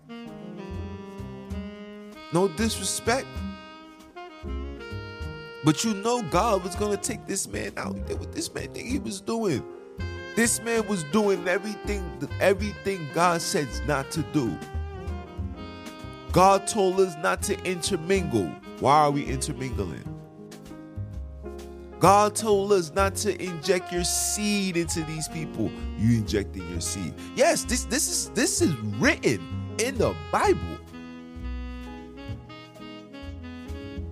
No 2.34 2.48
disrespect. 2.48 3.26
But 5.64 5.82
you 5.82 5.94
know 5.94 6.20
God 6.20 6.64
was 6.64 6.74
gonna 6.74 6.98
take 6.98 7.26
this 7.26 7.48
man 7.48 7.72
out. 7.78 7.96
What 7.96 8.30
this 8.34 8.52
man 8.52 8.68
think 8.74 8.88
he 8.88 8.98
was 8.98 9.22
doing? 9.22 9.64
This 10.34 10.60
man 10.62 10.86
was 10.88 11.04
doing 11.04 11.46
everything, 11.46 12.02
everything 12.40 13.08
God 13.14 13.40
says 13.40 13.80
not 13.86 14.10
to 14.10 14.22
do. 14.32 14.56
God 16.32 16.66
told 16.66 16.98
us 16.98 17.14
not 17.22 17.40
to 17.42 17.62
intermingle. 17.64 18.46
Why 18.80 18.98
are 18.98 19.10
we 19.12 19.24
intermingling? 19.24 20.02
God 22.00 22.34
told 22.34 22.72
us 22.72 22.92
not 22.92 23.14
to 23.16 23.40
inject 23.40 23.92
your 23.92 24.02
seed 24.02 24.76
into 24.76 25.02
these 25.04 25.28
people. 25.28 25.70
You 25.96 26.18
injecting 26.18 26.68
your 26.68 26.80
seed. 26.80 27.14
Yes, 27.36 27.64
this 27.64 27.84
this 27.84 28.08
is 28.08 28.30
this 28.30 28.60
is 28.60 28.74
written 28.98 29.40
in 29.78 29.96
the 29.96 30.14
Bible. 30.32 30.78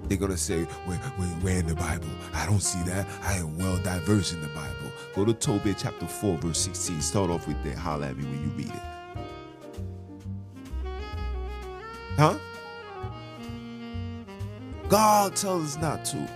They're 0.04 0.18
gonna 0.18 0.36
say, 0.36 0.62
where, 0.84 0.98
where, 0.98 1.28
where 1.28 1.58
in 1.58 1.66
the 1.66 1.74
Bible? 1.74 2.08
I 2.32 2.46
don't 2.46 2.62
see 2.62 2.82
that. 2.84 3.06
I 3.22 3.34
am 3.34 3.58
well 3.58 3.76
diverse 3.78 4.32
in 4.32 4.40
the 4.40 4.48
Bible. 4.48 4.82
Go 5.14 5.24
to 5.24 5.34
Tobit 5.34 5.76
chapter 5.78 6.07
4, 6.07 6.38
verse 6.38 6.59
16. 6.59 7.01
Start 7.01 7.30
off 7.30 7.47
with 7.47 7.62
that. 7.64 7.76
Holler 7.76 8.07
at 8.07 8.16
me 8.16 8.24
when 8.24 8.43
you 8.43 8.49
read 8.51 8.68
it. 8.68 8.82
Huh? 12.16 12.38
God 14.88 15.36
tells 15.36 15.76
us 15.76 15.82
not 15.82 16.05
to. 16.07 16.28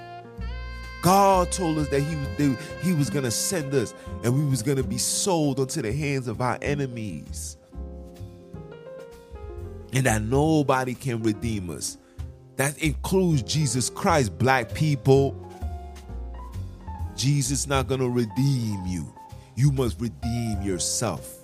God 1.02 1.52
told 1.52 1.78
us 1.78 1.88
that 1.88 2.00
he 2.00 2.16
was, 2.16 2.58
he 2.82 2.92
was 2.92 3.10
gonna 3.10 3.30
send 3.30 3.72
us 3.74 3.94
and 4.24 4.34
we 4.34 4.44
was 4.44 4.62
gonna 4.62 4.82
be 4.82 4.98
sold 4.98 5.60
unto 5.60 5.82
the 5.82 5.92
hands 5.92 6.26
of 6.26 6.40
our 6.40 6.58
enemies. 6.62 7.58
And 9.92 10.04
that 10.06 10.22
nobody 10.22 10.94
can 10.94 11.22
redeem 11.22 11.70
us. 11.70 11.98
That 12.56 12.78
includes 12.78 13.42
Jesus 13.42 13.88
Christ, 13.90 14.36
black 14.38 14.74
people. 14.74 15.45
Jesus 17.16 17.66
not 17.66 17.88
gonna 17.88 18.08
redeem 18.08 18.84
you. 18.86 19.12
You 19.54 19.72
must 19.72 20.00
redeem 20.00 20.60
yourself. 20.62 21.36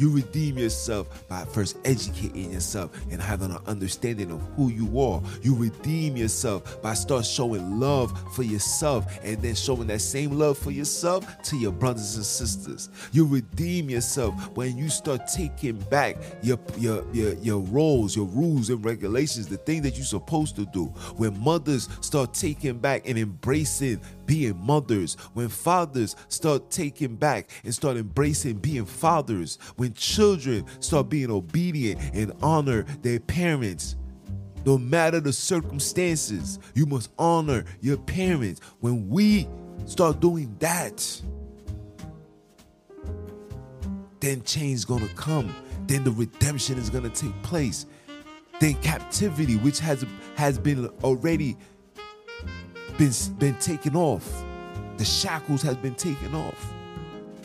You 0.00 0.10
redeem 0.10 0.56
yourself 0.56 1.28
by 1.28 1.44
first 1.44 1.76
educating 1.84 2.52
yourself 2.52 2.90
and 3.10 3.20
having 3.20 3.50
an 3.50 3.58
understanding 3.66 4.30
of 4.30 4.40
who 4.56 4.70
you 4.70 4.98
are. 4.98 5.20
You 5.42 5.54
redeem 5.54 6.16
yourself 6.16 6.80
by 6.80 6.94
start 6.94 7.26
showing 7.26 7.78
love 7.78 8.18
for 8.34 8.42
yourself 8.42 9.04
and 9.22 9.36
then 9.42 9.54
showing 9.54 9.88
that 9.88 10.00
same 10.00 10.38
love 10.38 10.56
for 10.56 10.70
yourself 10.70 11.42
to 11.42 11.56
your 11.58 11.72
brothers 11.72 12.16
and 12.16 12.24
sisters. 12.24 12.88
You 13.12 13.26
redeem 13.26 13.90
yourself 13.90 14.56
when 14.56 14.78
you 14.78 14.88
start 14.88 15.28
taking 15.28 15.78
back 15.90 16.16
your 16.42 16.58
your 16.78 17.04
your, 17.12 17.34
your 17.34 17.60
roles, 17.60 18.16
your 18.16 18.24
rules 18.24 18.70
and 18.70 18.82
regulations, 18.82 19.48
the 19.48 19.58
thing 19.58 19.82
that 19.82 19.96
you're 19.96 20.04
supposed 20.06 20.56
to 20.56 20.64
do. 20.64 20.86
When 21.18 21.38
mothers 21.44 21.90
start 22.00 22.32
taking 22.32 22.78
back 22.78 23.06
and 23.06 23.18
embracing 23.18 24.00
being 24.30 24.64
mothers, 24.64 25.14
when 25.34 25.48
fathers 25.48 26.14
start 26.28 26.70
taking 26.70 27.16
back 27.16 27.50
and 27.64 27.74
start 27.74 27.96
embracing 27.96 28.56
being 28.58 28.84
fathers, 28.84 29.58
when 29.74 29.92
children 29.92 30.64
start 30.78 31.08
being 31.08 31.32
obedient 31.32 32.00
and 32.14 32.32
honor 32.40 32.84
their 33.02 33.18
parents. 33.18 33.96
No 34.64 34.78
matter 34.78 35.18
the 35.18 35.32
circumstances, 35.32 36.60
you 36.76 36.86
must 36.86 37.10
honor 37.18 37.64
your 37.80 37.96
parents. 37.96 38.60
When 38.78 39.08
we 39.08 39.48
start 39.86 40.20
doing 40.20 40.54
that, 40.60 41.20
then 44.20 44.44
change 44.44 44.74
is 44.74 44.84
gonna 44.84 45.08
come. 45.16 45.52
Then 45.88 46.04
the 46.04 46.12
redemption 46.12 46.78
is 46.78 46.88
gonna 46.88 47.10
take 47.10 47.34
place. 47.42 47.84
Then 48.60 48.74
captivity, 48.74 49.56
which 49.56 49.80
has 49.80 50.04
has 50.36 50.56
been 50.56 50.86
already 51.02 51.56
been, 53.00 53.12
been 53.38 53.54
taken 53.54 53.96
off. 53.96 54.44
The 54.98 55.06
shackles 55.06 55.62
has 55.62 55.74
been 55.74 55.94
taken 55.94 56.34
off. 56.34 56.74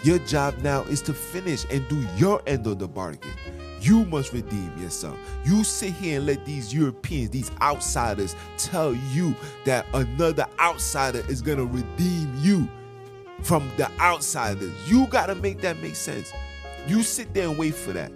Your 0.04 0.20
job 0.20 0.58
now 0.58 0.82
is 0.82 1.02
to 1.04 1.14
finish 1.14 1.66
and 1.72 1.88
do 1.88 2.06
your 2.18 2.42
end 2.46 2.68
of 2.68 2.78
the 2.78 2.90
bargain. 2.90 3.32
You 3.80 4.04
must 4.06 4.34
redeem 4.34 4.78
yourself. 4.78 5.18
You 5.46 5.64
sit 5.64 5.94
here 5.94 6.18
and 6.18 6.26
let 6.26 6.46
these 6.46 6.74
Europeans, 6.74 7.30
these 7.30 7.52
outsiders, 7.62 8.36
tell 8.58 8.94
you 9.14 9.34
that 9.64 9.86
another 9.94 10.46
outsider 10.60 11.24
is 11.30 11.42
going 11.42 11.60
to 11.60 11.66
redeem 11.66 12.36
you 12.42 12.68
from 13.42 13.72
the 13.78 13.90
outsiders. 14.02 14.74
You 14.90 15.08
got 15.08 15.28
to 15.28 15.36
make 15.36 15.62
that 15.62 15.82
make 15.82 15.96
sense. 15.96 16.34
You 16.86 17.02
sit 17.02 17.34
there 17.34 17.48
and 17.48 17.58
wait 17.58 17.76
for 17.76 17.94
that. 17.94 18.12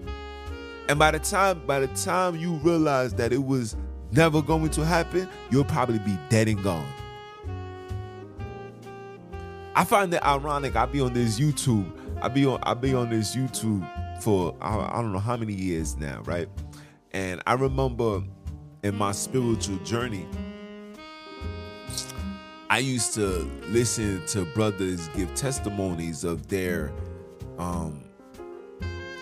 And 0.89 0.99
by 0.99 1.11
the 1.11 1.19
time 1.19 1.65
by 1.65 1.79
the 1.79 1.87
time 1.87 2.35
you 2.35 2.55
realize 2.55 3.13
that 3.13 3.31
it 3.31 3.45
was 3.45 3.77
never 4.11 4.41
going 4.41 4.71
to 4.71 4.83
happen, 4.83 5.29
you'll 5.51 5.63
probably 5.63 5.99
be 5.99 6.17
dead 6.27 6.49
and 6.49 6.61
gone. 6.61 6.87
I 9.79 9.85
find 9.85 10.13
it 10.13 10.21
ironic. 10.23 10.75
I 10.75 10.85
be 10.87 10.99
on 10.99 11.13
this 11.13 11.39
YouTube. 11.39 11.89
I 12.21 12.27
be 12.27 12.45
on. 12.45 12.59
I 12.63 12.73
be 12.73 12.93
on 12.93 13.09
this 13.09 13.33
YouTube 13.33 13.87
for 14.21 14.53
I, 14.59 14.77
I 14.77 15.01
don't 15.01 15.13
know 15.13 15.19
how 15.19 15.37
many 15.37 15.53
years 15.53 15.95
now, 15.95 16.19
right? 16.25 16.49
And 17.11 17.41
I 17.47 17.53
remember 17.53 18.21
in 18.83 18.95
my 18.97 19.13
spiritual 19.13 19.77
journey, 19.85 20.27
I 22.69 22.79
used 22.79 23.13
to 23.13 23.49
listen 23.69 24.21
to 24.27 24.43
brothers 24.47 25.07
give 25.15 25.33
testimonies 25.33 26.25
of 26.25 26.49
their 26.49 26.91
um 27.57 28.03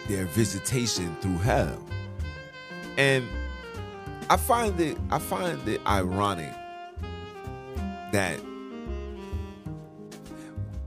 their 0.08 0.26
visitation 0.26 1.16
through 1.22 1.38
hell. 1.38 1.86
And 2.97 3.28
I 4.28 4.38
find 4.38 4.80
it 4.80 4.97
I 5.12 5.20
find 5.20 5.68
it 5.68 5.82
ironic 5.86 6.51
that 8.12 8.39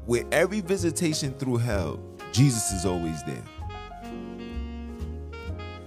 with 0.06 0.26
every 0.32 0.60
visitation 0.60 1.32
through 1.34 1.58
hell, 1.58 2.00
Jesus 2.32 2.72
is 2.72 2.86
always 2.86 3.22
there. 3.24 3.44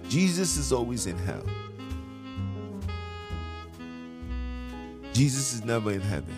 Jesus 0.08 0.58
is 0.58 0.72
always 0.72 1.08
in 1.08 1.18
hell. 1.18 1.44
Jesus 5.14 5.54
is 5.54 5.64
never 5.64 5.92
in 5.92 6.02
heaven. 6.02 6.36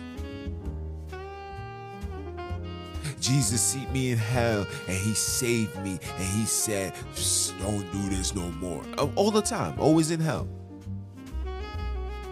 Jesus 3.20 3.60
see 3.60 3.86
me 3.86 4.12
in 4.12 4.18
hell 4.18 4.66
and 4.86 4.96
he 4.96 5.14
saved 5.14 5.76
me 5.82 5.98
and 6.16 6.24
he 6.24 6.44
said, 6.44 6.92
don't 7.58 7.90
do 7.92 8.08
this 8.08 8.34
no 8.34 8.50
more. 8.52 8.82
All 9.16 9.30
the 9.30 9.42
time, 9.42 9.78
always 9.80 10.10
in 10.10 10.20
hell. 10.20 10.46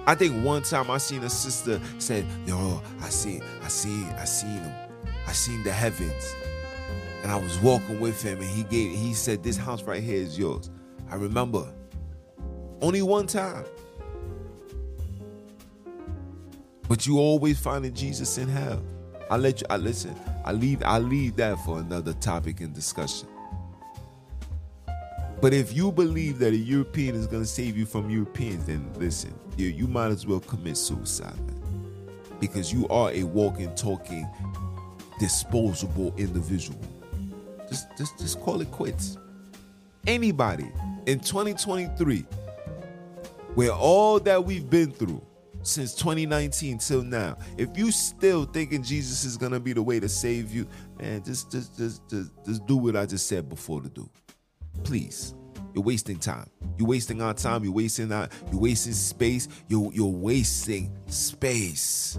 I 0.07 0.15
think 0.15 0.45
one 0.45 0.63
time 0.63 0.91
I 0.91 0.99
seen 0.99 1.25
a 1.25 1.31
sister 1.31 1.81
said, 1.99 2.27
yo, 2.47 2.83
I 3.01 3.09
see, 3.09 3.41
I 3.63 3.69
see, 3.69 4.05
I 4.19 4.25
seen 4.25 4.59
him. 4.59 4.84
I 5.27 5.33
seen 5.33 5.63
the 5.63 5.73
heavens. 5.73 6.35
And 7.23 7.33
I 7.33 7.37
was 7.37 7.59
walking 7.59 8.01
with 8.01 8.21
him 8.23 8.39
and 8.41 8.51
he 8.51 8.65
gave 8.65 8.97
he 8.97 9.15
said, 9.15 9.43
This 9.43 9.57
house 9.57 9.83
right 9.85 10.03
here 10.03 10.17
is 10.17 10.39
yours. 10.39 10.71
I 11.11 11.17
remember. 11.17 11.73
Only 12.83 13.01
one 13.01 13.27
time. 13.27 13.65
But 16.87 17.07
you 17.07 17.19
always 17.19 17.59
finding 17.59 17.95
Jesus 17.95 18.37
in 18.37 18.49
hell. 18.49 18.83
I 19.31 19.39
let 19.39 19.63
you 19.63 19.67
I 19.71 19.79
listen. 19.79 20.15
I 20.45 20.53
leave 20.53 20.83
I 20.85 20.99
leave 20.99 21.37
that 21.37 21.59
for 21.65 21.79
another 21.79 22.13
topic 22.13 22.61
in 22.61 22.75
discussion. 22.75 23.29
But 25.41 25.55
if 25.55 25.73
you 25.73 25.93
believe 25.93 26.39
that 26.41 26.53
a 26.53 26.57
European 26.57 27.15
is 27.15 27.27
gonna 27.27 27.47
save 27.47 27.77
you 27.77 27.87
from 27.87 28.11
Europeans, 28.11 28.67
then 28.67 28.91
listen, 28.97 29.35
you, 29.57 29.69
you 29.69 29.87
might 29.87 30.09
as 30.09 30.27
well 30.27 30.41
commit 30.41 30.77
suicide, 30.77 31.37
man. 31.47 31.63
Because 32.39 32.73
you 32.73 32.87
are 32.89 33.11
a 33.13 33.25
walking, 33.25 33.75
talking 33.75 34.29
disposable 35.19 36.15
individual. 36.17 36.79
Just, 37.69 37.89
just, 37.97 38.19
just 38.19 38.41
call 38.41 38.61
it 38.61 38.71
quits. 38.71 39.19
Anybody 40.07 40.71
in 41.07 41.21
2023, 41.21 42.27
where 43.55 43.73
all 43.73 44.21
that 44.21 44.45
we've 44.45 44.69
been 44.69 44.91
through 44.91 45.25
since 45.63 45.95
2019 45.95 46.79
till 46.79 47.03
now, 47.03 47.39
if 47.57 47.77
you 47.77 47.91
still 47.91 48.45
thinking 48.45 48.83
Jesus 48.83 49.25
is 49.25 49.37
gonna 49.37 49.61
be 49.61 49.73
the 49.73 49.83
way 49.83 49.99
to 49.99 50.09
save 50.09 50.53
you, 50.53 50.67
man, 51.01 51.23
just, 51.25 51.51
just, 51.51 51.77
just, 51.79 52.09
just, 52.11 52.31
just 52.45 52.67
do 52.67 52.77
what 52.77 52.97
I 52.97 53.07
just 53.07 53.27
said 53.27 53.49
before 53.49 53.81
to 53.81 53.89
do. 53.89 54.09
Please. 54.83 55.35
You're 55.75 55.83
wasting 55.83 56.19
time. 56.19 56.49
You're 56.79 56.89
wasting 56.89 57.21
our 57.21 57.35
time. 57.35 57.65
You're 57.65 57.73
wasting 57.73 58.13
our, 58.13 58.29
you're 58.53 58.61
wasting 58.61 58.93
space. 58.93 59.49
You're, 59.69 59.93
you're 59.93 60.07
wasting 60.07 60.97
space. 61.07 62.19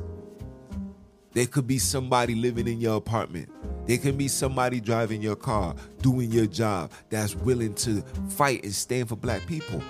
There 1.36 1.46
could 1.46 1.68
be 1.68 1.80
somebody 1.80 2.34
living 2.34 2.66
in 2.66 2.80
your 2.80 2.96
apartment. 2.96 3.50
There 3.88 3.98
can 3.98 4.16
be 4.16 4.30
somebody 4.30 4.80
driving 4.80 5.22
your 5.22 5.36
car, 5.36 5.76
doing 6.02 6.32
your 6.32 6.46
job 6.46 6.92
that's 7.10 7.36
willing 7.36 7.74
to 7.76 8.02
fight 8.30 8.64
and 8.64 8.74
stand 8.74 9.10
for 9.10 9.18
black 9.18 9.46
people. 9.46 9.84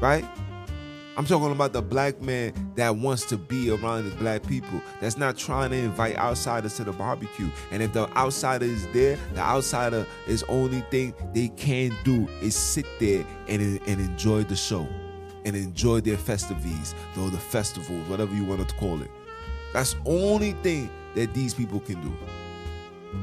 Right? 0.00 0.24
I'm 1.16 1.24
talking 1.24 1.52
about 1.52 1.72
the 1.72 1.80
black 1.80 2.20
man 2.20 2.52
that 2.74 2.96
wants 2.96 3.26
to 3.26 3.36
be 3.36 3.70
around 3.70 4.10
the 4.10 4.16
black 4.16 4.44
people. 4.44 4.82
That's 5.00 5.16
not 5.16 5.38
trying 5.38 5.70
to 5.70 5.76
invite 5.76 6.16
outsiders 6.16 6.74
to 6.78 6.84
the 6.84 6.92
barbecue. 6.92 7.48
And 7.70 7.80
if 7.80 7.92
the 7.92 8.08
outsider 8.16 8.66
is 8.66 8.88
there, 8.88 9.16
the 9.34 9.40
outsider 9.40 10.04
is 10.26 10.42
only 10.48 10.80
thing 10.90 11.14
they 11.32 11.48
can 11.50 11.92
do 12.02 12.26
is 12.42 12.56
sit 12.56 12.86
there 12.98 13.24
and, 13.46 13.80
and 13.86 14.00
enjoy 14.00 14.42
the 14.42 14.56
show 14.56 14.88
and 15.46 15.56
enjoy 15.56 16.00
their 16.00 16.18
festivities, 16.18 16.94
or 17.18 17.30
the 17.30 17.38
festivals, 17.38 18.06
whatever 18.08 18.34
you 18.34 18.44
want 18.44 18.68
to 18.68 18.74
call 18.74 19.00
it. 19.00 19.10
That's 19.72 19.96
only 20.04 20.52
thing 20.62 20.90
that 21.14 21.32
these 21.32 21.54
people 21.54 21.80
can 21.80 22.02
do. 22.02 22.12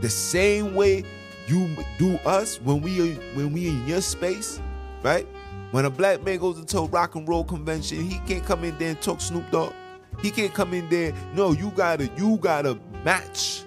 The 0.01 0.09
same 0.09 0.73
way 0.73 1.03
you 1.47 1.69
do 1.99 2.15
us 2.25 2.59
when 2.61 2.81
we 2.81 3.01
are 3.01 3.13
when 3.35 3.51
we 3.53 3.67
in 3.67 3.85
your 3.85 4.01
space, 4.01 4.59
right? 5.03 5.27
When 5.71 5.85
a 5.85 5.89
black 5.89 6.23
man 6.23 6.37
goes 6.37 6.57
into 6.57 6.77
a 6.79 6.85
rock 6.85 7.15
and 7.15 7.27
roll 7.27 7.43
convention, 7.43 8.07
he 8.07 8.19
can't 8.19 8.45
come 8.45 8.63
in 8.63 8.77
there 8.77 8.89
and 8.91 9.01
talk 9.01 9.19
Snoop 9.19 9.49
Dogg. 9.51 9.73
He 10.21 10.31
can't 10.31 10.53
come 10.53 10.73
in 10.73 10.87
there. 10.89 11.13
No, 11.33 11.51
you 11.51 11.71
gotta 11.71 12.09
you 12.15 12.37
gotta 12.37 12.79
match 13.03 13.63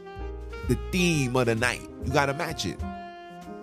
the 0.68 0.78
theme 0.90 1.36
of 1.36 1.46
the 1.46 1.54
night. 1.54 1.82
You 2.04 2.12
gotta 2.12 2.34
match 2.34 2.64
it. 2.64 2.80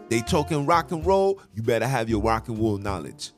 They 0.09 0.21
talking 0.21 0.65
rock 0.65 0.91
and 0.91 1.03
roll, 1.05 1.41
you 1.55 1.63
better 1.63 1.87
have 1.87 2.09
your 2.09 2.21
rock 2.21 2.47
and 2.47 2.59
roll 2.59 2.77
knowledge. 2.77 3.31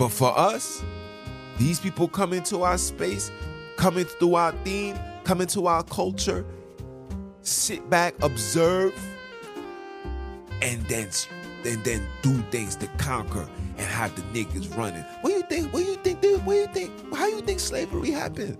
But 0.00 0.12
for 0.12 0.32
us, 0.34 0.82
these 1.58 1.78
people 1.78 2.08
come 2.08 2.32
into 2.32 2.62
our 2.62 2.78
space, 2.78 3.30
coming 3.76 4.06
through 4.06 4.34
our 4.34 4.52
theme, 4.64 4.98
coming 5.24 5.46
to 5.48 5.66
our 5.66 5.82
culture, 5.82 6.46
sit 7.42 7.90
back, 7.90 8.14
observe, 8.22 8.98
and 10.62 10.80
then 10.86 11.10
and 11.66 11.84
then 11.84 12.02
do 12.22 12.32
things 12.50 12.76
to 12.76 12.86
conquer 12.96 13.46
and 13.76 13.86
have 13.86 14.16
the 14.16 14.22
niggas 14.32 14.74
running. 14.74 15.02
What 15.20 15.32
do 15.32 15.36
you 15.36 15.42
think? 15.42 15.70
What 15.70 15.80
do 15.80 15.90
you 15.90 15.96
think? 15.96 16.22
What 16.46 16.54
do 16.54 16.60
you 16.60 16.66
think? 16.68 17.14
How 17.14 17.26
do 17.28 17.36
you 17.36 17.42
think 17.42 17.60
slavery 17.60 18.10
happened? 18.10 18.56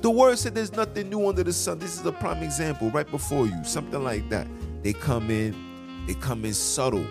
The 0.00 0.10
word 0.10 0.38
said 0.38 0.54
there's 0.54 0.70
nothing 0.70 1.10
new 1.10 1.28
under 1.28 1.42
the 1.42 1.52
sun. 1.52 1.80
This 1.80 1.98
is 1.98 2.06
a 2.06 2.12
prime 2.12 2.40
example 2.44 2.88
right 2.90 3.10
before 3.10 3.48
you. 3.48 3.64
Something 3.64 4.04
like 4.04 4.28
that. 4.28 4.46
They 4.84 4.92
come 4.92 5.28
in, 5.28 6.06
they 6.06 6.14
come 6.14 6.44
in 6.44 6.54
subtle. 6.54 7.04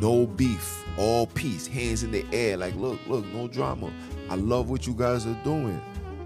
No 0.00 0.26
beef, 0.26 0.84
all 0.96 1.26
peace, 1.26 1.66
hands 1.66 2.02
in 2.02 2.10
the 2.12 2.24
air. 2.32 2.56
Like, 2.56 2.74
look, 2.76 2.98
look, 3.06 3.24
no 3.26 3.48
drama. 3.48 3.92
I 4.30 4.36
love 4.36 4.70
what 4.70 4.86
you 4.86 4.94
guys 4.94 5.26
are 5.26 5.38
doing. 5.44 5.80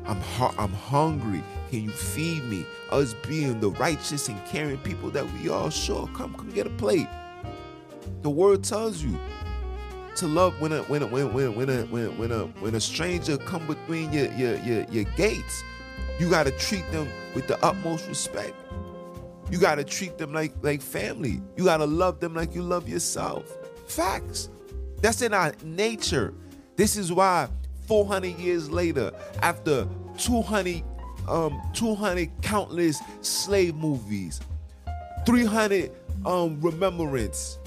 I'm 0.07 0.21
hu- 0.21 0.57
I'm 0.59 0.73
hungry. 0.73 1.43
Can 1.71 1.85
you 1.85 1.91
feed 1.91 2.45
me? 2.45 2.64
Us 2.91 3.14
being 3.27 3.61
the 3.61 3.71
righteous 3.71 4.29
and 4.29 4.45
caring 4.47 4.79
people 4.79 5.11
that 5.11 5.27
we 5.35 5.49
are, 5.49 5.71
sure, 5.71 6.09
come, 6.14 6.35
come 6.35 6.51
get 6.51 6.67
a 6.67 6.71
plate. 6.71 7.09
The 8.23 8.31
word 8.31 8.62
tells 8.62 9.03
you 9.03 9.19
to 10.17 10.27
love 10.27 10.59
when 10.61 10.73
a 10.73 10.83
when 10.85 11.03
a 11.03 11.07
when 11.07 11.33
when 11.33 11.55
when 11.55 11.69
a 11.69 11.83
when, 11.87 12.05
a, 12.07 12.11
when 12.12 12.33
a 12.33 12.45
when 12.61 12.75
a 12.75 12.81
stranger 12.81 13.37
come 13.37 13.67
between 13.67 14.12
your 14.12 14.33
your 14.33 14.57
your, 14.59 14.85
your 14.85 15.05
gates. 15.17 15.62
You 16.19 16.31
got 16.31 16.45
to 16.45 16.53
treat 16.53 16.91
them 16.93 17.09
with 17.35 17.47
the 17.47 17.62
utmost 17.64 18.09
respect. 18.09 18.55
You 19.51 19.59
got 19.59 19.76
to 19.76 19.84
treat 19.84 20.18
them 20.18 20.32
like 20.32 20.53
like 20.62 20.82
family. 20.82 21.40
You 21.57 21.64
got 21.64 21.78
to 21.78 21.86
love 21.86 22.20
them 22.20 22.34
like 22.34 22.55
you 22.55 22.62
love 22.62 22.88
yourself. 22.88 23.57
Facts. 23.86 24.49
That's 25.01 25.22
in 25.22 25.34
our 25.34 25.53
nature. 25.62 26.34
This 26.76 26.97
is 26.97 27.12
why 27.12 27.49
400 27.86 28.38
years 28.38 28.70
later, 28.70 29.12
after 29.42 29.88
200 30.18 30.82
um 31.28 31.61
200 31.74 32.30
countless 32.42 33.01
slave 33.20 33.74
movies, 33.74 34.40
300 35.26 35.92
um 36.24 36.61
remembrance 36.61 37.59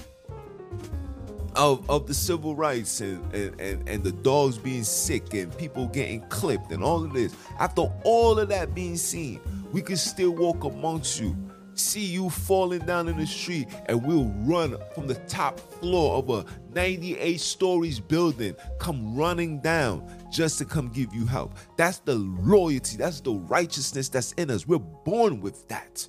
of, 1.56 1.88
of 1.90 2.06
the 2.06 2.14
civil 2.14 2.54
rights 2.54 3.00
and, 3.00 3.34
and, 3.34 3.60
and, 3.60 3.88
and 3.88 4.04
the 4.04 4.12
dogs 4.12 4.56
being 4.56 4.84
sick 4.84 5.34
and 5.34 5.56
people 5.58 5.86
getting 5.88 6.20
clipped 6.28 6.70
and 6.70 6.82
all 6.82 7.04
of 7.04 7.12
this. 7.12 7.34
After 7.58 7.82
all 8.04 8.38
of 8.38 8.48
that 8.48 8.74
being 8.74 8.96
seen, 8.96 9.40
we 9.72 9.82
can 9.82 9.96
still 9.96 10.30
walk 10.30 10.64
amongst 10.64 11.20
you, 11.20 11.36
see 11.80 12.04
you 12.04 12.30
falling 12.30 12.80
down 12.80 13.08
in 13.08 13.16
the 13.16 13.26
street, 13.26 13.68
and 13.86 14.04
we'll 14.04 14.32
run 14.44 14.76
from 14.94 15.06
the 15.06 15.14
top 15.14 15.58
floor 15.58 16.18
of 16.18 16.30
a 16.30 16.44
98 16.74 17.40
stories 17.40 17.98
building, 17.98 18.54
come 18.78 19.16
running 19.16 19.60
down 19.60 20.08
just 20.30 20.58
to 20.58 20.64
come 20.64 20.88
give 20.88 21.14
you 21.14 21.26
help. 21.26 21.56
That's 21.76 21.98
the 21.98 22.14
loyalty, 22.14 22.96
that's 22.96 23.20
the 23.20 23.32
righteousness 23.32 24.08
that's 24.08 24.32
in 24.32 24.50
us. 24.50 24.66
We're 24.66 24.78
born 24.78 25.40
with 25.40 25.66
that. 25.68 26.06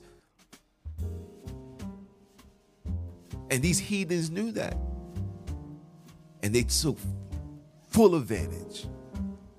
And 3.49 3.61
these 3.61 3.79
heathens 3.79 4.29
knew 4.29 4.51
that 4.53 4.77
and 6.43 6.53
they 6.53 6.63
took 6.63 6.97
full 7.89 8.15
advantage. 8.15 8.87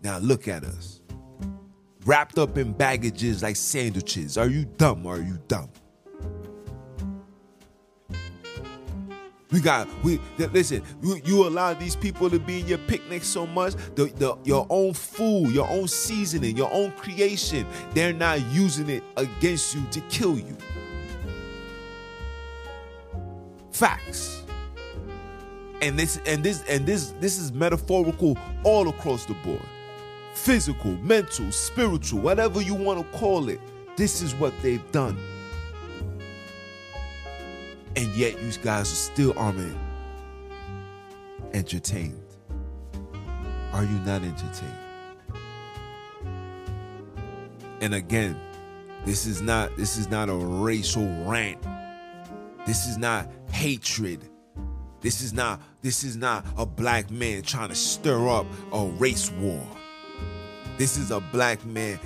Now 0.02 0.18
look 0.18 0.48
at 0.48 0.64
us. 0.64 1.00
Wrapped 2.04 2.38
up 2.38 2.58
in 2.58 2.72
baggages 2.72 3.42
like 3.42 3.56
sandwiches. 3.56 4.36
Are 4.36 4.48
you 4.48 4.64
dumb 4.64 5.06
are 5.06 5.20
you 5.20 5.38
dumb? 5.46 5.70
We 9.53 9.61
got 9.61 9.86
we 10.03 10.18
listen. 10.38 10.82
You, 11.03 11.20
you 11.24 11.46
allow 11.46 11.74
these 11.74 11.94
people 11.94 12.30
to 12.30 12.38
be 12.38 12.61
in 12.61 12.66
your 12.68 12.78
picnic 12.78 13.22
so 13.22 13.46
much. 13.46 13.74
The, 13.94 14.07
the 14.16 14.36
your 14.44 14.66
own 14.70 14.94
food, 14.94 15.50
your 15.50 15.68
own 15.68 15.88
seasoning, 15.88 16.57
your 16.57 16.72
own 16.72 16.92
creation. 16.92 17.66
They're 17.92 18.14
not 18.14 18.40
using 18.50 18.88
it 18.88 19.05
against 19.16 19.74
you 19.74 19.82
to 19.90 20.00
kill 20.03 20.38
you. 20.38 20.57
Facts 23.70 24.42
and 25.82 25.98
this 25.98 26.20
and 26.26 26.42
this 26.42 26.62
and 26.68 26.86
this 26.86 27.12
this 27.20 27.38
is 27.38 27.53
metaphorical 27.53 28.38
all 28.62 28.88
across 28.88 29.26
the 29.26 29.34
board 29.44 29.61
physical 30.32 30.92
mental 30.98 31.50
spiritual 31.50 32.20
whatever 32.20 32.62
you 32.62 32.74
want 32.74 32.98
to 32.98 33.18
call 33.18 33.48
it 33.48 33.61
this 33.96 34.22
is 34.22 34.34
what 34.36 34.55
they've 34.62 34.90
done 34.92 35.18
and 37.97 38.07
yet 38.14 38.40
you 38.40 38.51
guys 38.62 38.93
are 38.93 38.97
still 38.97 39.34
aren't 39.36 39.76
entertained. 41.53 42.20
Are 43.72 43.84
you 43.84 43.99
not 44.01 44.22
entertained? 44.22 44.78
And 47.80 47.95
again 47.95 48.38
this 49.05 49.26
is 49.26 49.43
not 49.43 49.76
this 49.76 49.99
is 49.99 50.09
not 50.09 50.28
a 50.28 50.34
racial 50.34 51.07
rant. 51.24 51.59
This 52.66 52.86
is 52.86 52.99
not 52.99 53.28
hatred. 53.51 54.28
This 55.01 55.22
is 55.22 55.32
not 55.32 55.61
this 55.82 56.05
is 56.05 56.16
not 56.16 56.47
a 56.57 56.64
black 56.64 57.11
man 57.11 57.43
trying 57.43 57.70
to 57.70 57.74
stir 57.74 58.28
up 58.28 58.47
a 58.72 58.86
race 58.99 59.30
war. 59.32 59.66
This 60.78 60.97
is 60.97 61.11
a 61.11 61.20
black 61.20 61.64
man 61.66 61.99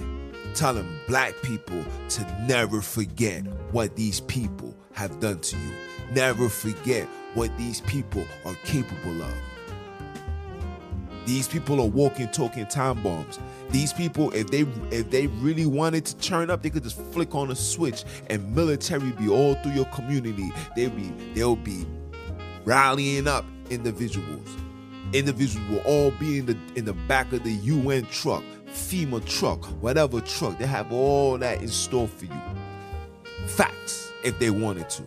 telling 0.54 0.88
black 1.06 1.34
people 1.42 1.84
to 2.08 2.44
never 2.48 2.80
forget 2.80 3.44
what 3.72 3.94
these 3.96 4.20
people 4.20 4.74
have 4.96 5.20
done 5.20 5.38
to 5.40 5.56
you. 5.56 5.72
Never 6.10 6.48
forget 6.48 7.06
what 7.34 7.56
these 7.58 7.82
people 7.82 8.24
are 8.44 8.54
capable 8.64 9.22
of. 9.22 9.34
These 11.26 11.48
people 11.48 11.80
are 11.80 11.86
walking, 11.86 12.28
talking 12.28 12.66
time 12.66 13.02
bombs. 13.02 13.38
These 13.70 13.92
people, 13.92 14.32
if 14.32 14.48
they 14.50 14.60
if 14.90 15.10
they 15.10 15.26
really 15.26 15.66
wanted 15.66 16.06
to 16.06 16.16
turn 16.16 16.50
up, 16.50 16.62
they 16.62 16.70
could 16.70 16.84
just 16.84 17.00
flick 17.12 17.34
on 17.34 17.50
a 17.50 17.56
switch 17.56 18.04
and 18.30 18.54
military 18.54 19.10
be 19.12 19.28
all 19.28 19.54
through 19.56 19.72
your 19.72 19.86
community. 19.86 20.52
They'll 20.76 20.90
be 20.90 21.12
they'll 21.34 21.56
be 21.56 21.84
rallying 22.64 23.26
up 23.26 23.44
individuals. 23.70 24.48
Individuals 25.12 25.68
will 25.68 25.80
all 25.80 26.12
be 26.12 26.38
in 26.38 26.46
the 26.46 26.56
in 26.76 26.84
the 26.84 26.92
back 26.92 27.32
of 27.32 27.42
the 27.42 27.52
UN 27.52 28.06
truck, 28.06 28.44
FEMA 28.68 29.24
truck, 29.26 29.64
whatever 29.82 30.20
truck. 30.20 30.58
They 30.58 30.66
have 30.66 30.92
all 30.92 31.36
that 31.38 31.60
in 31.60 31.68
store 31.68 32.06
for 32.06 32.26
you. 32.26 32.40
Facts, 33.48 34.12
if 34.26 34.38
they 34.38 34.50
wanted 34.50 34.90
to. 34.90 35.02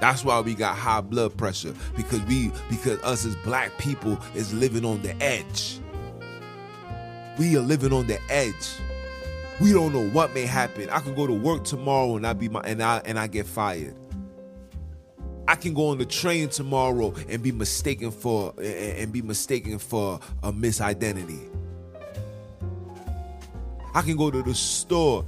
That's 0.00 0.24
why 0.24 0.40
we 0.40 0.54
got 0.54 0.76
high 0.76 1.02
blood 1.02 1.36
pressure 1.36 1.74
because 1.94 2.20
we 2.22 2.50
because 2.68 3.00
us 3.02 3.24
as 3.24 3.36
black 3.36 3.76
people 3.78 4.18
is 4.34 4.52
living 4.52 4.84
on 4.84 5.02
the 5.02 5.14
edge. 5.22 5.78
We 7.38 7.56
are 7.56 7.60
living 7.60 7.92
on 7.92 8.06
the 8.06 8.18
edge. 8.30 8.78
We 9.60 9.72
don't 9.72 9.92
know 9.92 10.08
what 10.08 10.32
may 10.34 10.46
happen. 10.46 10.88
I 10.88 11.00
can 11.00 11.14
go 11.14 11.26
to 11.26 11.34
work 11.34 11.64
tomorrow 11.64 12.16
and 12.16 12.26
I 12.26 12.32
be 12.32 12.48
my 12.48 12.60
and 12.60 12.82
I 12.82 13.02
and 13.04 13.18
I 13.18 13.26
get 13.26 13.46
fired. 13.46 13.94
I 15.46 15.54
can 15.54 15.74
go 15.74 15.88
on 15.88 15.98
the 15.98 16.06
train 16.06 16.48
tomorrow 16.48 17.12
and 17.28 17.42
be 17.42 17.52
mistaken 17.52 18.10
for 18.10 18.54
and 18.58 19.12
be 19.12 19.20
mistaken 19.20 19.78
for 19.78 20.18
a 20.42 20.50
misidentity. 20.50 21.46
I 23.94 24.00
can 24.02 24.16
go 24.16 24.30
to 24.30 24.42
the 24.42 24.54
store 24.54 25.26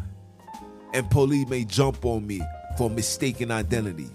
and 0.92 1.10
police 1.10 1.48
may 1.48 1.64
jump 1.64 2.04
on 2.04 2.26
me 2.26 2.40
for 2.76 2.90
mistaken 2.90 3.50
identity. 3.50 4.08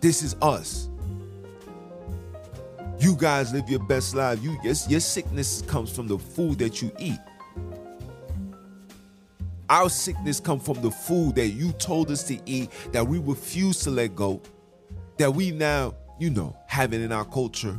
This 0.00 0.22
is 0.22 0.36
us. 0.40 0.88
You 2.98 3.16
guys 3.16 3.52
live 3.52 3.68
your 3.68 3.80
best 3.80 4.14
life. 4.14 4.42
You 4.42 4.58
your, 4.62 4.74
your 4.88 5.00
sickness 5.00 5.62
comes 5.62 5.94
from 5.94 6.08
the 6.08 6.18
food 6.18 6.58
that 6.58 6.80
you 6.80 6.90
eat. 6.98 7.18
Our 9.68 9.90
sickness 9.90 10.38
come 10.38 10.60
from 10.60 10.80
the 10.80 10.90
food 10.90 11.34
that 11.34 11.48
you 11.48 11.72
told 11.72 12.10
us 12.10 12.22
to 12.24 12.38
eat, 12.46 12.70
that 12.92 13.06
we 13.06 13.18
refuse 13.18 13.80
to 13.80 13.90
let 13.90 14.14
go, 14.14 14.40
that 15.18 15.34
we 15.34 15.50
now, 15.50 15.94
you 16.20 16.30
know, 16.30 16.56
have 16.68 16.92
it 16.92 17.00
in 17.00 17.10
our 17.10 17.24
culture. 17.24 17.76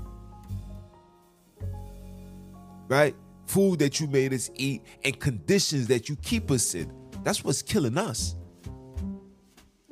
Right? 2.89 3.16
Food 3.48 3.80
that 3.80 4.00
you 4.00 4.08
made 4.08 4.34
us 4.34 4.52
eat 4.56 4.84
and 5.04 5.18
conditions 5.20 5.88
that 5.88 6.10
you 6.10 6.18
keep 6.18 6.52
us 6.52 6.76
in. 6.76 6.91
That's 7.24 7.43
what's 7.43 7.62
killing 7.62 7.98
us. 7.98 8.36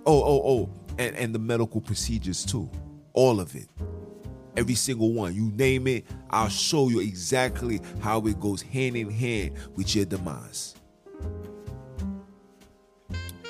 Oh, 0.05 0.21
oh, 0.23 0.41
oh. 0.45 0.69
And, 0.97 1.15
and 1.15 1.33
the 1.33 1.39
medical 1.39 1.81
procedures 1.81 2.45
too. 2.45 2.69
All 3.13 3.39
of 3.39 3.55
it. 3.55 3.69
Every 4.57 4.75
single 4.75 5.13
one. 5.13 5.33
You 5.33 5.51
name 5.51 5.87
it, 5.87 6.05
I'll 6.29 6.49
show 6.49 6.89
you 6.89 6.99
exactly 6.99 7.81
how 8.01 8.19
it 8.27 8.39
goes 8.39 8.61
hand 8.61 8.97
in 8.97 9.09
hand 9.09 9.53
with 9.75 9.95
your 9.95 10.05
demise. 10.05 10.75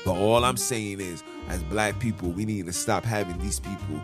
But 0.05 0.17
all 0.17 0.45
I'm 0.45 0.57
saying 0.57 1.01
is, 1.01 1.23
as 1.47 1.63
black 1.63 1.99
people, 1.99 2.29
we 2.29 2.45
need 2.45 2.67
to 2.67 2.73
stop 2.73 3.03
having 3.03 3.39
these 3.39 3.59
people. 3.59 3.99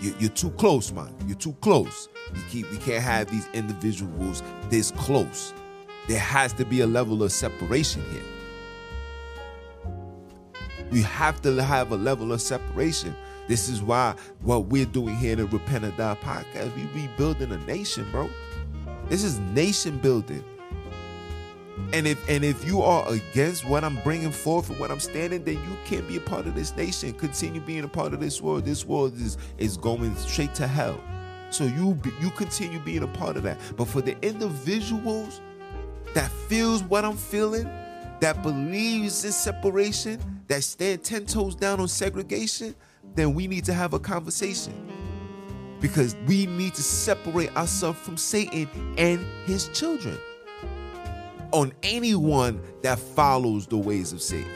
You, 0.00 0.26
are 0.26 0.30
too 0.30 0.50
close, 0.50 0.92
man. 0.92 1.12
You're 1.26 1.36
too 1.36 1.54
close. 1.54 2.08
We 2.34 2.40
keep. 2.50 2.70
We 2.70 2.78
can't 2.78 3.02
have 3.02 3.30
these 3.30 3.48
individuals 3.52 4.42
this 4.68 4.90
close. 4.92 5.52
There 6.08 6.18
has 6.18 6.52
to 6.54 6.64
be 6.64 6.80
a 6.80 6.86
level 6.86 7.22
of 7.22 7.32
separation 7.32 8.02
here. 8.10 8.22
We 10.90 11.02
have 11.02 11.42
to 11.42 11.62
have 11.62 11.92
a 11.92 11.96
level 11.96 12.32
of 12.32 12.40
separation. 12.40 13.14
This 13.48 13.68
is 13.68 13.82
why 13.82 14.14
what 14.40 14.66
we're 14.66 14.86
doing 14.86 15.16
here 15.16 15.32
in 15.32 15.38
the 15.38 15.46
Repent 15.46 15.84
or 15.84 15.90
Die 15.92 16.16
podcast, 16.22 16.74
we 16.76 17.02
rebuilding 17.02 17.52
a 17.52 17.58
nation, 17.58 18.10
bro. 18.10 18.28
This 19.08 19.22
is 19.22 19.38
nation 19.38 19.98
building. 19.98 20.44
And 21.92 22.06
if 22.06 22.28
and 22.28 22.44
if 22.44 22.64
you 22.64 22.82
are 22.82 23.06
against 23.08 23.68
what 23.68 23.84
I'm 23.84 23.96
bringing 24.02 24.32
forth 24.32 24.70
and 24.70 24.78
what 24.80 24.90
I'm 24.90 25.00
standing, 25.00 25.44
then 25.44 25.54
you 25.54 25.76
can't 25.84 26.06
be 26.08 26.16
a 26.16 26.20
part 26.20 26.46
of 26.46 26.54
this 26.54 26.74
nation. 26.76 27.12
Continue 27.12 27.60
being 27.60 27.84
a 27.84 27.88
part 27.88 28.14
of 28.14 28.20
this 28.20 28.40
world. 28.40 28.64
This 28.64 28.84
world 28.84 29.14
is 29.16 29.36
is 29.58 29.76
going 29.76 30.16
straight 30.16 30.54
to 30.56 30.66
hell. 30.66 31.00
So 31.56 31.64
you 31.64 31.98
you 32.20 32.28
continue 32.32 32.78
being 32.80 33.02
a 33.02 33.06
part 33.06 33.38
of 33.38 33.44
that. 33.44 33.58
But 33.78 33.88
for 33.88 34.02
the 34.02 34.14
individuals 34.20 35.40
that 36.12 36.30
feels 36.30 36.82
what 36.82 37.06
I'm 37.06 37.16
feeling, 37.16 37.64
that 38.20 38.42
believes 38.42 39.24
in 39.24 39.32
separation, 39.32 40.20
that 40.48 40.62
stand 40.64 41.02
ten 41.02 41.24
toes 41.24 41.54
down 41.54 41.80
on 41.80 41.88
segregation, 41.88 42.74
then 43.14 43.32
we 43.32 43.46
need 43.46 43.64
to 43.64 43.72
have 43.72 43.94
a 43.94 43.98
conversation. 43.98 44.74
Because 45.80 46.14
we 46.26 46.44
need 46.44 46.74
to 46.74 46.82
separate 46.82 47.56
ourselves 47.56 48.00
from 48.00 48.18
Satan 48.18 48.68
and 48.98 49.24
his 49.46 49.68
children 49.68 50.18
on 51.52 51.72
anyone 51.82 52.60
that 52.82 52.98
follows 52.98 53.66
the 53.66 53.78
ways 53.78 54.12
of 54.12 54.20
Satan. 54.20 54.50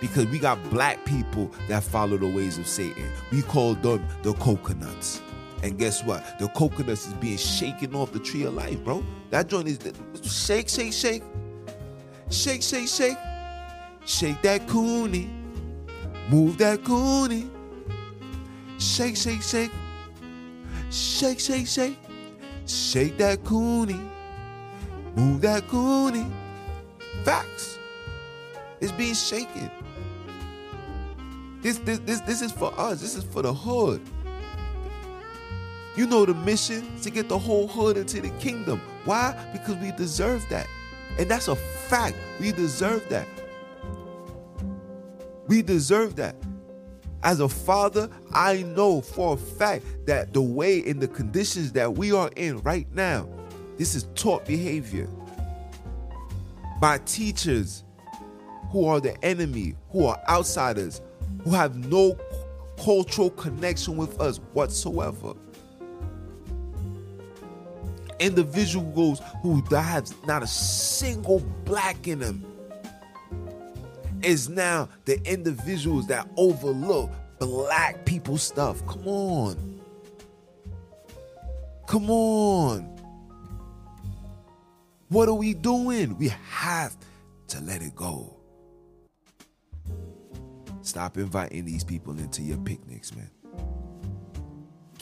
Because 0.00 0.26
we 0.26 0.38
got 0.38 0.62
black 0.70 1.04
people 1.04 1.50
that 1.66 1.82
follow 1.82 2.16
the 2.16 2.28
ways 2.28 2.58
of 2.58 2.68
Satan. 2.68 3.10
We 3.32 3.42
call 3.42 3.74
them 3.74 4.06
the 4.22 4.34
coconuts. 4.34 5.20
And 5.64 5.78
guess 5.78 6.04
what? 6.04 6.38
The 6.38 6.48
coconuts 6.48 7.06
is 7.06 7.14
being 7.14 7.38
shaken 7.38 7.94
off 7.94 8.12
the 8.12 8.18
tree 8.18 8.42
of 8.42 8.52
life, 8.52 8.84
bro. 8.84 9.02
That 9.30 9.48
joint 9.48 9.66
is 9.66 9.78
shake, 10.22 10.68
shake, 10.68 10.92
shake. 10.92 11.22
Shake, 12.30 12.62
shake, 12.62 12.86
shake. 12.86 13.16
Shake 14.04 14.42
that 14.42 14.66
coonie. 14.66 15.30
Move 16.28 16.58
that 16.58 16.84
coonie. 16.84 17.48
Shake, 18.78 19.16
shake, 19.16 19.40
shake. 19.40 19.70
Shake, 20.90 21.40
shake, 21.40 21.66
shake. 21.66 21.96
Shake 22.66 23.16
that 23.16 23.42
coonie. 23.42 24.10
Move 25.16 25.40
that 25.40 25.66
coonie. 25.68 26.30
Facts. 27.24 27.78
It's 28.82 28.92
being 28.92 29.14
shaken. 29.14 29.70
This, 31.62 31.78
this, 31.78 32.00
this, 32.00 32.20
this 32.20 32.42
is 32.42 32.52
for 32.52 32.78
us. 32.78 33.00
This 33.00 33.16
is 33.16 33.24
for 33.24 33.40
the 33.40 33.54
hood. 33.54 34.02
You 35.96 36.06
know 36.06 36.24
the 36.24 36.34
mission 36.34 37.00
to 37.02 37.10
get 37.10 37.28
the 37.28 37.38
whole 37.38 37.68
hood 37.68 37.96
into 37.96 38.20
the 38.20 38.30
kingdom. 38.40 38.80
Why? 39.04 39.36
Because 39.52 39.76
we 39.76 39.92
deserve 39.92 40.44
that. 40.48 40.66
And 41.18 41.30
that's 41.30 41.48
a 41.48 41.54
fact. 41.54 42.16
We 42.40 42.50
deserve 42.50 43.08
that. 43.10 43.28
We 45.46 45.62
deserve 45.62 46.16
that. 46.16 46.34
As 47.22 47.40
a 47.40 47.48
father, 47.48 48.10
I 48.32 48.62
know 48.62 49.00
for 49.00 49.34
a 49.34 49.36
fact 49.36 49.84
that 50.06 50.32
the 50.32 50.42
way 50.42 50.78
in 50.78 50.98
the 50.98 51.08
conditions 51.08 51.72
that 51.72 51.94
we 51.94 52.12
are 52.12 52.30
in 52.36 52.58
right 52.62 52.86
now, 52.92 53.28
this 53.78 53.94
is 53.94 54.08
taught 54.14 54.44
behavior 54.44 55.08
by 56.80 56.98
teachers 56.98 57.84
who 58.70 58.86
are 58.86 59.00
the 59.00 59.22
enemy, 59.24 59.74
who 59.90 60.06
are 60.06 60.20
outsiders, 60.28 61.00
who 61.44 61.50
have 61.50 61.76
no 61.76 62.18
cultural 62.82 63.30
connection 63.30 63.96
with 63.96 64.20
us 64.20 64.38
whatsoever. 64.52 65.34
Individuals 68.20 69.20
who 69.42 69.62
have 69.70 70.12
not 70.26 70.42
a 70.42 70.46
single 70.46 71.40
black 71.64 72.06
in 72.06 72.20
them 72.20 72.44
is 74.22 74.48
now 74.48 74.88
the 75.04 75.20
individuals 75.30 76.06
that 76.06 76.28
overlook 76.36 77.10
black 77.38 78.04
people 78.04 78.38
stuff. 78.38 78.84
Come 78.86 79.06
on. 79.06 79.80
Come 81.86 82.10
on. 82.10 82.90
What 85.08 85.28
are 85.28 85.34
we 85.34 85.54
doing? 85.54 86.16
We 86.16 86.28
have 86.48 86.96
to 87.48 87.60
let 87.60 87.82
it 87.82 87.94
go. 87.94 88.36
Stop 90.82 91.16
inviting 91.18 91.64
these 91.64 91.84
people 91.84 92.18
into 92.18 92.42
your 92.42 92.58
picnics, 92.58 93.14
man. 93.14 93.30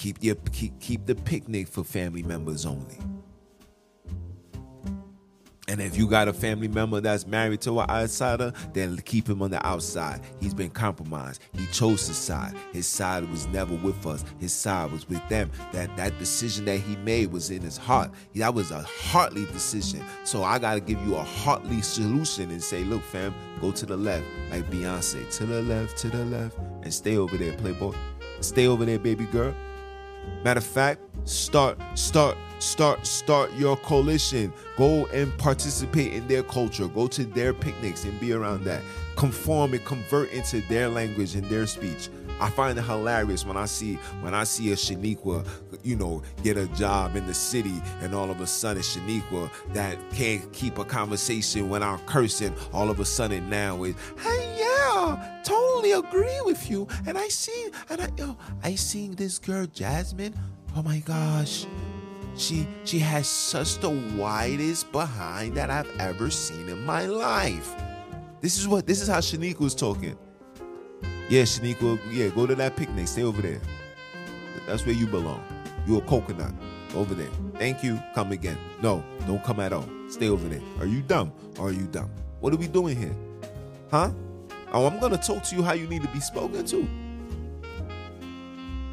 Keep 0.03 0.17
your 0.21 0.35
keep, 0.51 0.81
keep 0.81 1.07
the 1.07 1.15
picnic 1.15 1.69
for 1.69 1.85
family 1.85 2.25
members 2.25 2.67
only. 2.67 2.99
And 5.69 5.81
if 5.81 5.97
you 5.97 6.09
got 6.09 6.27
a 6.27 6.33
family 6.33 6.67
member 6.67 7.01
that's 7.01 7.25
married 7.25 7.61
to 7.61 7.79
an 7.79 7.89
outsider, 7.89 8.53
then 8.73 8.97
keep 8.97 9.29
him 9.29 9.43
on 9.43 9.53
the 9.53 9.65
outside. 9.65 10.21
He's 10.41 10.55
been 10.55 10.71
compromised. 10.71 11.41
He 11.53 11.67
chose 11.67 12.09
his 12.09 12.17
side. 12.17 12.57
His 12.73 12.89
side 12.89 13.31
was 13.31 13.47
never 13.47 13.77
with 13.77 14.05
us. 14.05 14.25
His 14.41 14.53
side 14.53 14.91
was 14.91 15.09
with 15.09 15.23
them. 15.29 15.53
That 15.71 15.97
that 15.97 16.19
decision 16.19 16.65
that 16.65 16.79
he 16.79 16.97
made 16.97 17.31
was 17.31 17.51
in 17.53 17.63
his 17.63 17.77
heart. 17.77 18.11
That 18.35 18.55
was 18.55 18.73
a 18.73 18.83
heartly 18.83 19.45
decision. 19.53 20.05
So 20.25 20.43
I 20.43 20.59
gotta 20.59 20.81
give 20.81 21.01
you 21.07 21.15
a 21.15 21.23
heartly 21.23 21.81
solution 21.81 22.51
and 22.51 22.61
say, 22.61 22.83
look, 22.83 23.05
fam, 23.05 23.33
go 23.61 23.71
to 23.71 23.87
the 23.87 23.97
left, 23.97 24.27
like 24.51 24.69
Beyonce, 24.69 25.33
to 25.37 25.47
the 25.47 25.63
left, 25.63 25.97
to 25.99 26.09
the 26.09 26.25
left, 26.25 26.59
and 26.83 26.93
stay 26.93 27.19
over 27.19 27.37
there, 27.37 27.53
Playboy. 27.53 27.95
Stay 28.41 28.67
over 28.67 28.85
there, 28.85 28.99
baby 28.99 29.27
girl. 29.27 29.55
Matter 30.45 30.59
of 30.59 30.65
fact, 30.65 31.01
start, 31.25 31.79
start, 31.95 32.37
start, 32.59 33.07
start 33.07 33.53
your 33.55 33.77
coalition. 33.77 34.53
Go 34.77 35.07
and 35.07 35.37
participate 35.39 36.13
in 36.13 36.27
their 36.29 36.43
culture. 36.43 36.89
Go 36.89 37.07
to 37.09 37.25
their 37.25 37.53
picnics 37.53 38.05
and 38.05 38.19
be 38.21 38.33
around 38.33 38.65
that. 38.65 38.83
Conform 39.17 39.75
and 39.75 39.85
convert 39.85 40.33
into 40.33 40.61
their 40.63 40.89
language 40.89 41.35
and 41.35 41.45
their 41.47 41.67
speech. 41.67 42.09
I 42.41 42.51
find 42.51 42.77
it 42.77 42.83
hilarious 42.83 43.47
when 43.47 43.57
I 43.57 43.67
see 43.67 43.95
when 44.21 44.35
I 44.35 44.45
see 44.45 44.73
a 44.73 44.77
Shaniqua, 44.77 45.47
you 45.83 45.97
know, 45.97 46.23
get 46.43 46.57
a 46.57 46.67
job 46.69 47.17
in 47.17 47.27
the 47.27 47.35
city, 47.35 47.83
and 48.01 48.15
all 48.15 48.31
of 48.31 48.41
a 48.41 48.47
sudden 48.47 48.83
Shaniqua 48.83 49.51
that 49.73 49.99
can't 50.13 50.53
keep 50.53 50.79
a 50.79 50.85
conversation 50.85 51.69
when 51.69 51.83
I'm 51.83 51.99
cursing, 52.01 52.55
all 52.73 52.91
of 52.91 53.01
a 53.01 53.05
sudden 53.05 53.49
now 53.49 53.85
is, 53.85 53.95
hey 54.19 54.57
yeah, 54.59 55.41
totally 55.45 55.93
agree 55.93 56.41
with 56.45 56.71
you. 56.71 56.89
And 57.07 57.19
I 57.19 57.29
see, 57.29 57.71
and 57.91 58.01
I 58.01 58.09
yo, 58.17 58.37
I 58.63 58.75
seen 58.75 59.15
this 59.15 59.39
girl 59.39 59.67
Jasmine. 59.67 60.35
Oh 60.77 60.83
my 60.83 61.01
gosh, 61.01 61.67
she 62.37 62.67
she 62.85 62.99
has 62.99 63.27
such 63.27 63.79
the 63.79 63.91
widest 64.17 64.91
behind 64.93 65.57
that 65.57 65.71
I've 65.71 66.01
ever 66.01 66.31
seen 66.31 66.69
in 66.69 66.85
my 66.85 67.07
life. 67.07 67.75
This 68.41 68.59
is 68.59 68.67
what 68.67 68.87
this 68.87 69.01
is 69.01 69.09
how 69.09 69.19
Shaniqua 69.19 69.61
was 69.61 69.75
talking. 69.75 70.17
Yeah, 71.29 71.43
Shaniqua, 71.43 71.99
yeah, 72.11 72.29
go 72.29 72.47
to 72.47 72.55
that 72.57 72.77
picnic. 72.77 73.09
Stay 73.09 73.23
over 73.23 73.41
there. 73.41 73.61
That's 74.67 74.85
where 74.85 74.95
you 74.95 75.07
belong. 75.07 75.43
You're 75.87 76.03
a 76.03 76.07
coconut 76.07 76.53
over 76.95 77.15
there. 77.15 77.31
Thank 77.59 77.83
you. 77.83 78.01
Come 78.15 78.33
again. 78.33 78.59
No, 78.83 79.03
don't 79.27 79.43
come 79.43 79.61
at 79.61 79.73
all. 79.73 79.89
Stay 80.09 80.29
over 80.29 80.49
there. 80.49 80.61
Are 80.79 80.87
you 80.87 81.03
dumb? 81.03 81.33
Are 81.59 81.73
you 81.73 81.87
dumb? 81.87 82.11
What 82.41 82.53
are 82.53 82.57
we 82.57 82.69
doing 82.69 82.97
here? 82.97 83.15
Huh? 83.91 84.11
Oh, 84.73 84.87
I'm 84.87 84.99
gonna 85.01 85.19
talk 85.19 85.43
to 85.45 85.57
you 85.57 85.63
how 85.63 85.73
you 85.75 85.87
need 85.87 86.03
to 86.03 86.09
be 86.09 86.21
spoken 86.21 86.65
to. 86.67 86.89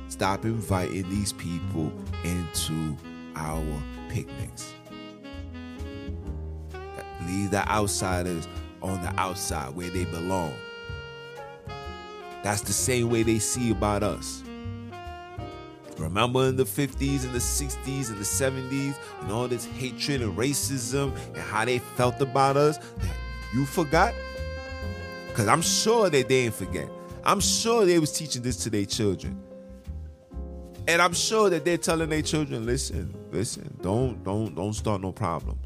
Stop 0.09 0.43
inviting 0.43 1.09
these 1.09 1.31
people 1.33 1.91
into 2.23 2.97
our 3.35 3.81
picnics. 4.09 4.73
Leave 7.27 7.51
the 7.51 7.65
outsiders 7.69 8.47
on 8.81 9.01
the 9.01 9.13
outside 9.19 9.75
where 9.75 9.89
they 9.89 10.05
belong. 10.05 10.53
That's 12.43 12.61
the 12.61 12.73
same 12.73 13.09
way 13.09 13.23
they 13.23 13.39
see 13.39 13.71
about 13.71 14.03
us. 14.03 14.43
Remember 15.99 16.47
in 16.47 16.55
the 16.55 16.63
50s 16.63 17.23
and 17.23 17.33
the 17.33 17.39
60s 17.39 18.09
and 18.09 18.17
the 18.17 18.23
70s 18.23 18.95
and 19.21 19.31
all 19.31 19.47
this 19.47 19.65
hatred 19.65 20.21
and 20.21 20.35
racism 20.37 21.15
and 21.27 21.37
how 21.37 21.65
they 21.65 21.79
felt 21.79 22.21
about 22.21 22.57
us? 22.57 22.79
You 23.53 23.65
forgot? 23.65 24.13
Because 25.27 25.47
I'm 25.47 25.61
sure 25.61 26.05
that 26.05 26.11
they 26.11 26.23
didn't 26.23 26.55
forget. 26.55 26.89
I'm 27.23 27.39
sure 27.39 27.85
they 27.85 27.99
was 27.99 28.11
teaching 28.11 28.41
this 28.41 28.57
to 28.63 28.69
their 28.69 28.85
children. 28.85 29.41
And 30.87 31.01
I'm 31.01 31.13
sure 31.13 31.49
that 31.49 31.65
they're 31.65 31.77
telling 31.77 32.09
their 32.09 32.21
children, 32.21 32.65
listen, 32.65 33.13
listen, 33.31 33.77
don't, 33.81 34.23
don't, 34.23 34.55
don't 34.55 34.73
start 34.73 35.01
no 35.01 35.11
problems. 35.11 35.59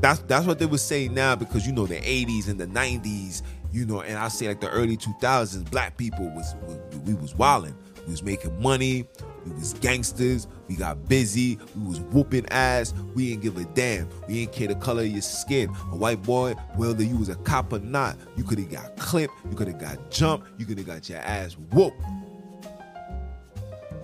That's 0.00 0.20
that's 0.20 0.46
what 0.46 0.58
they 0.58 0.66
would 0.66 0.80
say 0.80 1.08
now 1.08 1.36
because 1.36 1.66
you 1.66 1.72
know 1.72 1.86
the 1.86 1.96
80s 2.00 2.48
and 2.48 2.58
the 2.58 2.66
90s, 2.66 3.42
you 3.70 3.84
know, 3.84 4.00
and 4.00 4.18
I 4.18 4.28
say 4.28 4.48
like 4.48 4.60
the 4.60 4.70
early 4.70 4.96
2000s, 4.96 5.70
black 5.70 5.96
people 5.98 6.30
was, 6.30 6.54
was 6.62 6.98
we 7.00 7.14
was 7.14 7.34
wilding. 7.34 7.76
We 8.06 8.12
was 8.12 8.22
making 8.22 8.60
money, 8.60 9.06
we 9.44 9.52
was 9.52 9.74
gangsters, 9.74 10.46
we 10.68 10.76
got 10.76 11.08
busy, 11.08 11.58
we 11.76 11.88
was 11.88 12.00
whooping 12.00 12.46
ass, 12.50 12.94
we 13.14 13.30
didn't 13.30 13.42
give 13.42 13.56
a 13.56 13.64
damn. 13.74 14.08
We 14.28 14.34
didn't 14.34 14.52
care 14.52 14.68
the 14.68 14.74
color 14.76 15.02
of 15.02 15.08
your 15.08 15.22
skin. 15.22 15.70
A 15.92 15.96
white 15.96 16.22
boy, 16.22 16.54
whether 16.76 17.02
you 17.02 17.16
was 17.16 17.28
a 17.28 17.36
cop 17.36 17.72
or 17.72 17.78
not, 17.80 18.16
you 18.36 18.44
could 18.44 18.58
have 18.58 18.70
got 18.70 18.96
clipped, 18.96 19.34
you 19.50 19.56
could 19.56 19.68
have 19.68 19.78
got 19.78 20.10
jumped, 20.10 20.48
you 20.58 20.66
could 20.66 20.78
have 20.78 20.86
got 20.86 21.08
your 21.08 21.18
ass 21.18 21.56
whooped. 21.72 22.00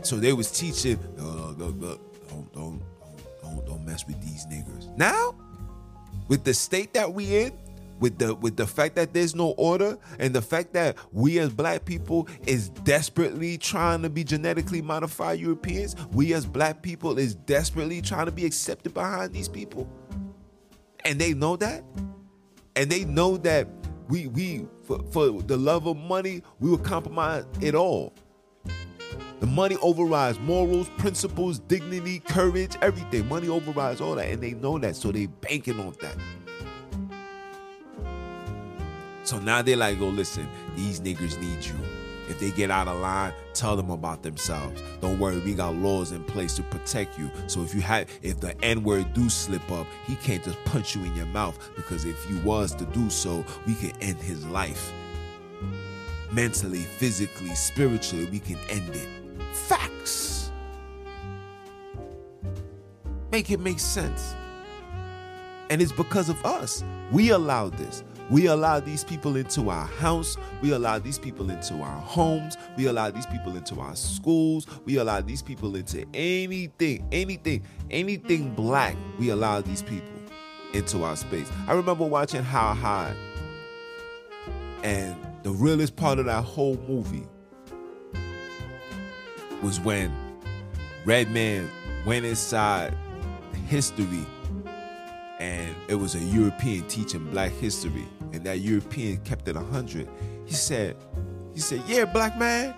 So 0.03 0.17
they 0.17 0.33
was 0.33 0.51
teaching, 0.51 0.99
uh, 1.19 1.53
don't, 1.53 1.81
don't, 1.81 2.01
don't, 2.55 2.83
don't, 3.43 3.67
don't 3.67 3.85
mess 3.85 4.07
with 4.07 4.21
these 4.21 4.47
niggers. 4.47 4.97
Now, 4.97 5.35
with 6.29 6.45
the 6.45 6.55
state 6.55 6.95
that 6.95 7.13
we 7.13 7.37
in, 7.37 7.53
with 7.99 8.19
the 8.19 8.35
with 8.35 8.57
the 8.57 8.67
fact 8.67 8.97
that 8.97 9.13
there's 9.13 9.35
no 9.35 9.51
order 9.53 9.99
and 10.19 10.35
the 10.35 10.43
fact 10.43 10.73
that 10.75 10.97
we 11.13 11.39
as 11.39 11.53
black 11.53 11.85
people 11.85 12.29
is 12.47 12.69
desperately 12.69 13.59
trying 13.59 14.03
to 14.03 14.11
be 14.11 14.25
genetically 14.25 14.83
modified 14.83 15.39
Europeans, 15.39 15.97
we 16.13 16.35
as 16.35 16.47
black 16.47 16.83
people 16.83 17.19
is 17.19 17.35
desperately 17.35 18.03
trying 18.03 18.27
to 18.27 18.33
be 18.33 18.45
accepted 18.45 18.95
behind 18.95 19.33
these 19.33 19.49
people. 19.49 19.89
And 21.05 21.21
they 21.21 21.35
know 21.35 21.57
that. 21.57 21.85
And 22.75 22.91
they 22.91 23.05
know 23.05 23.37
that 23.39 23.69
we 24.09 24.27
we 24.27 24.67
for, 24.85 24.99
for 25.11 25.43
the 25.43 25.57
love 25.57 25.87
of 25.87 25.97
money, 25.97 26.43
we 26.61 26.71
will 26.71 26.79
compromise 26.79 27.45
it 27.61 27.75
all. 27.75 28.13
The 29.41 29.47
money 29.47 29.77
overrides 29.83 30.39
morals, 30.41 30.89
principles, 30.97 31.59
dignity, 31.59 32.21
courage, 32.21 32.77
everything. 32.81 33.29
Money 33.29 33.49
overrides 33.49 34.01
all 34.01 34.15
that, 34.15 34.29
and 34.29 34.43
they 34.43 34.55
know 34.55 34.79
that, 34.79 34.97
so 34.97 35.13
they 35.13 35.27
banking 35.27 35.79
on 35.79 35.95
that. 36.01 36.17
So 39.27 39.39
now 39.39 39.63
they're 39.63 39.77
like, 39.77 40.01
"Oh, 40.01 40.09
listen, 40.09 40.49
these 40.75 41.01
niggers 41.01 41.39
need 41.41 41.65
you. 41.65 41.75
If 42.29 42.41
they 42.41 42.51
get 42.51 42.71
out 42.71 42.89
of 42.89 42.99
line, 43.01 43.33
tell 43.55 43.77
them 43.77 43.91
about 43.91 44.23
themselves. 44.23 44.83
Don't 45.01 45.19
worry, 45.19 45.39
we 45.39 45.55
got 45.55 45.75
laws 45.77 46.11
in 46.13 46.25
place 46.25 46.55
to 46.57 46.63
protect 46.65 47.19
you. 47.19 47.31
So 47.47 47.63
if 47.63 47.75
you 47.75 47.81
have, 47.83 48.09
if 48.23 48.41
the 48.41 48.61
N 48.65 48.83
word 48.83 49.13
do 49.13 49.29
slip 49.29 49.71
up, 49.71 49.87
he 50.07 50.17
can't 50.17 50.43
just 50.43 50.59
punch 50.65 50.97
you 50.97 51.05
in 51.05 51.15
your 51.15 51.27
mouth 51.27 51.57
because 51.77 52.05
if 52.05 52.25
he 52.25 52.35
was 52.41 52.75
to 52.77 52.85
do 52.87 53.11
so, 53.11 53.45
we 53.67 53.75
can 53.75 53.93
end 54.01 54.21
his 54.21 54.47
life." 54.47 54.93
mentally, 56.33 56.81
physically, 56.81 57.55
spiritually, 57.55 58.27
we 58.31 58.39
can 58.39 58.59
end 58.69 58.95
it. 58.95 59.09
Facts. 59.55 60.53
Make 63.33 63.51
it 63.51 63.61
make 63.61 63.79
sense. 63.79 64.35
And 65.71 65.83
it's 65.83 65.93
because 65.93 66.29
of 66.29 66.45
us. 66.45 66.85
We 67.11 67.31
allowed 67.31 67.77
this. 67.77 68.05
We 68.29 68.47
allow 68.47 68.81
these 68.81 69.05
people 69.05 69.37
into 69.37 69.71
our 69.71 69.87
house. 69.87 70.37
We 70.61 70.73
allow 70.73 70.99
these 70.99 71.19
people 71.19 71.51
into 71.51 71.75
our 71.75 72.01
homes. 72.01 72.57
We 72.77 72.87
allow 72.87 73.11
these 73.11 73.27
people 73.27 73.57
into 73.57 73.79
our 73.81 73.95
schools. 73.95 74.67
We 74.85 74.97
allow 74.97 75.21
these 75.21 75.43
people 75.43 75.77
into 75.77 76.05
anything, 76.13 77.07
anything, 77.13 77.63
anything 77.91 78.55
black. 78.55 78.97
We 79.19 79.31
allow 79.31 79.61
these 79.61 79.83
people 79.83 80.09
into 80.73 81.05
our 81.05 81.15
space. 81.15 81.49
I 81.69 81.75
remember 81.75 82.05
watching 82.05 82.43
How 82.43 82.75
High, 82.75 83.15
and 84.83 85.17
the 85.45 85.53
realest 85.53 85.95
part 85.95 86.19
of 86.19 86.25
that 86.27 86.43
whole 86.43 86.77
movie 86.89 87.27
was 89.63 89.79
when 89.79 90.13
Redman 91.05 91.71
went 92.05 92.27
inside 92.27 92.95
history 93.69 94.27
and 95.39 95.75
it 95.89 95.95
was 95.95 96.15
a 96.15 96.19
European 96.19 96.87
teaching 96.89 97.25
black 97.31 97.53
history 97.53 98.07
and 98.37 98.45
that 98.45 98.61
European 98.61 99.17
kept 99.19 99.49
it 99.49 99.57
100. 99.57 100.09
He 100.45 100.55
said, 100.55 100.97
he 101.55 101.61
said, 101.61 101.83
yeah, 101.89 102.05
black 102.05 102.39
man, 102.39 102.75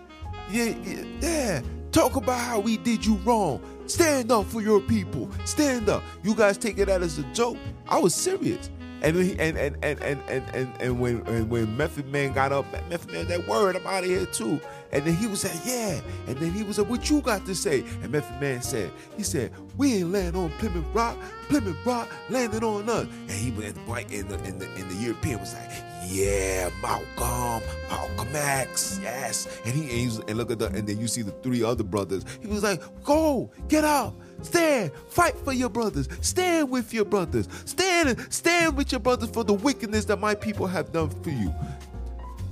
yeah, 0.50 0.72
yeah, 0.84 1.02
yeah, 1.20 1.62
talk 1.90 2.16
about 2.16 2.38
how 2.38 2.60
we 2.60 2.76
did 2.76 3.04
you 3.04 3.16
wrong. 3.16 3.60
Stand 3.86 4.30
up 4.30 4.46
for 4.46 4.62
your 4.62 4.80
people. 4.80 5.30
Stand 5.44 5.88
up. 5.88 6.02
You 6.22 6.34
guys 6.34 6.58
take 6.58 6.78
it 6.78 6.88
out 6.88 7.02
as 7.02 7.18
a 7.18 7.22
joke. 7.32 7.56
I 7.88 7.98
was 7.98 8.14
serious. 8.14 8.70
And 9.02 9.16
and, 9.16 9.56
and, 9.56 9.76
and, 9.82 10.00
and, 10.00 10.22
and, 10.28 10.72
and, 10.80 11.00
when 11.00 11.22
and 11.26 11.48
when 11.48 11.76
Method 11.76 12.08
Man 12.08 12.32
got 12.32 12.52
up, 12.52 12.70
Method 12.88 13.12
Man, 13.12 13.26
that 13.28 13.46
word, 13.46 13.76
I'm 13.76 13.86
out 13.86 14.04
of 14.04 14.10
here 14.10 14.26
too. 14.26 14.60
And 14.90 15.04
then 15.04 15.14
he 15.14 15.26
was 15.26 15.44
like, 15.44 15.60
yeah. 15.64 16.00
And 16.26 16.36
then 16.38 16.50
he 16.52 16.62
was 16.62 16.78
like, 16.78 16.88
what 16.88 17.10
you 17.10 17.20
got 17.20 17.44
to 17.46 17.54
say? 17.54 17.80
And 18.02 18.10
Method 18.10 18.40
Man 18.40 18.62
said, 18.62 18.90
he 19.16 19.22
said, 19.22 19.52
we 19.76 19.96
ain't 19.96 20.12
land 20.12 20.34
on 20.34 20.50
Plymouth 20.52 20.86
Rock. 20.94 21.16
Plymouth 21.48 21.76
Rock 21.84 22.08
landed 22.30 22.64
on 22.64 22.88
us. 22.88 23.06
And 23.06 23.30
he 23.30 23.50
went 23.50 23.76
right 23.86 24.10
in 24.10 24.28
the, 24.28 24.42
in 24.44 24.58
the, 24.58 24.74
in 24.74 24.88
the 24.88 24.94
European 24.94 25.40
was 25.40 25.54
like, 25.54 25.70
yeah, 26.06 26.70
Malcolm, 26.80 27.62
Malcolm 27.90 28.28
X, 28.34 28.98
yes. 29.02 29.60
And 29.64 29.74
he, 29.74 29.82
and, 29.82 29.90
he 29.90 30.06
was, 30.06 30.18
and 30.20 30.38
look 30.38 30.50
at 30.50 30.58
the, 30.58 30.66
and 30.66 30.86
then 30.86 30.98
you 30.98 31.06
see 31.06 31.22
the 31.22 31.32
three 31.42 31.62
other 31.62 31.84
brothers. 31.84 32.24
He 32.40 32.46
was 32.46 32.62
like, 32.62 32.80
go, 33.04 33.50
get 33.68 33.84
out. 33.84 34.14
Stand, 34.42 34.92
fight 35.08 35.36
for 35.36 35.52
your 35.52 35.68
brothers. 35.68 36.08
Stand 36.20 36.70
with 36.70 36.94
your 36.94 37.04
brothers. 37.04 37.48
Stand, 37.64 38.32
stand 38.32 38.76
with 38.76 38.92
your 38.92 39.00
brothers 39.00 39.30
for 39.30 39.44
the 39.44 39.52
wickedness 39.52 40.04
that 40.06 40.20
my 40.20 40.34
people 40.34 40.66
have 40.66 40.92
done 40.92 41.10
for 41.10 41.30
you. 41.30 41.54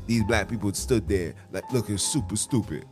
These 0.07 0.25
black 0.25 0.49
people 0.49 0.73
stood 0.75 1.09
there 1.09 1.35
like 1.53 1.71
looking 1.73 1.99
super 1.99 2.37
stupid. 2.37 2.87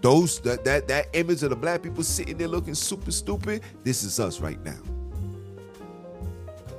Those 0.00 0.40
that 0.40 0.64
that 0.64 0.88
that 0.88 1.08
image 1.12 1.42
of 1.42 1.50
the 1.50 1.56
black 1.56 1.82
people 1.82 2.02
sitting 2.04 2.36
there 2.38 2.48
looking 2.48 2.74
super 2.74 3.10
stupid. 3.10 3.62
This 3.82 4.02
is 4.02 4.20
us 4.20 4.40
right 4.40 4.62
now. 4.64 4.78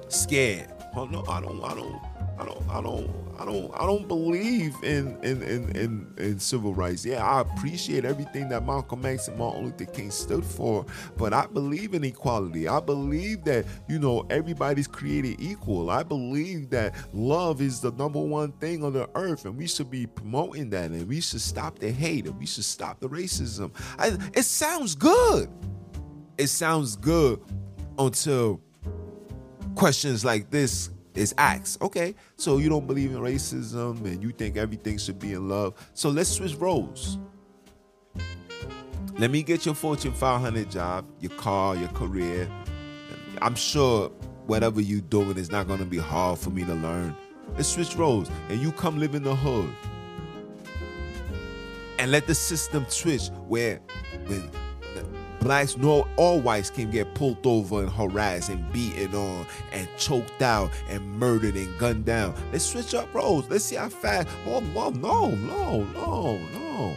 Scared. 0.08 0.72
Oh 0.96 1.06
no, 1.06 1.24
I 1.28 1.42
don't, 1.42 1.64
I 1.64 1.76
don't, 1.76 2.02
I 2.40 2.46
don't, 2.46 2.70
I 2.70 2.82
don't, 2.82 3.29
I 3.40 3.46
don't, 3.46 3.72
I 3.74 3.86
don't 3.86 4.08
believe 4.08 4.76
in 4.84 5.18
in, 5.24 5.42
in 5.42 5.76
in 5.76 6.14
in 6.18 6.40
civil 6.40 6.74
rights. 6.74 7.06
Yeah, 7.06 7.24
I 7.24 7.40
appreciate 7.40 8.04
everything 8.04 8.50
that 8.50 8.66
Malcolm 8.66 9.06
X 9.06 9.30
and 9.30 9.38
Martin 9.38 9.66
Luther 9.66 9.86
King 9.86 10.12
stood 10.12 10.44
for, 10.44 10.86
but 11.16 11.34
I 11.34 11.46
believe 11.46 11.94
in 11.94 12.04
equality. 12.04 12.68
I 12.68 12.82
believe 12.82 13.46
that 13.46 13.66
you 13.88 13.98
know 13.98 14.26
everybody's 14.30 14.88
created 14.88 15.40
equal. 15.40 15.90
I 15.90 16.04
believe 16.04 16.70
that 16.72 16.94
love 17.14 17.62
is 17.62 17.80
the 17.80 17.92
number 17.94 18.20
one 18.20 18.52
thing 18.54 18.84
on 18.84 18.92
the 18.92 19.10
earth, 19.16 19.46
and 19.46 19.58
we 19.58 19.68
should 19.68 19.90
be 19.90 20.06
promoting 20.06 20.70
that, 20.72 20.92
and 20.92 21.08
we 21.08 21.22
should 21.22 21.42
stop 21.42 21.80
the 21.80 21.92
hate, 21.92 22.26
and 22.26 22.38
we 22.38 22.46
should 22.46 22.66
stop 22.66 23.00
the 23.00 23.08
racism. 23.08 23.72
I, 23.98 24.18
it 24.34 24.44
sounds 24.44 24.96
good. 24.96 25.50
It 26.38 26.48
sounds 26.48 26.98
good 26.98 27.40
until 27.98 28.62
questions 29.76 30.26
like 30.26 30.50
this 30.50 30.90
is 31.20 31.36
asked. 31.38 31.82
Okay, 31.82 32.16
so 32.38 32.58
you 32.58 32.70
don't 32.70 32.88
believe 32.88 33.12
in 33.12 33.18
racism 33.18 34.04
and 34.06 34.24
you 34.24 34.32
think 34.32 34.58
everything 34.58 34.98
should 34.98 35.20
be 35.20 35.34
in 35.34 35.50
love. 35.50 35.74
So 35.94 36.10
let's 36.10 36.30
switch 36.30 36.56
roles. 36.56 37.18
Let 39.18 39.32
me 39.32 39.44
get 39.44 39.66
your 39.66 39.76
Fortune 39.76 40.14
500 40.14 40.72
job, 40.72 41.06
your 41.20 41.32
car, 41.32 41.76
your 41.76 41.90
career. 41.90 42.50
I'm 43.42 43.56
sure 43.56 44.10
whatever 44.48 44.80
you're 44.80 45.02
doing 45.02 45.38
is 45.38 45.52
not 45.52 45.68
going 45.68 45.80
to 45.80 45.86
be 45.86 45.98
hard 45.98 46.40
for 46.40 46.52
me 46.52 46.64
to 46.64 46.74
learn. 46.74 47.16
Let's 47.56 47.68
switch 47.68 47.96
roles 47.96 48.30
and 48.50 48.62
you 48.62 48.72
come 48.72 48.98
live 48.98 49.16
in 49.16 49.24
the 49.24 49.36
hood. 49.36 49.70
And 51.98 52.12
let 52.12 52.28
the 52.28 52.36
system 52.36 52.86
switch 52.88 53.28
where 53.48 53.82
when 54.28 54.50
blacks 55.40 55.78
nor 55.78 56.08
all 56.18 56.40
whites 56.40 56.70
can 56.70 56.92
get 56.92 57.14
pulled 57.16 57.46
over 57.46 57.82
and 57.82 57.90
harassed 57.90 58.50
and 58.50 58.72
beaten 58.72 59.14
on 59.16 59.46
and 59.72 59.88
choked 59.98 60.42
out 60.42 60.72
and 60.90 61.02
murdered 61.20 61.56
and 61.56 61.78
gunned 61.78 62.06
down. 62.06 62.34
Let's 62.52 62.66
switch 62.66 62.94
up 62.94 63.14
roles. 63.14 63.50
Let's 63.50 63.66
see 63.66 63.76
how 63.76 63.90
fast. 63.90 64.28
Oh, 64.46 64.60
no, 64.60 64.90
no, 64.90 65.30
no, 65.32 66.38
no. 66.38 66.96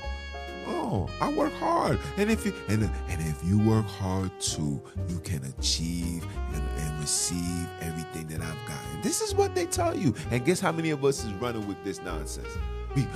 No, 0.67 1.09
I 1.21 1.33
work 1.33 1.53
hard, 1.55 1.99
and 2.17 2.31
if 2.31 2.47
you 2.47 2.55
and 2.69 2.85
and 3.09 3.21
if 3.21 3.43
you 3.45 3.59
work 3.59 3.85
hard 3.85 4.31
too, 4.41 4.81
you 5.09 5.19
can 5.19 5.43
achieve 5.45 6.25
and, 6.53 6.63
and 6.79 7.01
receive 7.01 7.69
everything 7.81 8.29
that 8.29 8.41
I've 8.41 8.69
gotten. 8.69 9.03
This 9.03 9.21
is 9.23 9.35
what 9.35 9.57
they 9.57 9.67
tell 9.67 9.97
you, 9.97 10.15
and 10.31 10.45
guess 10.45 10.61
how 10.61 10.71
many 10.71 10.91
of 10.91 11.05
us 11.05 11.25
is 11.25 11.33
running 11.35 11.67
with 11.67 11.83
this 11.83 12.01
nonsense? 12.03 12.47
We, 12.95 13.09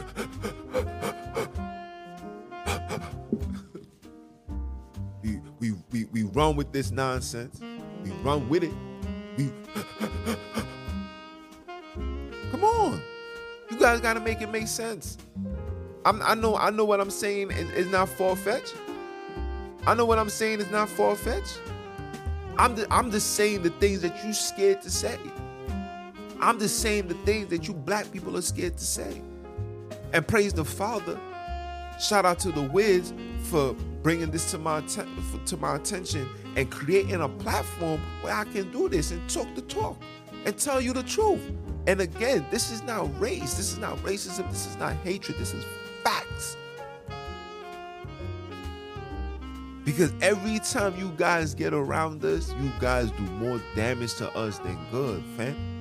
run 6.36 6.54
with 6.54 6.70
this 6.70 6.90
nonsense. 6.90 7.58
We 8.04 8.10
run 8.22 8.48
with 8.50 8.62
it. 8.62 8.72
We 9.38 9.50
come 12.50 12.62
on. 12.62 13.00
You 13.70 13.78
guys 13.78 14.00
gotta 14.02 14.20
make 14.20 14.42
it 14.42 14.50
make 14.50 14.68
sense. 14.68 15.16
I'm, 16.04 16.20
I 16.22 16.34
know 16.34 16.54
I 16.56 16.68
know 16.70 16.84
what 16.84 17.00
I'm 17.00 17.10
saying 17.10 17.50
is, 17.52 17.86
not 17.88 18.10
far 18.10 18.36
fetched. 18.36 18.76
I 19.86 19.94
know 19.94 20.04
what 20.04 20.18
I'm 20.18 20.28
saying 20.28 20.60
is 20.60 20.70
not 20.70 20.90
far 20.90 21.16
fetched. 21.16 21.60
I'm 22.58 22.74
the, 22.76 22.86
I'm 22.92 23.10
just 23.10 23.34
saying 23.34 23.62
the 23.62 23.70
things 23.70 24.02
that 24.02 24.24
you 24.24 24.32
scared 24.34 24.82
to 24.82 24.90
say. 24.90 25.18
I'm 26.40 26.58
just 26.58 26.80
saying 26.80 27.08
the 27.08 27.14
things 27.24 27.48
that 27.48 27.66
you 27.66 27.72
black 27.72 28.12
people 28.12 28.36
are 28.36 28.42
scared 28.42 28.76
to 28.76 28.84
say. 28.84 29.22
And 30.12 30.26
praise 30.28 30.52
the 30.52 30.64
Father. 30.64 31.18
Shout 31.98 32.26
out 32.26 32.38
to 32.40 32.52
the 32.52 32.62
Wiz 32.62 33.14
for 33.44 33.74
bringing 34.02 34.30
this 34.30 34.50
to 34.50 34.58
my 34.58 34.80
to 35.46 35.56
my 35.56 35.76
attention 35.76 36.28
and 36.56 36.70
creating 36.70 37.20
a 37.22 37.28
platform 37.28 38.00
where 38.22 38.34
I 38.34 38.44
can 38.44 38.70
do 38.70 38.88
this 38.88 39.10
and 39.10 39.28
talk 39.28 39.46
the 39.54 39.62
talk 39.62 40.00
and 40.44 40.56
tell 40.56 40.80
you 40.80 40.92
the 40.92 41.02
truth. 41.02 41.40
And 41.86 42.00
again, 42.00 42.46
this 42.50 42.70
is 42.70 42.82
not 42.82 43.18
race. 43.20 43.54
This 43.54 43.72
is 43.72 43.78
not 43.78 43.96
racism. 43.98 44.50
This 44.50 44.66
is 44.66 44.76
not 44.76 44.94
hatred. 44.96 45.38
This 45.38 45.54
is 45.54 45.64
facts. 46.02 46.56
Because 49.84 50.12
every 50.20 50.58
time 50.58 50.98
you 50.98 51.12
guys 51.16 51.54
get 51.54 51.72
around 51.72 52.24
us, 52.24 52.52
you 52.60 52.72
guys 52.80 53.10
do 53.12 53.22
more 53.22 53.60
damage 53.76 54.14
to 54.14 54.28
us 54.36 54.58
than 54.58 54.76
good, 54.90 55.22
fam. 55.36 55.75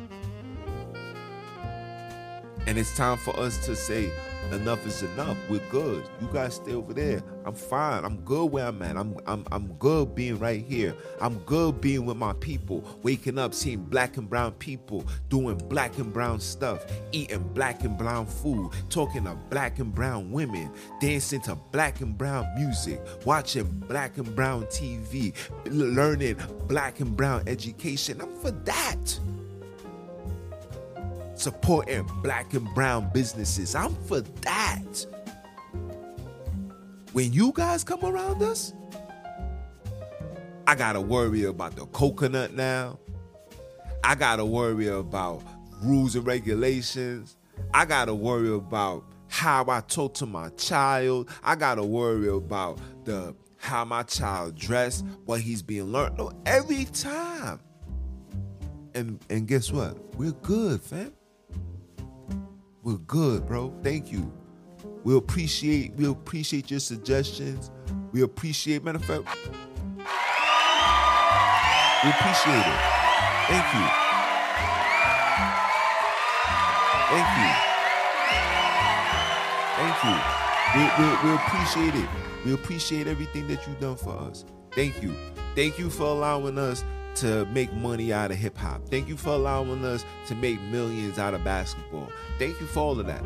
And 2.67 2.77
it's 2.79 2.95
time 2.97 3.17
for 3.17 3.39
us 3.39 3.63
to 3.65 3.75
say, 3.75 4.11
enough 4.51 4.85
is 4.85 5.03
enough. 5.03 5.37
We're 5.49 5.59
good. 5.69 6.03
You 6.21 6.27
guys 6.31 6.55
stay 6.55 6.73
over 6.73 6.93
there. 6.93 7.21
I'm 7.45 7.53
fine. 7.53 8.03
I'm 8.03 8.17
good 8.21 8.51
where 8.51 8.67
I'm 8.67 8.81
at. 8.81 8.97
I'm 8.97 9.17
I'm 9.25 9.45
I'm 9.51 9.73
good 9.73 10.15
being 10.15 10.39
right 10.39 10.63
here. 10.63 10.95
I'm 11.21 11.39
good 11.39 11.81
being 11.81 12.05
with 12.05 12.17
my 12.17 12.33
people. 12.33 12.83
Waking 13.03 13.37
up, 13.37 13.53
seeing 13.53 13.83
black 13.83 14.17
and 14.17 14.29
brown 14.29 14.53
people 14.53 15.05
doing 15.29 15.57
black 15.69 15.97
and 15.97 16.11
brown 16.13 16.39
stuff, 16.39 16.85
eating 17.11 17.47
black 17.53 17.83
and 17.83 17.97
brown 17.97 18.25
food, 18.25 18.71
talking 18.89 19.25
to 19.25 19.35
black 19.49 19.79
and 19.79 19.93
brown 19.93 20.31
women, 20.31 20.71
dancing 20.99 21.41
to 21.41 21.55
black 21.71 22.01
and 22.01 22.17
brown 22.17 22.47
music, 22.55 22.99
watching 23.25 23.65
black 23.87 24.17
and 24.17 24.35
brown 24.35 24.65
TV, 24.65 25.33
learning 25.65 26.37
black 26.67 26.99
and 26.99 27.15
brown 27.15 27.43
education. 27.47 28.21
I'm 28.21 28.35
for 28.37 28.51
that 28.51 29.19
supporting 31.35 32.09
black 32.21 32.53
and 32.53 32.67
brown 32.73 33.09
businesses. 33.13 33.75
I'm 33.75 33.95
for 34.05 34.21
that. 34.21 35.05
When 37.13 37.31
you 37.31 37.51
guys 37.53 37.83
come 37.83 38.03
around 38.03 38.41
us, 38.41 38.73
I 40.67 40.75
gotta 40.75 40.99
worry 40.99 41.43
about 41.45 41.75
the 41.75 41.85
coconut 41.87 42.53
now. 42.53 42.99
I 44.03 44.15
gotta 44.15 44.45
worry 44.45 44.87
about 44.87 45.43
rules 45.81 46.15
and 46.15 46.25
regulations. 46.25 47.37
I 47.73 47.85
gotta 47.85 48.13
worry 48.13 48.53
about 48.53 49.05
how 49.27 49.65
I 49.67 49.81
talk 49.81 50.13
to 50.15 50.25
my 50.25 50.49
child. 50.49 51.29
I 51.43 51.55
gotta 51.55 51.83
worry 51.83 52.29
about 52.29 52.79
the 53.05 53.35
how 53.57 53.83
my 53.85 54.03
child 54.03 54.55
dressed, 54.55 55.05
what 55.25 55.41
he's 55.41 55.61
being 55.61 55.91
learned. 55.91 56.17
No, 56.17 56.31
every 56.45 56.85
time. 56.85 57.59
And 58.93 59.19
and 59.29 59.47
guess 59.47 59.71
what? 59.71 59.97
We're 60.15 60.31
good, 60.31 60.81
fam. 60.81 61.13
We're 62.85 62.97
good, 62.97 63.47
bro. 63.47 63.73
Thank 63.81 64.11
you. 64.11 64.31
We 65.03 65.17
appreciate 65.17 65.95
we 65.95 66.05
appreciate 66.05 66.69
your 66.69 66.79
suggestions. 66.79 67.71
We 68.11 68.21
appreciate 68.21 68.83
matter 68.83 68.99
of 68.99 69.05
fact. 69.05 69.25
We 72.03 72.11
appreciate 72.11 72.61
it. 72.61 72.79
Thank 73.49 73.65
you. 73.73 73.85
Thank 77.09 77.27
you. 77.39 77.49
Thank 79.81 79.97
you. 80.05 80.15
We, 80.75 80.81
we, 80.99 81.07
we 81.23 81.35
appreciate 81.37 81.95
it. 81.95 82.09
We 82.45 82.53
appreciate 82.53 83.07
everything 83.07 83.47
that 83.47 83.65
you've 83.65 83.79
done 83.79 83.95
for 83.95 84.15
us. 84.15 84.45
Thank 84.73 85.01
you. 85.01 85.15
Thank 85.55 85.79
you 85.79 85.89
for 85.89 86.03
allowing 86.03 86.59
us 86.59 86.85
to 87.15 87.45
make 87.47 87.73
money 87.73 88.11
out 88.11 88.31
of 88.31 88.37
hip 88.37 88.57
hop. 88.57 88.87
Thank 88.89 89.07
you 89.07 89.17
for 89.17 89.29
allowing 89.31 89.83
us 89.85 90.05
to 90.27 90.35
make 90.35 90.61
millions 90.61 91.17
out 91.19 91.33
of 91.33 91.43
basketball. 91.43 92.09
Thank 92.37 92.59
you 92.59 92.67
for 92.67 92.79
all 92.79 92.99
of 92.99 93.07
that. 93.07 93.23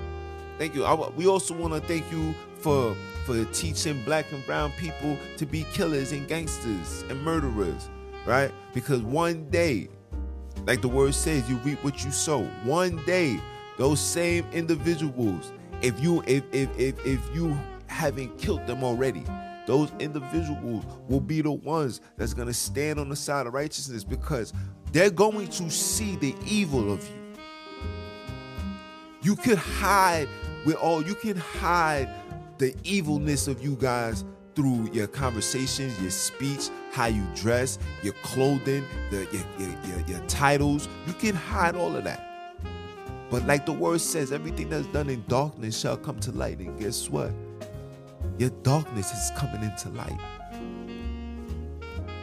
Thank 0.58 0.76
you. 0.76 0.84
I, 0.84 0.94
we 1.10 1.28
also 1.28 1.54
want 1.54 1.74
to 1.74 1.80
thank 1.82 2.12
you 2.12 2.36
for 2.60 2.96
for 3.26 3.44
teaching 3.46 4.02
black 4.04 4.32
and 4.32 4.46
brown 4.46 4.72
people 4.80 5.18
to 5.38 5.46
be 5.46 5.64
killers 5.72 6.12
and 6.12 6.28
gangsters 6.28 7.04
and 7.10 7.22
murderers, 7.24 7.90
right? 8.26 8.52
Because 8.74 9.02
one 9.02 9.50
day, 9.50 9.88
like 10.66 10.82
the 10.82 10.90
word 10.90 11.14
says, 11.14 11.50
you 11.50 11.58
reap 11.58 11.84
what 11.84 12.04
you 12.04 12.12
sow. 12.12 12.44
One 12.64 13.04
day, 13.06 13.40
those 13.78 14.00
same 14.00 14.46
individuals, 14.52 15.52
if 15.82 16.02
you 16.02 16.24
if 16.28 16.44
if 16.52 16.70
if, 16.78 17.06
if 17.06 17.20
you 17.34 17.58
haven't 17.88 18.38
killed 18.38 18.66
them 18.68 18.84
already, 18.84 19.24
those 19.70 19.92
individuals 20.00 20.84
will 21.08 21.20
be 21.20 21.42
the 21.42 21.52
ones 21.52 22.02
that's 22.18 22.34
going 22.34 22.48
to 22.48 22.54
stand 22.56 23.00
on 23.00 23.08
the 23.08 23.16
side 23.16 23.46
of 23.46 23.54
righteousness 23.54 24.04
because 24.04 24.52
they're 24.92 25.12
going 25.12 25.48
to 25.48 25.70
see 25.70 26.16
the 26.16 26.36
evil 26.48 26.92
of 26.92 27.08
you. 27.08 27.36
You 29.22 29.36
could 29.36 29.60
hide 29.60 30.28
with 30.66 30.76
all, 30.78 31.04
you 31.04 31.14
can 31.14 31.38
hide 31.38 32.10
the 32.58 32.74
evilness 32.84 33.48
of 33.48 33.64
you 33.64 33.76
guys 33.76 34.26
through 34.56 34.90
your 34.92 35.06
conversations, 35.06 36.02
your 36.02 36.10
speech, 36.10 36.70
how 36.92 37.06
you 37.06 37.24
dress, 37.36 37.78
your 38.02 38.14
clothing, 38.24 38.84
the, 39.12 39.18
your, 39.32 39.44
your, 39.60 39.78
your, 39.86 40.08
your 40.08 40.28
titles. 40.28 40.90
You 41.06 41.14
can 41.14 41.36
hide 41.36 41.76
all 41.76 41.96
of 41.96 42.06
that. 42.06 42.58
But 43.30 43.46
like 43.46 43.68
the 43.68 43.74
word 43.74 44.02
says, 44.02 44.32
everything 44.32 44.70
that's 44.70 44.88
done 44.88 45.12
in 45.12 45.24
darkness 45.28 45.80
shall 45.80 45.96
come 45.96 46.20
to 46.22 46.32
light. 46.32 46.58
And 46.58 46.80
guess 46.80 47.08
what? 47.08 47.32
Your 48.40 48.52
darkness 48.64 49.12
is 49.12 49.38
coming 49.38 49.62
into 49.64 49.90
light. 49.90 50.18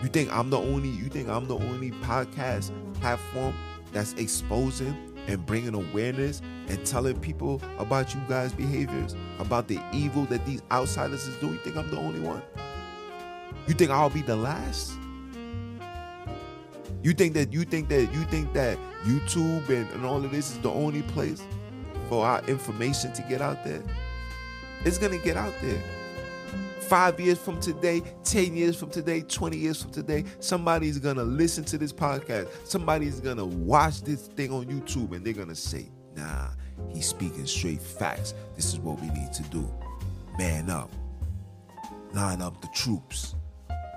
You 0.02 0.08
think 0.08 0.32
I'm 0.32 0.48
the 0.48 0.56
only 0.56 0.88
you 0.88 1.10
think 1.10 1.28
I'm 1.28 1.46
the 1.46 1.58
only 1.58 1.90
podcast 1.90 2.72
platform 2.94 3.54
that's 3.92 4.14
exposing 4.14 5.12
and 5.26 5.44
bringing 5.44 5.74
awareness 5.74 6.40
and 6.68 6.86
telling 6.86 7.20
people 7.20 7.60
about 7.78 8.14
you 8.14 8.20
guys' 8.30 8.54
behaviors, 8.54 9.14
about 9.38 9.68
the 9.68 9.78
evil 9.92 10.24
that 10.26 10.46
these 10.46 10.62
outsiders 10.72 11.26
is 11.26 11.36
doing? 11.36 11.52
You 11.52 11.58
think 11.58 11.76
I'm 11.76 11.90
the 11.90 11.98
only 11.98 12.20
one? 12.20 12.40
You 13.68 13.74
think 13.74 13.90
I'll 13.90 14.08
be 14.08 14.22
the 14.22 14.36
last? 14.36 14.92
You 17.02 17.12
think 17.12 17.34
that 17.34 17.52
you 17.52 17.64
think 17.64 17.90
that 17.90 18.10
you 18.14 18.24
think 18.30 18.54
that 18.54 18.78
YouTube 19.04 19.68
and, 19.68 19.90
and 19.90 20.06
all 20.06 20.24
of 20.24 20.30
this 20.30 20.50
is 20.50 20.58
the 20.60 20.70
only 20.72 21.02
place 21.02 21.42
for 22.08 22.24
our 22.24 22.42
information 22.46 23.12
to 23.12 23.22
get 23.28 23.42
out 23.42 23.62
there? 23.64 23.82
It's 24.86 24.96
gonna 24.96 25.18
get 25.18 25.36
out 25.36 25.52
there 25.60 25.82
five 26.86 27.18
years 27.18 27.38
from 27.38 27.60
today, 27.60 28.02
10 28.24 28.56
years 28.56 28.76
from 28.76 28.90
today, 28.90 29.22
20 29.22 29.56
years 29.56 29.82
from 29.82 29.90
today, 29.90 30.24
somebody's 30.38 30.98
gonna 30.98 31.24
listen 31.24 31.64
to 31.64 31.78
this 31.78 31.92
podcast. 31.92 32.48
Somebody's 32.64 33.20
gonna 33.20 33.44
watch 33.44 34.02
this 34.02 34.28
thing 34.28 34.52
on 34.52 34.66
YouTube 34.66 35.12
and 35.12 35.24
they're 35.24 35.32
gonna 35.32 35.54
say, 35.54 35.88
nah, 36.14 36.48
he's 36.94 37.08
speaking 37.08 37.46
straight 37.46 37.82
facts. 37.82 38.34
This 38.54 38.72
is 38.72 38.78
what 38.78 39.00
we 39.00 39.08
need 39.08 39.32
to 39.32 39.42
do. 39.44 39.68
Man 40.38 40.70
up, 40.70 40.92
line 42.12 42.40
up 42.40 42.60
the 42.60 42.68
troops, 42.68 43.34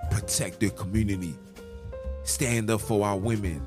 protect 0.09 0.59
their 0.59 0.71
community, 0.71 1.35
stand 2.23 2.71
up 2.71 2.81
for 2.81 3.05
our 3.05 3.17
women, 3.17 3.63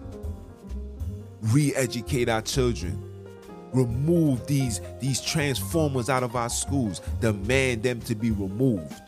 re 1.42 1.72
educate 1.76 2.28
our 2.28 2.42
children. 2.42 3.08
Remove 3.72 4.46
these 4.46 4.82
these 5.00 5.18
transformers 5.18 6.10
out 6.10 6.22
of 6.22 6.36
our 6.36 6.50
schools. 6.50 7.00
Demand 7.22 7.82
them 7.82 8.00
to 8.00 8.14
be 8.14 8.30
removed 8.30 9.00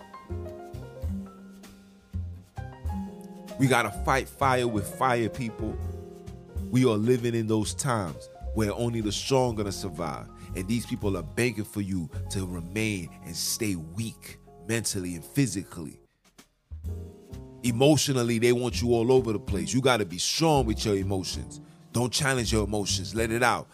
We 3.59 3.67
got 3.69 3.83
to 3.83 3.91
fight 3.91 4.29
fire 4.29 4.67
with 4.67 4.87
fire, 4.97 5.29
people. 5.29 5.77
We 6.71 6.85
are 6.85 6.97
living 6.97 7.35
in 7.35 7.47
those 7.47 7.75
times 7.75 8.29
where 8.55 8.73
only 8.73 9.01
the 9.01 9.13
strong 9.13 9.55
gonna 9.55 9.73
survive. 9.73 10.27
And 10.57 10.67
these 10.69 10.87
people 10.87 11.17
are 11.17 11.23
begging 11.23 11.65
for 11.65 11.81
you 11.81 12.09
to 12.31 12.47
remain 12.47 13.11
and 13.25 13.35
stay 13.35 13.77
weak 13.77 14.39
mentally 14.69 15.15
and 15.15 15.25
physically. 15.25 16.01
Emotionally, 17.63 18.39
they 18.39 18.53
want 18.53 18.83
you 18.83 18.93
all 18.93 19.11
over 19.11 19.33
the 19.33 19.39
place. 19.39 19.73
You 19.73 19.81
got 19.81 19.97
to 19.97 20.05
be 20.05 20.19
strong 20.19 20.67
with 20.67 20.85
your 20.85 20.97
emotions. 20.97 21.61
Don't 21.93 22.13
challenge 22.13 22.53
your 22.53 22.65
emotions, 22.65 23.15
let 23.15 23.31
it 23.31 23.43
out. 23.43 23.69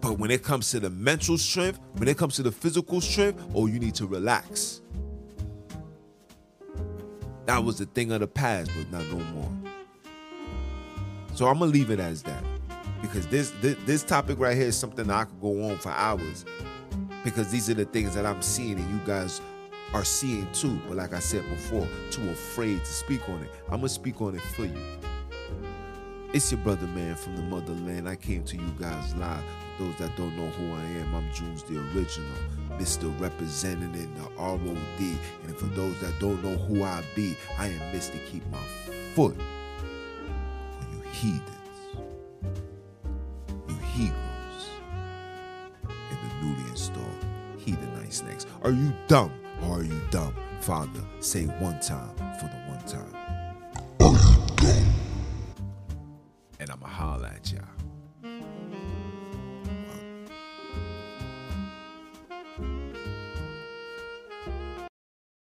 But 0.00 0.18
when 0.18 0.30
it 0.30 0.42
comes 0.42 0.70
to 0.72 0.80
the 0.80 0.90
mental 0.90 1.38
strength, 1.38 1.78
when 1.94 2.08
it 2.08 2.18
comes 2.18 2.36
to 2.36 2.42
the 2.42 2.52
physical 2.52 3.00
strength, 3.00 3.42
oh, 3.54 3.66
you 3.66 3.78
need 3.78 3.94
to 3.94 4.06
relax. 4.06 4.82
That 7.46 7.62
was 7.62 7.80
a 7.80 7.86
thing 7.86 8.10
of 8.12 8.20
the 8.20 8.26
past, 8.26 8.70
but 8.76 8.90
not 8.90 9.06
no 9.12 9.22
more. 9.34 9.50
So 11.34 11.46
I'm 11.46 11.58
gonna 11.58 11.70
leave 11.70 11.90
it 11.90 12.00
as 12.00 12.22
that 12.22 12.42
because 13.02 13.26
this, 13.26 13.52
this 13.60 13.76
this 13.84 14.02
topic 14.02 14.38
right 14.38 14.56
here 14.56 14.68
is 14.68 14.76
something 14.76 15.10
I 15.10 15.24
could 15.24 15.40
go 15.40 15.68
on 15.68 15.78
for 15.78 15.90
hours 15.90 16.44
because 17.22 17.50
these 17.50 17.68
are 17.68 17.74
the 17.74 17.84
things 17.84 18.14
that 18.14 18.24
I'm 18.24 18.40
seeing 18.40 18.78
and 18.78 18.90
you 18.90 19.00
guys 19.06 19.40
are 19.92 20.04
seeing 20.04 20.50
too. 20.52 20.78
But 20.88 20.96
like 20.96 21.12
I 21.12 21.18
said 21.18 21.42
before, 21.50 21.86
too 22.10 22.28
afraid 22.30 22.78
to 22.78 22.86
speak 22.86 23.28
on 23.28 23.42
it. 23.42 23.50
I'm 23.66 23.78
gonna 23.78 23.88
speak 23.88 24.22
on 24.22 24.34
it 24.36 24.42
for 24.42 24.64
you. 24.64 24.98
It's 26.32 26.50
your 26.50 26.60
brother 26.62 26.86
man 26.88 27.14
from 27.14 27.36
the 27.36 27.42
motherland. 27.42 28.08
I 28.08 28.16
came 28.16 28.42
to 28.44 28.56
you 28.56 28.74
guys 28.78 29.14
live. 29.16 29.44
Those 29.78 29.96
that 29.96 30.16
don't 30.16 30.36
know 30.36 30.48
who 30.50 30.72
I 30.72 30.82
am, 31.00 31.14
I'm 31.14 31.32
Jules 31.32 31.62
the 31.64 31.78
original. 31.78 32.30
Mr. 32.78 33.08
Representative, 33.20 34.08
the 34.16 34.30
ROD. 34.36 35.18
And 35.46 35.56
for 35.56 35.66
those 35.66 35.98
that 36.00 36.18
don't 36.18 36.42
know 36.42 36.56
who 36.56 36.82
I 36.82 37.02
be, 37.14 37.36
I 37.58 37.68
am 37.68 37.80
Mr. 37.94 38.18
Keep 38.30 38.46
My 38.50 38.58
Foot 39.14 39.36
on 39.38 40.88
you 40.92 41.00
heathens, 41.10 41.98
you 43.68 43.76
heathens, 43.92 44.68
and 45.84 46.18
the 46.18 46.46
newly 46.46 46.70
installed 46.70 47.24
heathenite 47.58 48.22
next. 48.26 48.48
Are 48.62 48.72
you 48.72 48.92
dumb 49.08 49.32
or 49.62 49.78
are 49.78 49.84
you 49.84 50.00
dumb? 50.10 50.34
Father, 50.60 51.04
say 51.20 51.44
one 51.44 51.78
time 51.80 52.16
for 52.38 52.46
the 52.46 52.56
one 52.68 52.82
time. 52.86 53.14
Are 54.00 54.12
you 54.12 54.46
dumb? 54.56 54.94
And 56.58 56.70
I'ma 56.70 56.86
holler 56.86 57.26
at 57.26 57.52
y'all. 57.52 57.73